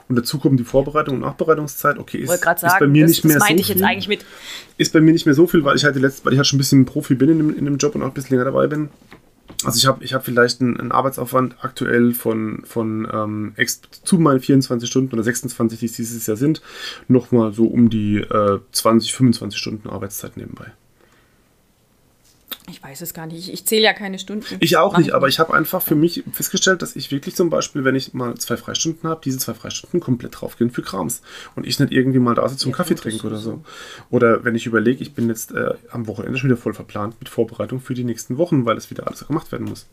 Und 0.08 0.16
dazu 0.16 0.40
kommt 0.40 0.60
die 0.60 0.64
Vorbereitung 0.64 1.16
und 1.16 1.22
Nachbereitungszeit. 1.22 1.98
Okay, 1.98 2.20
ist, 2.20 2.42
gerade 2.42 2.56
ist 2.56 2.62
sagen, 2.62 2.80
bei 2.80 2.88
mir 2.88 3.04
das, 3.04 3.12
nicht 3.12 3.26
mehr 3.26 3.40
so 3.40 3.46
ich 3.48 3.68
jetzt 3.68 3.78
viel. 3.78 3.84
eigentlich 3.84 4.08
mit, 4.08 4.26
Ist 4.78 4.94
bei 4.94 5.02
mir 5.02 5.12
nicht 5.12 5.26
mehr 5.26 5.36
so 5.36 5.48
viel, 5.48 5.64
weil 5.64 5.76
ich 5.76 5.84
halt 5.84 5.96
die 5.96 6.00
letzte, 6.00 6.26
weil 6.26 6.34
ich 6.34 6.38
halt 6.38 6.48
schon 6.48 6.58
ein 6.58 6.60
bisschen 6.60 6.86
Profi 6.86 7.16
bin 7.16 7.30
in 7.30 7.38
dem, 7.38 7.58
in 7.58 7.66
dem 7.66 7.78
Job 7.78 7.96
und 7.96 8.02
auch 8.02 8.08
ein 8.08 8.14
bisschen 8.14 8.38
länger 8.38 8.46
dabei 8.46 8.68
bin. 8.68 8.90
Also 9.64 9.78
ich 9.78 9.86
habe 9.86 10.04
ich 10.04 10.14
hab 10.14 10.26
vielleicht 10.26 10.62
einen, 10.62 10.80
einen 10.80 10.92
Arbeitsaufwand 10.92 11.64
aktuell 11.64 12.14
von, 12.14 12.64
von 12.66 13.08
ähm, 13.12 13.54
ex, 13.56 13.82
zu 14.04 14.18
meinen 14.18 14.40
24 14.40 14.90
Stunden 14.90 15.14
oder 15.14 15.24
26, 15.24 15.80
die 15.80 15.86
es 15.86 15.94
dieses 15.94 16.26
Jahr 16.28 16.38
sind, 16.38 16.62
nochmal 17.08 17.54
so 17.54 17.66
um 17.66 17.90
die 17.90 18.18
äh, 18.18 18.60
20, 18.72 19.14
25 19.14 19.60
Stunden 19.60 19.90
Arbeitszeit 19.90 20.38
nebenbei. 20.38 20.74
Ich 22.70 22.82
weiß 22.82 23.02
es 23.02 23.14
gar 23.14 23.26
nicht, 23.28 23.38
ich, 23.38 23.54
ich 23.54 23.66
zähle 23.66 23.84
ja 23.84 23.94
keine 23.94 24.20
Stunden. 24.20 24.46
Ich 24.60 24.78
auch 24.78 24.98
nicht, 24.98 25.12
aber 25.12 25.28
ich 25.28 25.40
habe 25.40 25.54
einfach 25.54 25.82
für 25.82 25.96
mich 25.96 26.24
festgestellt, 26.32 26.82
dass 26.82 26.96
ich 26.96 27.12
wirklich 27.12 27.36
zum 27.36 27.50
Beispiel, 27.50 27.84
wenn 27.84 27.96
ich 27.96 28.14
mal 28.14 28.36
zwei 28.36 28.58
Freistunden 28.58 29.10
habe, 29.10 29.22
diese 29.24 29.38
zwei 29.38 29.54
Freistunden 29.54 30.00
komplett 30.00 30.40
draufgehen 30.40 30.72
für 30.72 30.82
Krams. 30.82 31.22
Und 31.56 31.66
ich 31.66 31.80
nicht 31.80 31.92
irgendwie 31.92 32.20
mal 32.20 32.36
da 32.36 32.48
sitze 32.48 32.66
und 32.66 32.72
Ja, 32.72 32.78
Kaffee 32.78 32.96
gut, 32.96 33.06
das 33.06 33.12
trinke 33.12 33.28
oder 33.28 33.38
so. 33.38 33.64
Oder 34.10 34.44
wenn 34.44 34.56
ich 34.56 34.66
überlege, 34.66 35.02
ich 35.02 35.14
bin 35.14 35.28
jetzt 35.28 35.52
äh, 35.52 35.74
am 35.92 36.08
Wochenende 36.08 36.38
schon 36.38 36.50
wieder 36.50 36.58
voll 36.58 36.74
verplant 36.74 37.16
mit 37.20 37.30
Vorbereitung 37.30 37.82
für 37.82 37.94
die 37.94 38.04
nächsten 38.04 38.38
Wochen, 38.38 38.66
weil 38.66 38.76
das 38.76 38.90
wieder 38.90 39.08
alles 39.08 39.28
gemacht 39.28 39.52
werden 39.52 39.68
muss. 39.68 39.88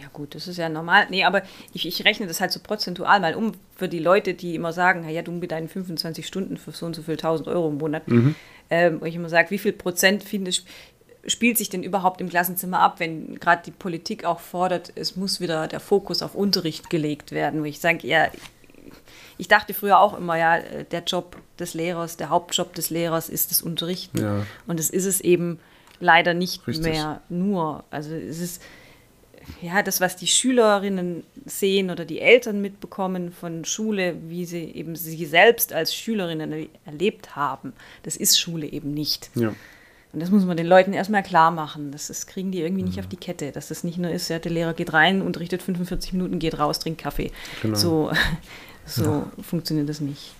Ja 0.00 0.08
gut, 0.12 0.34
das 0.34 0.46
ist 0.46 0.58
ja 0.58 0.68
normal. 0.68 1.06
Nee, 1.10 1.24
aber 1.24 1.42
ich, 1.72 1.86
ich 1.86 2.04
rechne 2.04 2.26
das 2.26 2.40
halt 2.40 2.52
so 2.52 2.60
prozentual 2.60 3.20
mal 3.20 3.34
um 3.34 3.52
für 3.76 3.88
die 3.88 3.98
Leute, 3.98 4.34
die 4.34 4.54
immer 4.54 4.72
sagen, 4.72 5.02
"Na 5.04 5.10
ja, 5.10 5.22
du 5.22 5.32
mit 5.32 5.50
deinen 5.52 5.68
25 5.68 6.26
Stunden 6.26 6.56
für 6.58 6.72
so 6.72 6.84
und 6.84 6.94
so 6.94 7.02
viel 7.02 7.16
1000 7.16 7.48
Euro 7.48 7.68
im 7.68 7.78
Monat. 7.78 8.02
Ähm, 8.68 8.98
und 8.98 9.06
ich 9.06 9.14
immer 9.14 9.28
sage, 9.28 9.50
wie 9.50 9.58
viel 9.58 9.72
Prozent 9.72 10.22
finde 10.22 10.50
ich, 10.50 10.64
spielt 11.26 11.58
sich 11.58 11.68
denn 11.68 11.82
überhaupt 11.82 12.20
im 12.20 12.28
Klassenzimmer 12.28 12.80
ab, 12.80 13.00
wenn 13.00 13.38
gerade 13.40 13.62
die 13.64 13.70
Politik 13.70 14.24
auch 14.24 14.40
fordert, 14.40 14.92
es 14.94 15.16
muss 15.16 15.40
wieder 15.40 15.68
der 15.68 15.80
Fokus 15.80 16.22
auf 16.22 16.34
Unterricht 16.34 16.90
gelegt 16.90 17.32
werden, 17.32 17.60
wo 17.60 17.64
ich 17.64 17.80
sage, 17.80 18.06
ja, 18.06 18.28
ich 19.38 19.48
dachte 19.48 19.74
früher 19.74 19.98
auch 19.98 20.16
immer, 20.16 20.36
ja, 20.36 20.60
der 20.60 21.02
Job 21.04 21.36
des 21.58 21.74
Lehrers, 21.74 22.16
der 22.16 22.30
Hauptjob 22.30 22.74
des 22.74 22.90
Lehrers 22.90 23.28
ist 23.28 23.50
das 23.50 23.62
Unterrichten. 23.62 24.18
Ja. 24.18 24.46
Und 24.66 24.78
das 24.78 24.90
ist 24.90 25.04
es 25.04 25.20
eben 25.20 25.58
leider 26.00 26.34
nicht 26.34 26.66
Richtig. 26.66 26.84
mehr 26.84 27.20
nur. 27.28 27.84
Also 27.90 28.14
es 28.14 28.40
ist 28.40 28.62
ja 29.60 29.82
das, 29.82 30.00
was 30.00 30.16
die 30.16 30.26
Schülerinnen 30.26 31.22
sehen 31.44 31.90
oder 31.90 32.04
die 32.04 32.20
Eltern 32.20 32.60
mitbekommen 32.60 33.32
von 33.32 33.64
Schule, 33.64 34.16
wie 34.28 34.44
sie 34.44 34.64
eben 34.64 34.96
sie 34.96 35.26
selbst 35.26 35.72
als 35.72 35.94
Schülerinnen 35.94 36.68
erlebt 36.84 37.36
haben. 37.36 37.72
Das 38.02 38.16
ist 38.16 38.40
Schule 38.40 38.66
eben 38.66 38.92
nicht. 38.92 39.30
Ja. 39.34 39.54
Und 40.16 40.20
das 40.20 40.30
muss 40.30 40.46
man 40.46 40.56
den 40.56 40.66
Leuten 40.66 40.94
erstmal 40.94 41.22
klar 41.22 41.50
machen. 41.50 41.92
Das, 41.92 42.06
das 42.06 42.26
kriegen 42.26 42.50
die 42.50 42.62
irgendwie 42.62 42.80
Mhm. 42.80 42.88
nicht 42.88 42.98
auf 43.00 43.06
die 43.06 43.18
Kette. 43.18 43.52
Dass 43.52 43.68
das 43.68 43.84
nicht 43.84 43.98
nur 43.98 44.10
ist, 44.10 44.28
ja, 44.30 44.38
der 44.38 44.50
Lehrer 44.50 44.72
geht 44.72 44.94
rein, 44.94 45.20
unterrichtet 45.20 45.60
45 45.62 46.14
Minuten, 46.14 46.38
geht 46.38 46.58
raus, 46.58 46.78
trinkt 46.78 47.02
Kaffee. 47.02 47.30
Genau. 47.60 47.76
So, 47.76 48.10
so 48.86 49.26
funktioniert 49.42 49.90
das 49.90 50.00
nicht. 50.00 50.34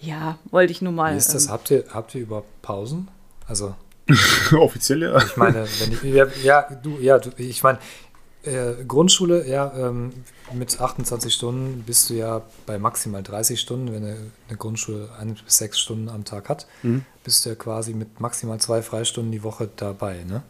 Ja, 0.00 0.38
wollte 0.50 0.72
ich 0.72 0.80
nur 0.80 0.92
mal. 0.94 1.12
Wie 1.12 1.18
ist 1.18 1.34
das? 1.34 1.44
ähm, 1.44 1.52
Habt 1.52 1.70
ihr, 1.70 1.84
habt 1.92 2.14
ihr 2.14 2.22
überhaupt 2.22 2.62
Pausen? 2.62 3.08
Also, 3.46 3.74
Offiziell 4.58 5.02
ja. 5.02 5.18
ich 5.18 5.36
meine, 5.36 5.66
wenn 5.80 5.92
ich, 5.92 6.02
ja, 6.02 6.26
ja, 6.42 6.62
du, 6.82 6.96
ja, 7.00 7.18
du, 7.18 7.32
ich 7.36 7.62
meine, 7.62 7.78
äh, 8.44 8.82
Grundschule, 8.88 9.46
ja, 9.46 9.72
ähm, 9.76 10.10
mit 10.52 10.80
28 10.80 11.32
Stunden 11.32 11.82
bist 11.86 12.10
du 12.10 12.14
ja 12.14 12.42
bei 12.66 12.78
maximal 12.78 13.22
30 13.22 13.58
Stunden, 13.58 13.92
wenn 13.92 14.04
eine, 14.04 14.16
eine 14.48 14.58
Grundschule 14.58 15.08
ein 15.18 15.34
bis 15.34 15.58
sechs 15.58 15.78
Stunden 15.80 16.08
am 16.08 16.24
Tag 16.24 16.48
hat, 16.48 16.66
bist 17.24 17.44
du 17.44 17.50
ja 17.50 17.54
quasi 17.54 17.94
mit 17.94 18.20
maximal 18.20 18.60
zwei 18.60 18.82
Freistunden 18.82 19.32
die 19.32 19.42
Woche 19.42 19.68
dabei, 19.76 20.24
ne? 20.24 20.42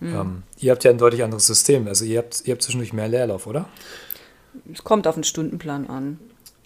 Ähm, 0.00 0.44
ihr 0.58 0.70
habt 0.70 0.84
ja 0.84 0.92
ein 0.92 0.98
deutlich 0.98 1.24
anderes 1.24 1.46
System, 1.46 1.88
also 1.88 2.04
ihr 2.04 2.18
habt, 2.18 2.42
ihr 2.46 2.52
habt 2.52 2.62
zwischendurch 2.62 2.92
mehr 2.92 3.08
Leerlauf, 3.08 3.46
oder? 3.48 3.68
Es 4.72 4.84
kommt 4.84 5.06
auf 5.06 5.14
den 5.14 5.24
Stundenplan 5.24 5.88
an. 5.88 6.18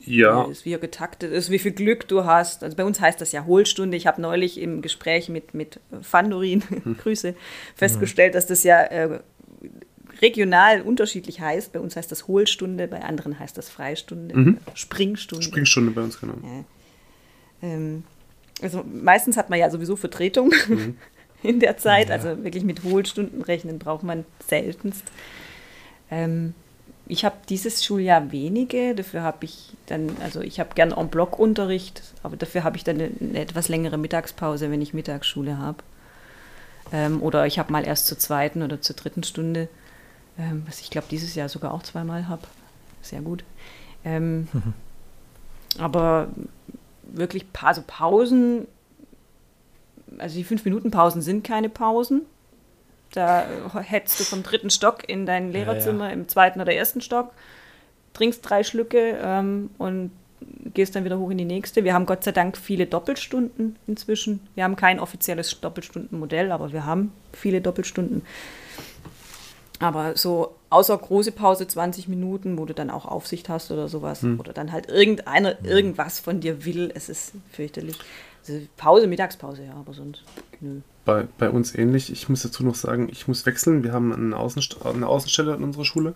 Ja, 0.04 0.44
Ist, 0.46 0.64
wie 0.64 0.72
er 0.72 0.78
getaktet 0.78 1.32
ist, 1.32 1.50
wie 1.50 1.60
viel 1.60 1.70
Glück 1.72 2.08
du 2.08 2.24
hast. 2.24 2.64
Also 2.64 2.76
bei 2.76 2.84
uns 2.84 3.00
heißt 3.00 3.20
das 3.20 3.30
ja 3.30 3.44
Hohlstunde. 3.44 3.96
Ich 3.96 4.08
habe 4.08 4.20
neulich 4.20 4.60
im 4.60 4.82
Gespräch 4.82 5.28
mit, 5.28 5.54
mit 5.54 5.78
Fandorin, 6.00 6.62
Grüße, 7.02 7.34
festgestellt, 7.76 8.34
dass 8.34 8.46
das 8.46 8.64
ja 8.64 8.82
äh, 8.82 9.20
regional 10.22 10.82
unterschiedlich 10.82 11.40
heißt. 11.40 11.72
Bei 11.72 11.80
uns 11.80 11.96
heißt 11.96 12.10
das 12.10 12.28
Hohlstunde, 12.28 12.88
bei 12.88 13.02
anderen 13.02 13.38
heißt 13.38 13.58
das 13.58 13.68
Freistunde, 13.68 14.56
Springstunde. 14.74 15.44
Springstunde 15.44 15.90
bei 15.90 16.02
uns 16.02 16.18
genau. 16.20 16.34
Ähm, 17.62 18.04
also 18.62 18.84
meistens 18.84 19.36
hat 19.36 19.50
man 19.50 19.58
ja 19.58 19.68
sowieso 19.68 19.96
Vertretung 19.96 20.52
in 21.42 21.60
der 21.60 21.76
Zeit. 21.76 22.10
Also 22.10 22.42
wirklich 22.44 22.64
mit 22.64 22.84
Hohlstunden 22.84 23.42
rechnen 23.42 23.78
braucht 23.78 24.04
man 24.04 24.24
seltenst. 24.46 25.04
Ähm, 26.10 26.54
ich 27.06 27.24
habe 27.24 27.36
dieses 27.48 27.84
Schuljahr 27.84 28.30
wenige, 28.30 28.94
dafür 28.94 29.22
habe 29.22 29.44
ich 29.44 29.72
dann, 29.86 30.16
also 30.22 30.40
ich 30.40 30.60
habe 30.60 30.70
gern 30.74 30.92
en 30.92 31.08
bloc 31.08 31.38
Unterricht, 31.38 32.02
aber 32.22 32.36
dafür 32.36 32.62
habe 32.64 32.76
ich 32.76 32.84
dann 32.84 32.96
eine, 32.96 33.10
eine 33.20 33.40
etwas 33.40 33.68
längere 33.68 33.98
Mittagspause, 33.98 34.70
wenn 34.70 34.80
ich 34.80 34.94
Mittagsschule 34.94 35.58
habe. 35.58 35.78
Ähm, 36.92 37.20
oder 37.20 37.46
ich 37.46 37.58
habe 37.58 37.72
mal 37.72 37.86
erst 37.86 38.06
zur 38.06 38.18
zweiten 38.18 38.62
oder 38.62 38.80
zur 38.80 38.94
dritten 38.94 39.24
Stunde, 39.24 39.68
ähm, 40.38 40.62
was 40.66 40.80
ich 40.80 40.90
glaube 40.90 41.06
dieses 41.10 41.34
Jahr 41.34 41.48
sogar 41.48 41.72
auch 41.72 41.82
zweimal 41.82 42.28
habe. 42.28 42.42
Sehr 43.02 43.20
gut. 43.20 43.44
Ähm, 44.04 44.48
aber 45.78 46.28
wirklich 47.04 47.46
also 47.60 47.82
Pausen, 47.86 48.66
also 50.18 50.36
die 50.36 50.44
fünf 50.44 50.64
Minuten 50.64 50.90
Pausen 50.90 51.22
sind 51.22 51.44
keine 51.44 51.68
Pausen. 51.68 52.22
Da 53.12 53.44
hetzt 53.82 54.18
du 54.20 54.24
vom 54.24 54.42
dritten 54.42 54.70
Stock 54.70 55.06
in 55.06 55.26
dein 55.26 55.52
Lehrerzimmer 55.52 56.12
im 56.12 56.28
zweiten 56.28 56.62
oder 56.62 56.72
ersten 56.72 57.02
Stock, 57.02 57.32
trinkst 58.14 58.48
drei 58.48 58.64
Schlücke 58.64 59.18
ähm, 59.22 59.70
und 59.76 60.12
gehst 60.72 60.96
dann 60.96 61.04
wieder 61.04 61.18
hoch 61.18 61.30
in 61.30 61.38
die 61.38 61.44
nächste. 61.44 61.84
Wir 61.84 61.92
haben 61.92 62.06
Gott 62.06 62.24
sei 62.24 62.32
Dank 62.32 62.56
viele 62.56 62.86
Doppelstunden 62.86 63.76
inzwischen. 63.86 64.40
Wir 64.54 64.64
haben 64.64 64.76
kein 64.76 64.98
offizielles 64.98 65.60
Doppelstundenmodell, 65.60 66.52
aber 66.52 66.72
wir 66.72 66.86
haben 66.86 67.12
viele 67.32 67.60
Doppelstunden. 67.60 68.22
Aber 69.82 70.16
so 70.16 70.54
außer 70.70 70.96
große 70.96 71.32
Pause 71.32 71.66
20 71.66 72.08
Minuten, 72.08 72.58
wo 72.58 72.64
du 72.64 72.74
dann 72.74 72.90
auch 72.90 73.04
Aufsicht 73.04 73.48
hast 73.48 73.70
oder 73.70 73.88
sowas, 73.88 74.24
oder 74.38 74.52
dann 74.52 74.72
halt 74.72 74.88
irgendeiner 74.88 75.64
irgendwas 75.64 76.20
von 76.20 76.40
dir 76.40 76.64
will, 76.64 76.90
es 76.94 77.08
ist 77.08 77.32
fürchterlich. 77.50 77.98
Also 78.46 78.60
Pause, 78.76 79.06
Mittagspause, 79.06 79.64
ja, 79.64 79.74
aber 79.74 79.92
sonst. 79.92 80.22
Nö. 80.60 80.80
Bei, 81.04 81.26
bei 81.38 81.50
uns 81.50 81.74
ähnlich. 81.74 82.10
Ich 82.12 82.28
muss 82.28 82.42
dazu 82.42 82.64
noch 82.64 82.74
sagen, 82.74 83.08
ich 83.10 83.26
muss 83.28 83.44
wechseln. 83.46 83.82
Wir 83.82 83.92
haben 83.92 84.12
eine, 84.12 84.36
Außenst 84.36 84.84
eine 84.84 85.06
Außenstelle 85.06 85.54
in 85.54 85.64
unserer 85.64 85.84
Schule. 85.84 86.14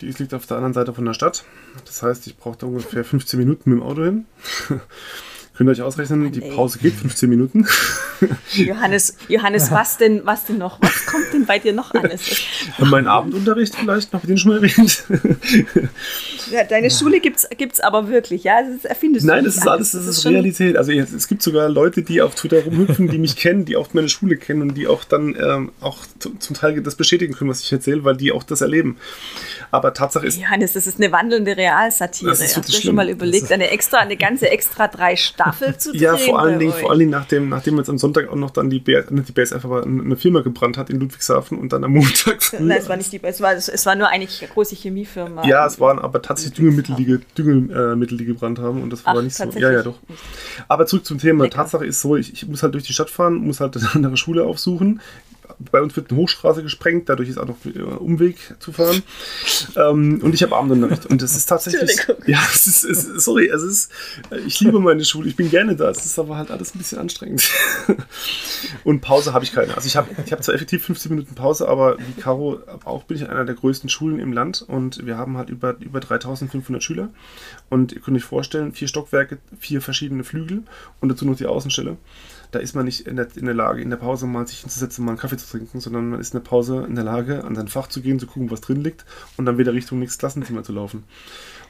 Die 0.00 0.10
liegt 0.10 0.34
auf 0.34 0.46
der 0.46 0.56
anderen 0.56 0.74
Seite 0.74 0.94
von 0.94 1.04
der 1.04 1.14
Stadt. 1.14 1.44
Das 1.84 2.02
heißt, 2.02 2.26
ich 2.26 2.36
brauche 2.36 2.58
da 2.58 2.66
ungefähr 2.66 3.04
15 3.04 3.38
Minuten 3.38 3.70
mit 3.70 3.80
dem 3.80 3.82
Auto 3.82 4.04
hin. 4.04 4.26
Könnt 5.58 5.68
ihr 5.68 5.72
euch 5.72 5.82
ausrechnen, 5.82 6.30
die 6.30 6.40
ey. 6.40 6.54
Pause 6.54 6.78
geht 6.78 6.94
15 6.94 7.28
Minuten. 7.28 7.66
Johannes, 8.54 9.16
Johannes, 9.28 9.70
was 9.72 9.98
denn, 9.98 10.24
was 10.24 10.44
denn 10.44 10.56
noch? 10.58 10.80
Was 10.80 11.04
kommt 11.04 11.32
denn 11.32 11.46
bei 11.46 11.58
dir 11.58 11.72
noch 11.72 11.92
alles? 11.94 12.22
Und 12.78 12.90
mein 12.90 13.08
Abendunterricht 13.08 13.74
vielleicht, 13.74 14.12
noch 14.12 14.24
den 14.24 14.38
schon 14.38 14.52
mal 14.52 14.62
erwähnt. 14.62 15.02
Ja, 16.50 16.64
deine 16.64 16.90
Schule 16.90 17.20
gibt's, 17.20 17.46
gibt's 17.58 17.78
aber 17.78 18.08
wirklich, 18.08 18.44
ja? 18.44 18.62
Das 18.62 18.86
erfindest 18.86 19.26
Nein, 19.26 19.44
das 19.44 19.56
ist 19.56 19.68
alles, 19.68 19.90
das 19.92 20.06
ist 20.06 20.22
schon- 20.22 20.32
Realität. 20.32 20.78
Also 20.78 20.92
jetzt, 20.92 21.12
es 21.12 21.28
gibt 21.28 21.42
sogar 21.42 21.68
Leute, 21.68 22.02
die 22.02 22.22
auf 22.22 22.34
Twitter 22.36 22.64
rumhüpfen, 22.64 23.08
die 23.08 23.18
mich 23.18 23.36
kennen, 23.36 23.66
die 23.66 23.76
auch 23.76 23.92
meine 23.92 24.08
Schule 24.08 24.36
kennen 24.38 24.62
und 24.62 24.74
die 24.74 24.86
auch 24.86 25.04
dann 25.04 25.36
ähm, 25.38 25.72
auch 25.82 25.98
zu- 26.18 26.34
zum 26.38 26.56
Teil 26.56 26.80
das 26.80 26.94
bestätigen 26.94 27.34
können, 27.34 27.50
was 27.50 27.60
ich 27.60 27.70
erzähle, 27.70 28.02
weil 28.04 28.16
die 28.16 28.32
auch 28.32 28.44
das 28.44 28.62
erleben. 28.62 28.96
Aber 29.70 29.92
Tatsache 29.92 30.26
ist, 30.26 30.38
Johannes, 30.40 30.72
das 30.72 30.86
ist 30.86 30.96
eine 30.98 31.12
wandelnde 31.12 31.54
Realsatire. 31.54 32.30
Das 32.30 32.40
ist 32.40 32.56
Hast 32.56 32.66
du 32.68 32.72
schon 32.72 32.80
schlimm. 32.80 32.94
mal 32.94 33.10
überlegt, 33.10 33.52
eine 33.52 33.68
extra, 33.70 33.98
eine 33.98 34.16
ganze 34.16 34.48
extra 34.48 34.88
drei 34.88 35.16
Staffel 35.52 35.76
zu 35.78 35.92
drehen? 35.92 36.00
ja, 36.02 36.16
vor 36.16 36.38
allen 36.40 36.58
Dingen, 36.58 36.72
euch? 36.72 36.80
vor 36.80 36.90
allen 36.90 36.98
Dingen 37.00 37.10
nachdem, 37.10 37.48
nachdem 37.48 37.76
jetzt 37.78 37.88
am 37.90 37.98
Sonntag 37.98 38.28
auch 38.28 38.36
noch 38.36 38.50
dann 38.50 38.70
die 38.70 38.78
BS, 38.80 39.10
nicht 39.10 39.28
die 39.28 39.32
BSF, 39.32 39.64
aber 39.64 39.84
eine 39.84 40.16
Firma 40.16 40.40
gebrannt 40.40 40.76
hat 40.78 40.90
in 40.90 41.00
Ludwigshafen 41.00 41.58
und 41.58 41.72
dann 41.72 41.84
am 41.84 41.92
Montag 41.92 42.42
früh. 42.42 42.56
Nein, 42.60 42.78
es 42.78 42.88
war 42.88 42.96
nicht 42.96 43.12
die, 43.12 43.20
es 43.22 43.40
war, 43.40 43.52
es 43.54 43.86
war 43.86 43.94
nur 43.96 44.08
eine 44.08 44.26
große 44.26 44.74
Chemiefirma. 44.76 45.46
ja, 45.46 45.66
es 45.66 45.78
waren 45.80 45.98
aber 45.98 46.22
tatsächlich 46.22 46.54
Düngemittel, 46.56 46.94
die, 46.96 47.04
ge- 47.04 47.20
Düngemittel, 47.36 48.18
die 48.18 48.24
gebrannt 48.24 48.58
haben 48.58 48.82
und 48.82 48.90
das 48.92 49.04
war 49.06 49.16
Ach, 49.16 49.22
nicht 49.22 49.36
so. 49.36 49.44
Ja, 49.56 49.70
ja, 49.72 49.82
doch. 49.82 49.98
Aber 50.68 50.86
zurück 50.86 51.04
zum 51.04 51.18
Thema. 51.18 51.44
Lecker. 51.44 51.56
Tatsache 51.56 51.86
ist 51.86 52.00
so, 52.00 52.16
ich, 52.16 52.32
ich 52.32 52.46
muss 52.48 52.62
halt 52.62 52.74
durch 52.74 52.84
die 52.84 52.92
Stadt 52.92 53.10
fahren, 53.10 53.34
muss 53.36 53.60
halt 53.60 53.76
eine 53.76 53.88
andere 53.94 54.16
Schule 54.16 54.44
aufsuchen. 54.44 55.00
Bei 55.72 55.82
uns 55.82 55.96
wird 55.96 56.10
eine 56.10 56.20
Hochstraße 56.20 56.62
gesprengt, 56.62 57.08
dadurch 57.08 57.28
ist 57.28 57.38
auch 57.38 57.46
noch 57.46 57.56
ein 57.64 57.82
Umweg 57.82 58.36
zu 58.60 58.72
fahren. 58.72 59.02
ähm, 59.76 60.20
und 60.22 60.34
ich 60.34 60.42
habe 60.42 60.56
Abendunterricht. 60.56 61.06
Und 61.06 61.22
das 61.22 61.36
ist 61.36 61.46
tatsächlich. 61.46 61.98
Ja, 62.26 62.40
es 62.52 62.66
ist, 62.66 62.84
es 62.84 63.04
ist, 63.04 63.24
sorry, 63.24 63.48
es 63.48 63.62
ist, 63.62 63.90
ich 64.46 64.60
liebe 64.60 64.80
meine 64.80 65.04
Schule, 65.04 65.28
ich 65.28 65.36
bin 65.36 65.50
gerne 65.50 65.76
da. 65.76 65.90
Es 65.90 66.04
ist 66.04 66.18
aber 66.18 66.36
halt 66.36 66.50
alles 66.50 66.74
ein 66.74 66.78
bisschen 66.78 66.98
anstrengend. 66.98 67.50
und 68.84 69.00
Pause 69.00 69.32
habe 69.32 69.44
ich 69.44 69.52
keine. 69.52 69.74
Also 69.74 69.86
ich 69.86 69.96
habe 69.96 70.08
ich 70.24 70.32
hab 70.32 70.42
zwar 70.42 70.54
effektiv 70.54 70.84
15 70.84 71.10
Minuten 71.10 71.34
Pause, 71.34 71.68
aber 71.68 71.98
wie 71.98 72.20
Caro 72.20 72.60
auch 72.84 73.04
bin 73.04 73.16
ich 73.16 73.22
in 73.22 73.28
einer 73.28 73.44
der 73.44 73.54
größten 73.54 73.88
Schulen 73.88 74.18
im 74.18 74.32
Land 74.32 74.62
und 74.62 75.06
wir 75.06 75.16
haben 75.16 75.36
halt 75.36 75.50
über, 75.50 75.76
über 75.80 76.00
3500 76.00 76.82
Schüler. 76.82 77.08
Und 77.70 77.92
ihr 77.92 78.00
könnt 78.00 78.16
euch 78.16 78.24
vorstellen, 78.24 78.72
vier 78.72 78.88
Stockwerke, 78.88 79.38
vier 79.58 79.80
verschiedene 79.80 80.24
Flügel 80.24 80.62
und 81.00 81.08
dazu 81.08 81.24
noch 81.24 81.36
die 81.36 81.46
Außenstelle. 81.46 81.96
Da 82.50 82.58
ist 82.58 82.74
man 82.74 82.86
nicht 82.86 83.06
in 83.06 83.16
der, 83.16 83.28
in 83.36 83.44
der 83.44 83.54
Lage, 83.54 83.82
in 83.82 83.90
der 83.90 83.98
Pause 83.98 84.26
mal 84.26 84.46
sich 84.46 84.60
hinzusetzen, 84.60 85.04
mal 85.04 85.12
einen 85.12 85.18
Kaffee 85.18 85.36
zu 85.36 85.46
trinken, 85.46 85.80
sondern 85.80 86.08
man 86.10 86.20
ist 86.20 86.32
in 86.32 86.40
der 86.40 86.48
Pause 86.48 86.84
in 86.88 86.94
der 86.94 87.04
Lage, 87.04 87.44
an 87.44 87.54
sein 87.54 87.68
Fach 87.68 87.88
zu 87.88 88.00
gehen, 88.00 88.18
zu 88.18 88.26
gucken, 88.26 88.50
was 88.50 88.60
drin 88.60 88.82
liegt 88.82 89.04
und 89.36 89.44
dann 89.44 89.58
wieder 89.58 89.74
Richtung 89.74 89.98
nächstes 89.98 90.18
Klassenzimmer 90.18 90.62
zu 90.62 90.72
laufen. 90.72 91.04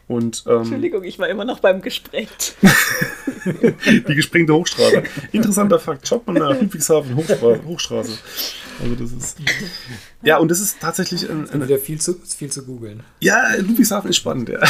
Und 0.09 0.45
ähm, 0.47 0.59
Entschuldigung, 0.59 1.05
ich 1.05 1.19
war 1.19 1.29
immer 1.29 1.45
noch 1.45 1.61
beim 1.61 1.83
Gespräch. 1.83 2.29
die 3.45 4.15
gesprengte 4.15 4.55
Hochstraße. 4.55 5.03
Interessanter 5.33 5.79
Fakt. 5.79 6.09
Schaut 6.09 6.27
mal 6.27 6.33
nach 6.33 6.59
Ludwigshafen 6.59 7.15
Hochstra 7.15 7.59
Hochstraße. 7.67 8.13
Also 8.83 8.95
das 8.95 9.13
ist. 9.13 9.39
Ja, 10.23 10.39
und 10.39 10.51
das 10.51 10.61
ist 10.61 10.81
tatsächlich 10.81 11.29
ein, 11.29 11.49
ein 11.51 11.63
Wieder 11.63 11.79
viel 11.79 12.01
zu, 12.01 12.15
viel 12.15 12.51
zu 12.51 12.65
googeln. 12.65 13.03
Ja, 13.21 13.55
Ludwigshafen 13.59 14.09
ist 14.09 14.17
spannend, 14.17 14.49
ja. 14.49 14.61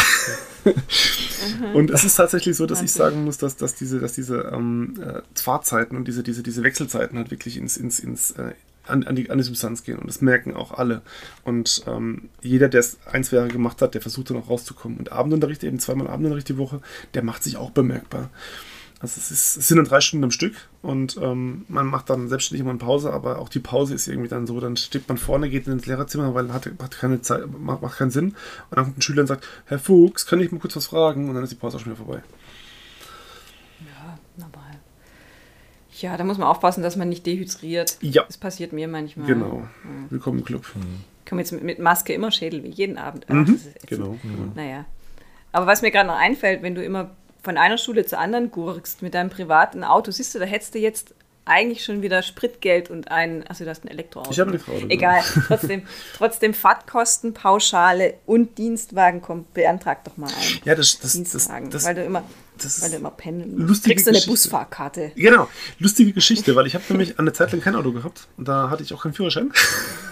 und 1.73 1.91
es 1.91 2.05
ist 2.05 2.17
tatsächlich 2.17 2.57
so, 2.57 2.67
dass 2.67 2.83
ich 2.83 2.91
sagen 2.91 3.25
muss, 3.25 3.39
dass, 3.39 3.57
dass 3.57 3.77
diese, 3.77 4.01
dass 4.01 4.15
diese 4.15 4.51
ähm, 4.53 5.01
äh, 5.01 5.23
Fahrzeiten 5.41 5.97
und 5.97 6.09
diese, 6.09 6.25
diese, 6.25 6.43
diese 6.43 6.65
Wechselzeiten 6.65 7.17
halt 7.17 7.31
wirklich 7.31 7.57
ins, 7.57 7.77
ins, 7.77 8.01
ins 8.01 8.33
äh, 8.33 8.55
an, 8.89 9.05
an, 9.05 9.17
die, 9.17 9.31
an 9.31 9.39
die 9.39 9.45
Substanz 9.45 9.83
gehen. 9.85 9.99
Und 9.99 10.07
das 10.07 10.21
merken 10.21 10.55
auch 10.55 10.73
alle. 10.73 11.03
Und 11.45 11.83
ähm, 11.87 12.31
jeder, 12.43 12.69
der 12.69 12.81
es 12.81 12.99
ein, 13.07 13.25
zwei 13.25 13.37
Jahre 13.37 13.49
gemacht 13.49 13.83
hat, 13.83 13.95
der 13.95 14.01
versucht 14.01 14.31
dann 14.31 14.37
auch 14.37 14.49
rauszukommen. 14.51 14.99
Und 14.99 15.13
Abendunterricht, 15.13 15.65
eben 15.65 15.79
zweimal 15.79 16.09
Abendunterricht 16.09 16.49
die 16.49 16.59
Woche, 16.59 16.81
der 17.15 17.23
macht 17.23 17.43
sich 17.43 17.57
auch 17.57 17.71
bemerkbar. 17.71 18.31
Also 19.01 19.21
es, 19.21 19.31
ist, 19.31 19.57
es 19.57 19.69
sind 19.69 19.77
dann 19.77 19.87
drei 19.87 20.01
Stunden 20.01 20.25
am 20.25 20.33
Stück 20.33 20.57
und 20.83 21.17
ähm, 21.23 21.65
man 21.69 21.87
macht 21.87 22.11
dann 22.11 22.29
selbstständig 22.29 22.63
immer 22.63 22.71
eine 22.71 22.81
Pause, 22.81 23.13
aber 23.13 23.39
auch 23.39 23.49
die 23.49 23.61
Pause 23.61 23.95
ist 23.95 24.09
irgendwie 24.09 24.29
dann 24.29 24.49
so, 24.49 24.59
dann 24.59 24.77
steht 24.77 25.09
man 25.09 25.19
vorne, 25.19 25.49
geht 25.49 25.69
ins 25.69 25.87
Lehrerzimmer, 25.87 26.35
weil 26.35 26.53
hat, 26.53 26.67
hat 26.67 26.99
keine 26.99 27.23
Zeit, 27.23 27.45
macht, 27.61 27.81
macht 27.81 27.99
keinen 27.99 28.11
Sinn. 28.11 28.31
Und 28.31 28.77
dann 28.77 28.87
kommt 28.87 28.99
ein 28.99 29.03
Schüler 29.03 29.21
und 29.21 29.29
sagt, 29.29 29.47
Herr 29.67 29.79
Fuchs, 29.79 30.27
kann 30.27 30.41
ich 30.41 30.51
mal 30.51 30.59
kurz 30.59 30.75
was 30.75 30.87
fragen? 30.87 31.29
Und 31.29 31.37
dann 31.37 31.45
ist 31.45 31.51
die 31.51 31.57
Pause 31.57 31.77
auch 31.77 31.81
schon 31.81 31.93
wieder 31.93 32.05
vorbei. 32.05 32.23
Aber 34.41 34.65
ja, 36.01 36.17
da 36.17 36.25
muss 36.25 36.39
man 36.39 36.49
aufpassen, 36.49 36.83
dass 36.83 36.97
man 36.97 37.09
nicht 37.09 37.27
dehydriert. 37.27 37.99
Ja. 38.01 38.25
Das 38.25 38.37
passiert 38.39 38.73
mir 38.73 38.89
manchmal. 38.89 39.27
Genau. 39.27 39.63
Willkommen 40.11 40.39
im 40.41 40.45
Club. 40.45 40.65
Ich 41.25 41.29
komme 41.29 41.41
jetzt 41.41 41.53
mit, 41.53 41.63
mit 41.65 41.79
Maske 41.79 42.13
immer 42.13 42.31
Schädel, 42.31 42.63
wie 42.65 42.71
jeden 42.71 42.99
Abend. 42.99 43.27
Ach, 43.29 43.35
Mhm. 43.35 43.61
das. 43.75 43.89
Genau. 43.89 44.17
genau. 44.23 44.53
Naja. 44.55 44.85
Aber 45.53 45.67
was 45.67 45.83
mir 45.83 45.91
gerade 45.91 46.09
noch 46.09 46.17
einfällt, 46.19 46.63
wenn 46.63 46.75
du 46.75 46.83
immer 46.85 47.11
von 47.43 47.57
einer 47.57 47.79
Schule 47.79 48.05
zur 48.07 48.19
anderen 48.19 48.51
gurkst 48.51 49.03
mit 49.03 49.15
deinem 49.15 49.31
privaten 49.31 49.85
Auto, 49.85 50.11
siehst 50.11 50.35
du, 50.35 50.39
da 50.39 50.45
hättest 50.45 50.75
du 50.75 50.79
jetzt 50.79 51.15
eigentlich 51.45 51.83
schon 51.83 52.03
wieder 52.03 52.21
Spritgeld 52.23 52.91
und 52.91 53.11
ein, 53.11 53.47
also 53.47 53.65
du 53.65 53.71
hast 53.71 53.85
ein 53.85 53.89
Elektroauto. 53.89 54.31
Ich 54.31 54.39
habe 54.39 54.51
ein? 54.51 54.55
Elektroauto, 54.55 54.87
Egal, 54.89 55.23
trotzdem, 55.47 55.83
trotzdem 56.15 56.53
Fahrtkosten, 56.53 57.33
Pauschale 57.33 58.15
und 58.27 58.59
Dienstwagen, 58.59 59.23
komm, 59.23 59.47
beantrag 59.55 60.05
doch 60.05 60.19
mal 60.19 60.27
ein. 60.29 60.59
Ja, 60.65 60.75
das, 60.75 60.93
das, 60.93 61.01
das, 61.01 61.13
Dienstwagen, 61.13 61.71
das, 61.71 61.85
weil 61.87 61.95
du 61.95 62.05
immer, 62.05 62.23
das 62.65 62.81
weil 62.81 62.89
ist 62.89 62.95
du 62.95 62.99
immer 62.99 63.11
pendeln 63.11 63.57
lustige 63.57 63.95
Kriegst 63.95 64.07
du 64.07 64.11
eine 64.11 64.19
Geschichte. 64.19 64.31
Busfahrkarte. 64.31 65.13
Genau, 65.15 65.49
lustige 65.79 66.13
Geschichte, 66.13 66.55
weil 66.57 66.67
ich 66.67 66.75
habe 66.75 66.85
nämlich 66.89 67.19
eine 67.19 67.33
Zeit 67.33 67.53
lang 67.53 67.61
kein 67.61 67.75
Auto 67.75 67.93
gehabt 67.93 68.29
und 68.37 68.49
da 68.49 68.71
hatte 68.71 68.83
ich 68.83 68.93
auch 68.93 69.03
keinen 69.03 69.15
Führerschein. 69.15 69.53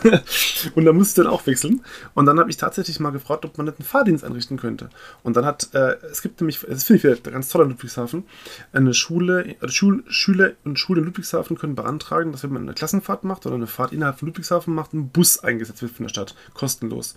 und 0.74 0.84
da 0.84 0.92
musste 0.92 1.20
ich 1.20 1.24
dann 1.26 1.32
auch 1.32 1.46
wechseln. 1.46 1.84
Und 2.14 2.26
dann 2.26 2.38
habe 2.38 2.50
ich 2.50 2.56
tatsächlich 2.56 3.00
mal 3.00 3.10
gefragt, 3.10 3.44
ob 3.44 3.56
man 3.58 3.66
nicht 3.66 3.78
einen 3.78 3.86
Fahrdienst 3.86 4.24
einrichten 4.24 4.56
könnte. 4.56 4.90
Und 5.22 5.36
dann 5.36 5.44
hat, 5.44 5.70
äh, 5.74 5.96
es 6.10 6.22
gibt 6.22 6.40
nämlich, 6.40 6.60
das 6.60 6.84
finde 6.84 6.98
ich 6.98 7.04
wieder 7.04 7.30
ganz 7.30 7.48
toll 7.48 7.64
in 7.64 7.70
Ludwigshafen, 7.70 8.24
eine 8.72 8.94
Schule, 8.94 9.56
also 9.60 9.72
Schul, 9.72 10.04
Schüler 10.08 10.52
und 10.64 10.78
Schule 10.78 11.00
in 11.00 11.06
Ludwigshafen 11.06 11.56
können 11.56 11.74
beantragen, 11.74 12.32
dass 12.32 12.42
wenn 12.42 12.52
man 12.52 12.62
eine 12.62 12.74
Klassenfahrt 12.74 13.24
macht 13.24 13.46
oder 13.46 13.54
eine 13.54 13.66
Fahrt 13.66 13.92
innerhalb 13.92 14.18
von 14.18 14.28
Ludwigshafen 14.28 14.74
macht, 14.74 14.92
ein 14.92 15.08
Bus 15.08 15.38
eingesetzt 15.38 15.82
wird 15.82 15.92
von 15.92 16.04
der 16.04 16.10
Stadt, 16.10 16.34
kostenlos. 16.54 17.16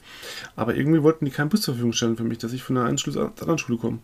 Aber 0.56 0.76
irgendwie 0.76 1.04
wollten 1.04 1.26
die 1.26 1.32
keinen 1.32 1.50
Bus 1.50 1.62
zur 1.62 1.74
Verfügung 1.74 1.94
stellen 1.94 2.18
für 2.18 2.24
mich, 2.24 2.38
dass 2.38 2.54
ich 2.54 2.64
von 2.64 2.76
der 2.76 2.86
einen 2.86 2.98
Schule 2.98 3.14
zur 3.14 3.26
anderen 3.42 3.58
Schule 3.58 3.78
komme. 3.78 4.00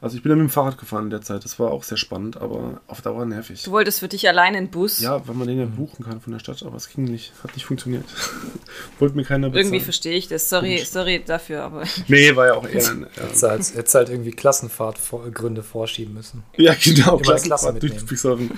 Also 0.00 0.16
ich 0.16 0.22
bin 0.22 0.30
dann 0.30 0.38
mit 0.38 0.48
dem 0.48 0.50
Fahrrad 0.50 0.67
gefahren 0.76 1.04
in 1.04 1.10
der 1.10 1.22
Zeit. 1.22 1.44
Das 1.44 1.58
war 1.58 1.70
auch 1.70 1.82
sehr 1.82 1.96
spannend, 1.96 2.36
aber 2.36 2.80
auf 2.86 3.00
Dauer 3.00 3.24
nervig. 3.24 3.62
Du 3.62 3.70
wolltest 3.70 4.00
für 4.00 4.08
dich 4.08 4.28
alleine 4.28 4.58
einen 4.58 4.68
Bus. 4.68 5.00
Ja, 5.00 5.26
weil 5.26 5.34
man 5.34 5.48
den 5.48 5.58
ja 5.58 5.66
buchen 5.66 6.04
kann 6.04 6.20
von 6.20 6.32
der 6.32 6.40
Stadt, 6.40 6.62
aber 6.64 6.76
es 6.76 6.88
ging 6.88 7.04
nicht. 7.04 7.32
Hat 7.42 7.54
nicht 7.54 7.64
funktioniert. 7.64 8.04
Wollte 8.98 9.16
mir 9.16 9.24
keiner 9.24 9.48
bezahlen. 9.48 9.66
Irgendwie 9.66 9.84
verstehe 9.84 10.16
ich 10.16 10.28
das. 10.28 10.48
Sorry, 10.48 10.78
sorry 10.84 11.22
dafür, 11.24 11.62
aber 11.62 11.84
Nee, 12.08 12.36
war 12.36 12.46
ja 12.46 12.54
auch 12.54 12.68
eher 12.68 12.88
ein. 12.90 13.06
Hättest 13.14 13.42
du 13.42 13.48
halt, 13.48 13.74
hättest 13.74 13.94
halt 13.94 14.08
irgendwie 14.10 14.32
Klassenfahrtgründe 14.32 15.62
vorschieben 15.62 16.14
müssen. 16.14 16.44
Ja, 16.56 16.74
genau. 16.74 17.14
Immer 17.14 17.22
Klasse 17.22 17.46
Klassenfahrt 17.46 17.82
durch 17.82 17.92
mitnehmen. 17.92 18.50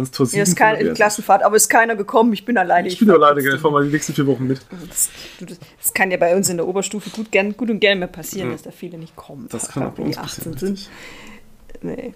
Ans 0.00 0.10
Tor 0.10 0.26
7. 0.26 0.36
ja, 0.38 0.42
ist 0.42 0.56
keine 0.56 0.92
Klassenfahrt, 0.94 1.42
aber 1.42 1.56
ist 1.56 1.68
keiner 1.68 1.96
gekommen. 1.96 2.32
Ich 2.32 2.44
bin 2.44 2.58
alleine. 2.58 2.88
Ich 2.88 2.98
bin 2.98 3.08
fahr 3.08 3.16
alleine, 3.16 3.40
ich 3.40 3.60
fahr 3.60 3.70
mal 3.70 3.84
die 3.84 3.90
nächsten 3.92 4.12
vier 4.14 4.26
Wochen 4.26 4.46
mit. 4.46 4.60
Das, 4.88 5.08
du, 5.38 5.46
das, 5.46 5.58
das 5.80 5.94
kann 5.94 6.10
ja 6.10 6.16
bei 6.16 6.34
uns 6.36 6.48
in 6.48 6.56
der 6.56 6.66
Oberstufe 6.66 7.10
gut, 7.10 7.30
gern, 7.30 7.56
gut 7.56 7.70
und 7.70 7.80
gerne 7.80 8.00
mal 8.00 8.08
passieren, 8.08 8.50
dass 8.50 8.62
da 8.62 8.70
viele 8.70 8.98
nicht 8.98 9.16
kommen. 9.16 9.46
Das 9.50 9.68
kann 9.68 9.84
auch 9.84 9.92
bei 9.92 10.02
uns 10.02 10.16
die 10.16 10.20
18 10.22 10.52
passieren. 10.52 10.76
sind. 10.76 10.90
Nee. 11.82 12.14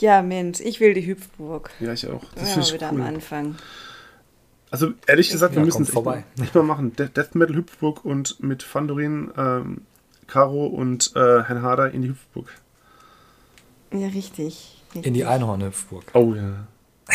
Ja, 0.00 0.22
Mensch, 0.22 0.60
ich 0.60 0.78
will 0.80 0.94
die 0.94 1.06
Hüpfburg. 1.06 1.70
Ja, 1.80 1.92
ich 1.92 2.06
auch. 2.06 2.22
Das 2.34 2.48
Ja, 2.48 2.54
finde 2.54 2.68
ich 2.68 2.74
wieder 2.74 2.88
am 2.90 2.96
cool. 3.00 3.02
Anfang. 3.06 3.56
Also 4.70 4.92
ehrlich 5.06 5.30
gesagt, 5.30 5.54
wir 5.54 5.60
Ja, 5.60 5.64
müssen 5.64 5.82
es 5.82 5.88
echt 5.88 5.94
vorbei. 5.94 6.24
mal, 6.36 6.44
echt 6.44 6.54
mal 6.54 6.62
machen. 6.62 6.94
De 6.94 7.08
Death 7.08 7.34
Metal 7.34 7.56
Hüpfburg 7.56 8.04
und 8.04 8.38
mit 8.42 8.62
Fandorin, 8.62 9.30
ähm, 9.36 9.80
Caro 10.26 10.66
und 10.66 11.12
äh, 11.16 11.42
Herrn 11.42 11.62
Harder 11.62 11.90
in 11.90 12.02
die 12.02 12.08
Hüpfburg. 12.10 12.46
Ja, 13.92 14.08
richtig. 14.08 14.82
richtig. 14.94 15.06
In 15.06 15.14
die 15.14 15.24
Einhornhüpfburg. 15.24 16.04
Oh 16.12 16.34
ja. 16.34 16.66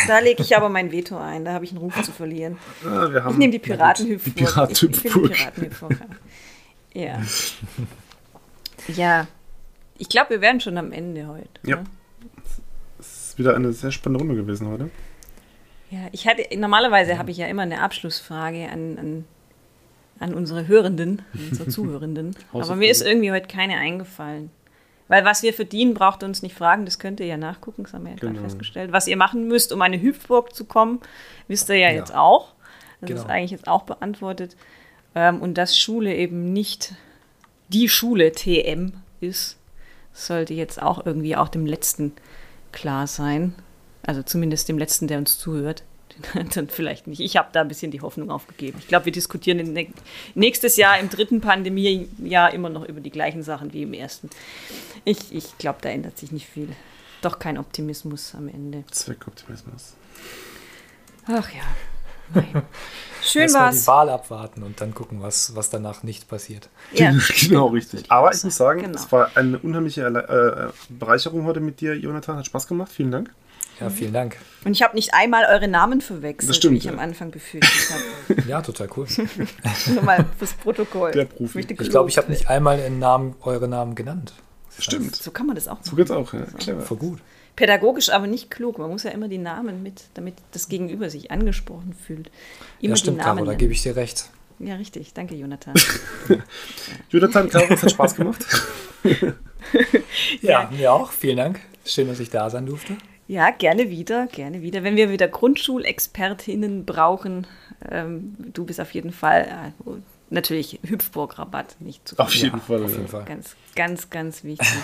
Da 0.08 0.18
lege 0.18 0.42
ich 0.42 0.56
aber 0.56 0.68
mein 0.68 0.90
Veto 0.90 1.16
ein, 1.16 1.44
da 1.44 1.52
habe 1.52 1.64
ich 1.64 1.70
einen 1.70 1.78
Ruf 1.78 2.00
zu 2.02 2.10
verlieren. 2.12 2.58
Haben, 2.84 3.30
Ich 3.32 3.36
nehme 3.38 3.52
die 3.52 3.58
Piratenhüpfburg. 3.60 4.34
Die 4.36 4.42
Ich, 4.42 4.82
ich 4.82 4.90
die 5.02 5.08
Piratenhüpfburg. 5.08 5.32
Piratenhüpfburg. 5.32 5.96
Ja. 6.94 7.22
Ja. 8.88 9.26
Ich 9.98 10.08
glaube, 10.08 10.30
wir 10.30 10.40
wären 10.40 10.60
schon 10.60 10.76
am 10.78 10.92
Ende 10.92 11.26
heute. 11.28 11.48
Ja. 11.64 11.76
Ne? 11.76 11.84
Das 12.98 13.28
ist 13.28 13.38
wieder 13.38 13.54
eine 13.54 13.72
sehr 13.72 13.92
spannende 13.92 14.24
Runde 14.24 14.34
gewesen 14.34 14.68
heute. 14.68 14.90
Ja, 15.90 16.00
ich 16.12 16.26
hatte, 16.26 16.42
normalerweise 16.58 17.18
habe 17.18 17.30
ich 17.30 17.36
ja 17.36 17.46
immer 17.46 17.62
eine 17.62 17.80
Abschlussfrage 17.80 18.68
an, 18.68 18.98
an, 18.98 19.24
an 20.18 20.34
unsere 20.34 20.66
Hörenden, 20.66 21.22
unsere 21.50 21.68
Zuhörenden. 21.70 22.34
Aber 22.52 22.74
mir 22.74 22.90
ist 22.90 23.02
irgendwie 23.02 23.30
heute 23.30 23.46
keine 23.46 23.76
eingefallen. 23.76 24.50
Weil 25.08 25.24
was 25.24 25.42
wir 25.42 25.52
verdienen, 25.52 25.92
braucht 25.94 26.22
ihr 26.22 26.26
uns 26.26 26.40
nicht 26.42 26.54
fragen, 26.56 26.84
das 26.86 26.98
könnt 26.98 27.20
ihr 27.20 27.26
ja 27.26 27.36
nachgucken, 27.36 27.82
das 27.82 27.92
haben 27.92 28.04
wir 28.04 28.12
ja 28.12 28.16
gerade 28.16 28.34
Genau. 28.34 28.44
festgestellt. 28.48 28.92
Was 28.92 29.06
ihr 29.06 29.16
machen 29.18 29.48
müsst, 29.48 29.72
um 29.72 29.82
eine 29.82 30.00
Hüpfburg 30.00 30.54
zu 30.54 30.64
kommen, 30.64 31.00
wisst 31.46 31.68
ihr 31.68 31.76
ja, 31.76 31.88
Ja. 31.90 31.96
jetzt 31.96 32.14
auch. 32.14 32.54
Das 33.00 33.08
Genau. 33.10 33.20
ist 33.22 33.28
eigentlich 33.28 33.50
jetzt 33.50 33.68
auch 33.68 33.82
beantwortet. 33.82 34.56
Ähm, 35.14 35.40
und 35.42 35.58
dass 35.58 35.78
Schule 35.78 36.14
eben 36.14 36.52
nicht 36.52 36.94
die 37.68 37.88
Schule 37.88 38.32
TM 38.32 38.94
ist, 39.20 39.58
sollte 40.12 40.54
jetzt 40.54 40.80
auch 40.80 41.04
irgendwie 41.04 41.36
auch 41.36 41.48
dem 41.48 41.66
Letzten 41.66 42.12
klar 42.72 43.06
sein. 43.06 43.54
Also 44.06 44.22
zumindest 44.22 44.68
dem 44.68 44.78
letzten, 44.78 45.06
der 45.06 45.18
uns 45.18 45.38
zuhört. 45.38 45.82
Dann 46.54 46.68
vielleicht 46.68 47.06
nicht. 47.06 47.20
Ich 47.20 47.36
habe 47.36 47.48
da 47.52 47.60
ein 47.62 47.68
bisschen 47.68 47.90
die 47.90 48.00
Hoffnung 48.00 48.30
aufgegeben. 48.30 48.78
Ich 48.78 48.88
glaube, 48.88 49.06
wir 49.06 49.12
diskutieren 49.12 49.58
in 49.58 49.94
nächstes 50.34 50.76
Jahr 50.76 50.98
im 50.98 51.10
dritten 51.10 51.40
Pandemiejahr 51.40 52.52
immer 52.54 52.68
noch 52.68 52.84
über 52.86 53.00
die 53.00 53.10
gleichen 53.10 53.42
Sachen 53.42 53.72
wie 53.72 53.82
im 53.82 53.92
ersten. 53.94 54.30
Ich, 55.04 55.32
ich 55.34 55.58
glaube, 55.58 55.78
da 55.82 55.88
ändert 55.90 56.18
sich 56.18 56.30
nicht 56.32 56.46
viel. 56.46 56.68
Doch 57.22 57.38
kein 57.38 57.58
Optimismus 57.58 58.34
am 58.36 58.48
Ende. 58.48 58.84
Zweckoptimismus. 58.90 59.94
Ach 61.26 61.50
ja. 61.50 61.62
Nein. 62.34 62.62
Schön 63.22 63.52
war's. 63.54 63.80
die 63.82 63.86
Wahl 63.86 64.08
abwarten 64.10 64.62
und 64.62 64.80
dann 64.80 64.94
gucken, 64.94 65.22
was, 65.22 65.56
was 65.56 65.70
danach 65.70 66.02
nicht 66.02 66.28
passiert. 66.28 66.68
Ja. 66.92 67.14
genau, 67.40 67.68
richtig. 67.68 68.10
Aber 68.10 68.32
ich 68.34 68.44
muss 68.44 68.56
sagen, 68.56 68.82
Genau. 68.82 68.94
es 68.98 69.10
war 69.12 69.30
eine 69.34 69.58
unheimliche 69.58 70.06
Erle- 70.06 70.68
äh, 70.68 70.72
Bereicherung 70.90 71.44
heute 71.44 71.60
mit 71.60 71.80
dir, 71.80 71.94
Jonathan. 71.96 72.36
Hat 72.36 72.46
Spaß 72.46 72.66
gemacht. 72.66 72.92
Vielen 72.92 73.10
Dank. 73.10 73.30
Ja, 73.80 73.90
vielen 73.90 74.12
Dank. 74.12 74.36
Und 74.64 74.72
ich 74.72 74.82
habe 74.82 74.94
nicht 74.94 75.12
einmal 75.14 75.44
eure 75.46 75.68
Namen 75.68 76.00
verwechselt, 76.00 76.48
Das 76.50 76.56
stimmt, 76.56 76.74
wie 76.74 76.78
ich 76.78 76.84
ja. 76.84 76.92
am 76.92 76.98
Anfang 76.98 77.30
befürchtet 77.30 77.70
habe. 78.36 78.48
Ja, 78.48 78.62
total 78.62 78.88
cool. 78.96 79.06
Nur 79.94 80.02
mal 80.02 80.24
fürs 80.38 80.52
Protokoll. 80.54 81.10
Der 81.12 81.24
Profi. 81.24 81.60
Ich 81.60 81.66
glaube, 81.90 82.08
ich 82.08 82.16
habe 82.16 82.26
gelobt 82.26 82.28
nicht 82.28 82.48
einmal 82.48 82.78
in 82.78 82.98
Namen, 82.98 83.34
eure 83.42 83.66
Namen 83.68 83.94
genannt. 83.94 84.32
Stimmt. 84.78 85.14
So 85.16 85.30
kann 85.30 85.46
man 85.46 85.54
das 85.56 85.68
auch 85.68 85.78
So 85.82 85.90
machen. 85.92 85.96
geht's 85.96 86.10
auch. 86.10 86.32
Ja. 86.32 86.42
Clever. 86.58 86.80
Voll 86.82 86.96
gut. 86.98 87.20
Pädagogisch, 87.56 88.10
aber 88.10 88.26
nicht 88.26 88.50
klug. 88.50 88.78
Man 88.78 88.90
muss 88.90 89.04
ja 89.04 89.10
immer 89.10 89.28
die 89.28 89.38
Namen 89.38 89.82
mit, 89.82 90.04
damit 90.14 90.34
das 90.52 90.68
Gegenüber 90.68 91.08
sich 91.10 91.30
angesprochen 91.30 91.94
fühlt. 91.94 92.30
Immer 92.80 92.90
Ja, 92.90 92.96
stimmt, 92.96 93.18
die 93.18 93.20
Caro, 93.22 93.34
Namen. 93.36 93.44
da 93.46 93.50
nennen. 93.52 93.58
gebe 93.58 93.72
ich 93.72 93.82
dir 93.82 93.94
recht. 93.94 94.30
ja, 94.58 94.74
richtig. 94.74 95.14
Danke, 95.14 95.34
Jonathan. 95.36 95.74
Jonathan, 97.10 97.48
Caro, 97.50 97.66
es 97.74 97.82
hat 97.82 97.90
Spaß 97.92 98.14
gemacht. 98.16 98.44
Ja, 100.42 100.70
mir 100.76 100.92
auch. 100.92 101.12
Vielen 101.12 101.36
Dank. 101.36 101.60
Schön, 101.84 102.08
dass 102.08 102.18
ich 102.18 102.30
da 102.30 102.50
sein 102.50 102.66
durfte. 102.66 102.96
Ja, 103.26 103.50
gerne 103.50 103.90
wieder, 103.90 104.26
gerne 104.26 104.62
wieder. 104.62 104.82
Wenn 104.82 104.96
wir 104.96 105.10
wieder 105.10 105.28
Grundschulexpertinnen 105.28 106.84
brauchen, 106.84 107.46
ähm, 107.90 108.36
du 108.38 108.64
bist 108.64 108.80
auf 108.80 108.92
jeden 108.92 109.12
Fall 109.12 109.72
äh, 109.86 109.90
natürlich 110.30 110.80
Hüpfburg-Rabatt, 110.82 111.76
nicht 111.80 112.06
zu 112.06 112.18
Auf 112.18 112.34
jeden 112.34 112.60
Fall. 112.60 112.84
Auf 112.84 112.90
ja. 112.90 112.96
jeden 112.96 113.08
Fall. 113.08 113.24
Ganz, 113.24 113.56
ganz, 113.74 114.10
ganz 114.10 114.44
wichtig. 114.44 114.68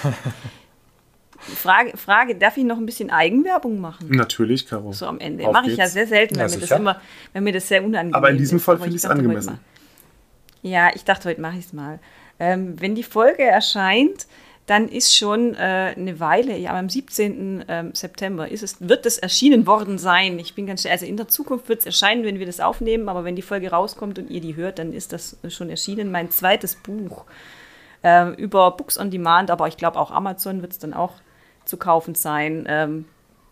Frage, 1.41 1.97
Frage, 1.97 2.35
darf 2.35 2.57
ich 2.57 2.65
noch 2.65 2.77
ein 2.77 2.85
bisschen 2.85 3.11
Eigenwerbung 3.11 3.81
machen? 3.81 4.09
Natürlich, 4.11 4.67
Caro. 4.67 4.93
So 4.93 5.07
am 5.07 5.19
Ende. 5.21 5.47
Auf 5.47 5.53
Mache 5.53 5.71
ich 5.71 5.79
ja 5.79 5.89
sehr 5.89 6.07
selten, 6.07 6.37
Ja, 6.37 6.45
wenn, 6.45 6.51
mir 6.51 6.67
das 6.67 6.71
immer, 6.71 7.01
wenn 7.33 7.45
mir 7.45 7.53
das 7.53 7.69
sehr 7.69 7.83
unangenehm 7.83 8.15
Aber 8.15 8.31
in 8.31 8.37
diesem 8.37 8.59
ist. 8.59 8.65
Fall 8.65 8.77
finde 8.77 8.91
ich 8.91 9.05
es 9.05 9.07
angemessen. 9.07 9.59
Ja, 10.63 10.91
ich 10.95 11.05
dachte, 11.05 11.31
heute 11.31 11.41
mache 11.41 11.57
ich 11.57 11.67
es 11.67 11.73
mal. 11.73 11.99
Ähm, 12.39 12.79
wenn 12.79 12.95
die 12.95 13.03
Folge 13.03 13.43
erscheint, 13.43 14.27
dann 14.67 14.89
ist 14.89 15.17
schon 15.17 15.55
äh, 15.55 15.95
eine 15.97 16.21
Weile, 16.21 16.57
ja, 16.57 16.79
am 16.79 16.89
17. 16.89 17.65
Ähm, 17.67 17.91
September 17.95 18.49
ist 18.49 18.63
es, 18.63 18.77
wird 18.81 19.05
es 19.05 19.19
erschienen 19.19 19.67
worden 19.67 19.99
sein. 19.99 20.39
Ich 20.39 20.55
bin 20.55 20.67
ganz 20.67 20.83
schnell, 20.83 20.93
also 20.93 21.07
in 21.07 21.17
der 21.17 21.29
Zukunft 21.29 21.69
wird 21.69 21.81
es 21.81 21.87
erscheinen, 21.87 22.25
wenn 22.25 22.39
wir 22.39 22.47
das 22.47 22.61
aufnehmen, 22.61 23.09
aber 23.09 23.25
wenn 23.25 23.37
die 23.37 23.43
Folge 23.43 23.71
rauskommt 23.71 24.19
und 24.19 24.31
ihr 24.31 24.41
die 24.41 24.57
hört, 24.57 24.79
dann 24.79 24.93
ist 24.93 25.13
das 25.13 25.39
schon 25.49 25.71
erschienen. 25.71 26.13
Mein 26.13 26.31
zweites 26.31 26.77
Buch 26.77 27.25
ähm, 28.03 28.35
über 28.35 28.71
Books 28.73 28.99
on 28.99 29.11
Demand, 29.11 29.51
aber 29.51 29.67
ich 29.67 29.77
glaube 29.77 29.99
auch 29.99 30.11
Amazon 30.11 30.63
wird 30.63 30.73
es 30.73 30.79
dann 30.79 30.95
auch 30.95 31.15
zu 31.65 31.77
kaufen 31.77 32.15
sein. 32.15 32.65
Ähm, 32.69 33.07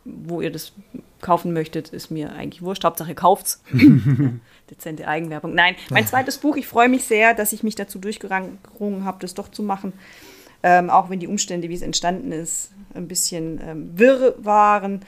wo 0.04 0.40
ihr 0.40 0.50
das 0.50 0.72
kaufen 1.20 1.52
möchtet, 1.52 1.90
ist 1.90 2.10
mir 2.10 2.32
eigentlich 2.32 2.62
wurscht. 2.62 2.84
Hauptsache 2.84 3.14
kauft's. 3.14 3.62
Dezente 4.70 5.08
Eigenwerbung. 5.08 5.54
Nein, 5.54 5.74
mein 5.90 6.06
zweites 6.06 6.38
Buch, 6.38 6.56
ich 6.56 6.66
freue 6.66 6.88
mich 6.88 7.04
sehr, 7.04 7.34
dass 7.34 7.52
ich 7.52 7.62
mich 7.62 7.74
dazu 7.74 7.98
durchgerungen 7.98 9.04
habe, 9.04 9.18
das 9.20 9.34
doch 9.34 9.48
zu 9.48 9.62
machen. 9.62 9.92
Ähm, 10.62 10.90
auch 10.90 11.08
wenn 11.08 11.20
die 11.20 11.28
Umstände, 11.28 11.68
wie 11.68 11.74
es 11.74 11.82
entstanden 11.82 12.32
ist, 12.32 12.72
ein 12.94 13.08
bisschen 13.08 13.60
ähm, 13.64 13.98
wirr 13.98 14.34
waren. 14.38 15.00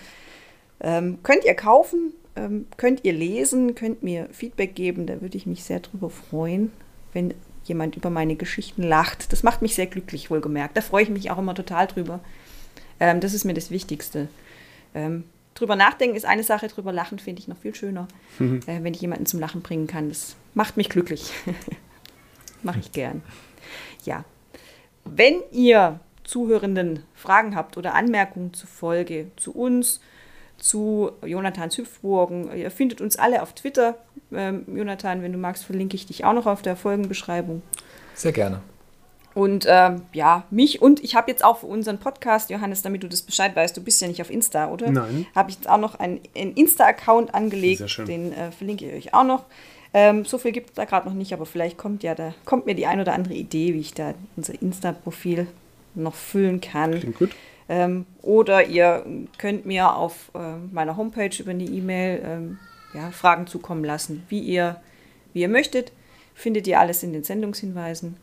Ähm, 0.80 1.18
könnt 1.22 1.44
ihr 1.44 1.54
kaufen, 1.54 2.12
ähm, 2.36 2.66
könnt 2.76 3.04
ihr 3.04 3.12
lesen, 3.12 3.74
könnt 3.74 4.02
mir 4.02 4.28
Feedback 4.32 4.74
geben, 4.74 5.06
da 5.06 5.20
würde 5.20 5.36
ich 5.36 5.46
mich 5.46 5.64
sehr 5.64 5.80
drüber 5.80 6.08
freuen, 6.08 6.72
wenn 7.12 7.34
jemand 7.64 7.96
über 7.96 8.10
meine 8.10 8.36
Geschichten 8.36 8.82
lacht. 8.82 9.32
Das 9.32 9.42
macht 9.42 9.62
mich 9.62 9.74
sehr 9.74 9.86
glücklich, 9.86 10.30
wohlgemerkt. 10.30 10.76
Da 10.76 10.80
freue 10.80 11.02
ich 11.02 11.10
mich 11.10 11.30
auch 11.30 11.38
immer 11.38 11.54
total 11.54 11.86
drüber. 11.86 12.20
Ähm, 12.98 13.20
das 13.20 13.34
ist 13.34 13.44
mir 13.44 13.54
das 13.54 13.70
Wichtigste. 13.70 14.28
Ähm, 14.94 15.24
drüber 15.54 15.76
nachdenken 15.76 16.16
ist 16.16 16.24
eine 16.24 16.42
Sache, 16.42 16.68
drüber 16.68 16.92
lachen 16.92 17.18
finde 17.18 17.40
ich 17.40 17.48
noch 17.48 17.58
viel 17.58 17.74
schöner. 17.74 18.08
Äh, 18.66 18.82
wenn 18.82 18.94
ich 18.94 19.00
jemanden 19.00 19.26
zum 19.26 19.40
Lachen 19.40 19.62
bringen 19.62 19.86
kann, 19.86 20.08
das 20.08 20.36
macht 20.54 20.76
mich 20.76 20.88
glücklich. 20.88 21.32
Mache 22.62 22.78
ich 22.78 22.92
gern. 22.92 23.22
Ja. 24.04 24.24
Wenn 25.14 25.42
ihr 25.50 26.00
Zuhörenden 26.24 27.02
Fragen 27.14 27.56
habt 27.56 27.76
oder 27.76 27.94
Anmerkungen 27.94 28.54
zur 28.54 28.68
Folge, 28.68 29.26
zu 29.36 29.52
uns, 29.52 30.00
zu 30.58 31.10
Jonathans 31.24 31.76
Hüpfburgen, 31.76 32.54
ihr 32.56 32.70
findet 32.70 33.00
uns 33.00 33.16
alle 33.16 33.42
auf 33.42 33.52
Twitter. 33.54 33.96
Ähm, 34.32 34.64
Jonathan, 34.72 35.22
wenn 35.22 35.32
du 35.32 35.38
magst, 35.38 35.64
verlinke 35.64 35.96
ich 35.96 36.06
dich 36.06 36.24
auch 36.24 36.34
noch 36.34 36.46
auf 36.46 36.62
der 36.62 36.76
Folgenbeschreibung. 36.76 37.62
Sehr 38.14 38.32
gerne. 38.32 38.60
Und 39.34 39.64
ähm, 39.68 40.02
ja, 40.12 40.44
mich 40.50 40.82
und 40.82 41.02
ich 41.02 41.14
habe 41.14 41.30
jetzt 41.30 41.44
auch 41.44 41.58
für 41.58 41.66
unseren 41.66 41.98
Podcast, 41.98 42.50
Johannes, 42.50 42.82
damit 42.82 43.02
du 43.02 43.08
das 43.08 43.22
Bescheid 43.22 43.54
weißt, 43.54 43.76
du 43.76 43.80
bist 43.80 44.00
ja 44.00 44.08
nicht 44.08 44.20
auf 44.20 44.30
Insta, 44.30 44.68
oder? 44.70 44.90
Nein. 44.90 45.26
Habe 45.34 45.50
ich 45.50 45.56
jetzt 45.56 45.68
auch 45.68 45.78
noch 45.78 45.94
einen, 45.94 46.20
einen 46.36 46.52
Insta-Account 46.54 47.34
angelegt, 47.34 47.78
Sehr 47.78 47.88
schön. 47.88 48.06
den 48.06 48.32
äh, 48.32 48.50
verlinke 48.50 48.86
ich 48.90 49.06
euch 49.06 49.14
auch 49.14 49.24
noch. 49.24 49.44
Ähm, 49.92 50.24
so 50.24 50.38
viel 50.38 50.52
gibt 50.52 50.70
es 50.70 50.74
da 50.74 50.84
gerade 50.84 51.08
noch 51.08 51.14
nicht, 51.14 51.32
aber 51.32 51.46
vielleicht 51.46 51.76
kommt 51.76 52.02
ja 52.02 52.14
da 52.14 52.32
kommt 52.44 52.66
mir 52.66 52.74
die 52.74 52.86
ein 52.86 53.00
oder 53.00 53.12
andere 53.12 53.34
Idee, 53.34 53.74
wie 53.74 53.80
ich 53.80 53.94
da 53.94 54.14
unser 54.36 54.60
Insta-Profil 54.60 55.48
noch 55.94 56.14
füllen 56.14 56.60
kann. 56.60 56.98
Klingt 56.98 57.18
gut. 57.18 57.30
Ähm, 57.68 58.06
oder 58.22 58.66
ihr 58.66 59.04
könnt 59.38 59.66
mir 59.66 59.94
auf 59.94 60.30
äh, 60.34 60.56
meiner 60.72 60.96
Homepage 60.96 61.30
über 61.38 61.50
eine 61.50 61.64
E-Mail 61.64 62.22
ähm, 62.24 62.58
ja, 62.94 63.10
Fragen 63.10 63.46
zukommen 63.46 63.84
lassen, 63.84 64.24
wie 64.28 64.40
ihr, 64.40 64.80
wie 65.32 65.42
ihr 65.42 65.48
möchtet. 65.48 65.92
Findet 66.34 66.66
ihr 66.66 66.80
alles 66.80 67.02
in 67.02 67.12
den 67.12 67.22
Sendungshinweisen. 67.22 68.16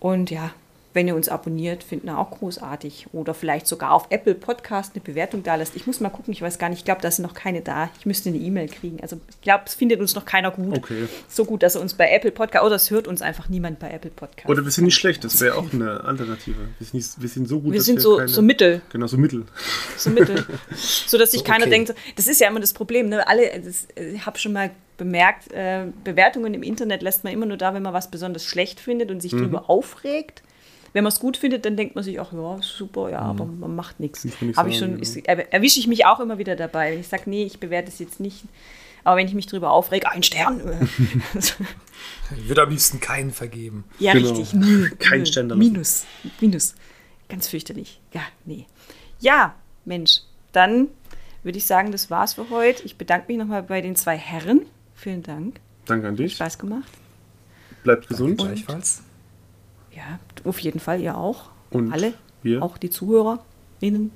Und 0.00 0.30
ja, 0.30 0.52
wenn 0.94 1.08
ihr 1.08 1.14
uns 1.14 1.28
abonniert, 1.28 1.82
finden 1.84 2.06
wir 2.08 2.18
auch 2.18 2.30
großartig. 2.30 3.06
Oder 3.12 3.32
vielleicht 3.34 3.66
sogar 3.66 3.92
auf 3.92 4.06
Apple 4.10 4.34
Podcast 4.34 4.92
eine 4.94 5.02
Bewertung 5.02 5.42
da 5.42 5.54
lasst. 5.54 5.74
Ich 5.74 5.86
muss 5.86 6.00
mal 6.00 6.10
gucken, 6.10 6.32
ich 6.32 6.42
weiß 6.42 6.58
gar 6.58 6.68
nicht, 6.68 6.80
ich 6.80 6.84
glaube, 6.84 7.00
da 7.00 7.10
sind 7.10 7.24
noch 7.26 7.34
keine 7.34 7.62
da. 7.62 7.88
Ich 7.98 8.04
müsste 8.06 8.28
eine 8.28 8.38
E-Mail 8.38 8.68
kriegen. 8.68 9.00
Also 9.00 9.18
ich 9.30 9.40
glaube, 9.40 9.64
es 9.66 9.74
findet 9.74 10.00
uns 10.00 10.14
noch 10.14 10.24
keiner 10.26 10.50
gut. 10.50 10.76
Okay. 10.78 11.08
So 11.28 11.44
gut, 11.44 11.62
dass 11.62 11.74
er 11.76 11.80
uns 11.80 11.94
bei 11.94 12.10
Apple 12.10 12.30
Podcast, 12.30 12.64
oder 12.64 12.74
es 12.76 12.90
hört 12.90 13.08
uns 13.08 13.22
einfach 13.22 13.48
niemand 13.48 13.78
bei 13.78 13.90
Apple 13.90 14.10
Podcast. 14.10 14.48
Oder 14.50 14.64
wir 14.64 14.70
sind 14.70 14.84
nicht 14.84 14.96
schlecht, 14.96 15.24
das 15.24 15.40
wäre 15.40 15.56
auch 15.56 15.72
eine 15.72 16.04
Alternative. 16.04 16.56
Wir 16.78 16.84
sind, 16.86 16.94
nicht, 16.94 17.22
wir 17.22 17.28
sind 17.28 17.48
so 17.48 17.60
gut, 17.60 17.72
wir 17.72 17.82
sind 17.82 17.96
wir 17.96 18.02
so, 18.02 18.16
keine, 18.18 18.28
so 18.28 18.42
mittel. 18.42 18.82
Genau, 18.90 19.06
so 19.06 19.16
mittel. 19.16 19.44
so 19.96 20.10
mittel. 20.10 20.44
so 21.06 21.16
dass 21.16 21.30
sich 21.30 21.40
So, 21.40 21.46
keiner 21.46 21.62
okay. 21.64 21.70
denkt, 21.70 21.94
das 22.16 22.26
ist 22.26 22.40
ja 22.40 22.48
immer 22.48 22.60
das 22.60 22.72
Problem, 22.74 23.08
ne? 23.08 23.26
Alle, 23.26 23.48
das, 23.60 23.88
ich 23.96 24.26
habe 24.26 24.38
schon 24.38 24.52
mal 24.52 24.70
bemerkt, 24.98 25.50
äh, 25.52 25.86
Bewertungen 26.04 26.52
im 26.54 26.62
Internet 26.62 27.02
lässt 27.02 27.24
man 27.24 27.32
immer 27.32 27.46
nur 27.46 27.56
da, 27.56 27.72
wenn 27.74 27.82
man 27.82 27.94
was 27.94 28.10
besonders 28.10 28.44
schlecht 28.44 28.78
findet 28.78 29.10
und 29.10 29.20
sich 29.22 29.32
Mhm. 29.32 29.38
darüber 29.38 29.70
aufregt. 29.70 30.42
Wenn 30.92 31.04
man 31.04 31.12
es 31.12 31.20
gut 31.20 31.36
findet, 31.38 31.64
dann 31.64 31.76
denkt 31.76 31.94
man 31.94 32.04
sich 32.04 32.20
auch, 32.20 32.32
ja, 32.32 32.58
super, 32.62 33.08
ja, 33.10 33.20
aber 33.20 33.46
man 33.46 33.74
macht 33.74 33.98
nichts. 33.98 34.26
Habe 34.56 34.68
ich 34.70 34.78
schon, 34.78 34.98
ist, 34.98 35.16
er, 35.16 35.52
erwische 35.52 35.80
ich 35.80 35.86
mich 35.86 36.04
auch 36.04 36.20
immer 36.20 36.36
wieder 36.38 36.54
dabei, 36.54 36.92
wenn 36.92 37.00
ich 37.00 37.08
sage, 37.08 37.22
nee, 37.30 37.44
ich 37.44 37.58
bewerte 37.60 37.88
es 37.88 37.98
jetzt 37.98 38.20
nicht. 38.20 38.44
Aber 39.04 39.16
wenn 39.16 39.26
ich 39.26 39.34
mich 39.34 39.46
darüber 39.46 39.70
aufrege, 39.72 40.10
ein 40.10 40.22
Stern. 40.22 40.60
äh, 40.60 40.86
Ich 42.36 42.48
würde 42.48 42.62
am 42.62 42.70
liebsten 42.70 43.00
keinen 43.00 43.30
vergeben. 43.30 43.84
ja, 43.98 44.12
Genau. 44.12 44.28
richtig, 44.28 44.52
null. 44.54 44.90
Kein. 44.98 45.26
Stern. 45.26 45.48
Minus, 45.58 46.04
Minus. 46.40 46.74
Ganz 47.28 47.48
fürchterlich. 47.48 48.00
Ja, 48.12 48.20
nee. 48.44 48.66
Ja, 49.18 49.54
Mensch, 49.84 50.20
dann 50.52 50.88
würde 51.42 51.58
ich 51.58 51.66
sagen, 51.66 51.90
das 51.90 52.10
war's 52.10 52.34
für 52.34 52.50
heute. 52.50 52.82
Ich 52.84 52.96
bedanke 52.96 53.26
mich 53.28 53.38
nochmal 53.38 53.62
bei 53.62 53.80
den 53.80 53.96
zwei 53.96 54.16
Herren. 54.16 54.66
Vielen 54.94 55.22
Dank. 55.22 55.58
Danke 55.86 56.06
an 56.08 56.16
dich. 56.16 56.34
Spaß 56.36 56.58
gemacht. 56.58 56.88
Bleibt 57.82 58.06
gesund. 58.08 58.38
Gleichfalls. 58.38 59.02
Ja, 59.94 60.18
auf 60.44 60.58
jeden 60.60 60.80
Fall, 60.80 61.00
ihr 61.00 61.16
auch. 61.16 61.50
Und 61.70 61.92
Alle. 61.92 62.14
wir? 62.42 62.62
Auch 62.62 62.78
die 62.78 62.90
ZuhörerInnen. 62.90 64.10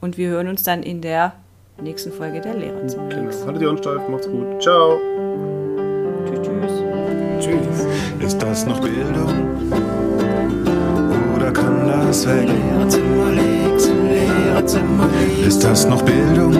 Und 0.00 0.16
wir 0.16 0.28
hören 0.28 0.48
uns 0.48 0.62
dann 0.62 0.82
in 0.82 1.00
der 1.00 1.34
nächsten 1.80 2.12
Folge 2.12 2.40
der 2.40 2.54
Lehrerzimmer. 2.54 3.08
Genau. 3.08 3.30
Haltet 3.46 3.62
die 3.62 3.66
Ohren 3.66 3.78
steif, 3.78 4.08
macht's 4.08 4.26
gut. 4.28 4.62
Ciao. 4.62 4.98
Tschüss, 6.26 6.40
tschüss. 6.42 6.72
Tschüss. 7.40 8.26
Ist 8.26 8.42
das 8.42 8.66
noch 8.66 8.80
Bildung? 8.80 9.72
Oder 11.36 11.52
kann 11.52 11.86
das 11.86 12.26
weg? 12.26 12.48
Lehrerzimmer 12.48 13.30
Lehrerzimmer. 13.30 15.08
Ist 15.46 15.64
das 15.64 15.86
noch 15.86 16.02
Bildung? 16.02 16.54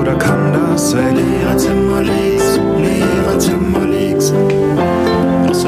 Oder 0.00 0.14
kann 0.16 0.52
das 0.52 0.96
weg? 0.96 1.14
Lehrerzimmer 1.14 2.02
Lehrerzimmer 2.02 2.47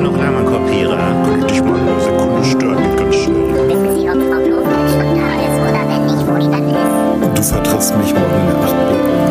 du 0.04 0.10
noch 0.10 0.18
einmal 0.18 0.44
kopiere? 0.44 0.96
Könnte 1.24 1.54
ich 1.54 1.62
mal 1.62 1.78
eine 1.78 2.00
Sekunde 2.00 2.44
stören, 2.44 2.76
geht 2.82 2.96
ganz 2.96 3.14
schnell. 3.16 3.68
Wissen 3.68 3.94
Sie, 3.94 4.08
ob 4.08 4.20
Frau 4.22 4.40
Blofeld 4.40 4.90
schon 4.90 5.14
da 5.14 5.28
ist 5.46 5.58
oder 5.60 5.82
wenn 5.88 6.04
nicht, 6.06 6.24
wo 6.26 6.34
die 6.38 6.50
dann 6.50 6.66
ist? 6.68 7.38
Du 7.38 7.42
vertrittst 7.42 7.96
mich 7.98 8.12
morgen 8.14 8.40
in 8.40 8.46
der 8.46 8.56
Nacht. 8.56 8.74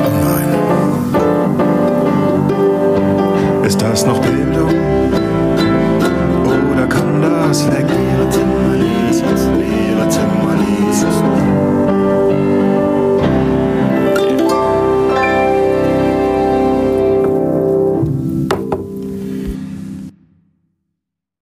Oh 0.05 0.11
nein. 0.25 0.47
Ist 3.65 3.81
das 3.81 4.05
noch 4.05 4.19
Bildung? 4.19 4.69
Oder 6.73 6.85
kann 6.87 7.21
das 7.21 7.65
lecken? 7.67 7.89
Leere 7.89 8.29
Zimmer, 8.29 8.69
leere 9.57 10.07
Timmerlies. 10.09 11.05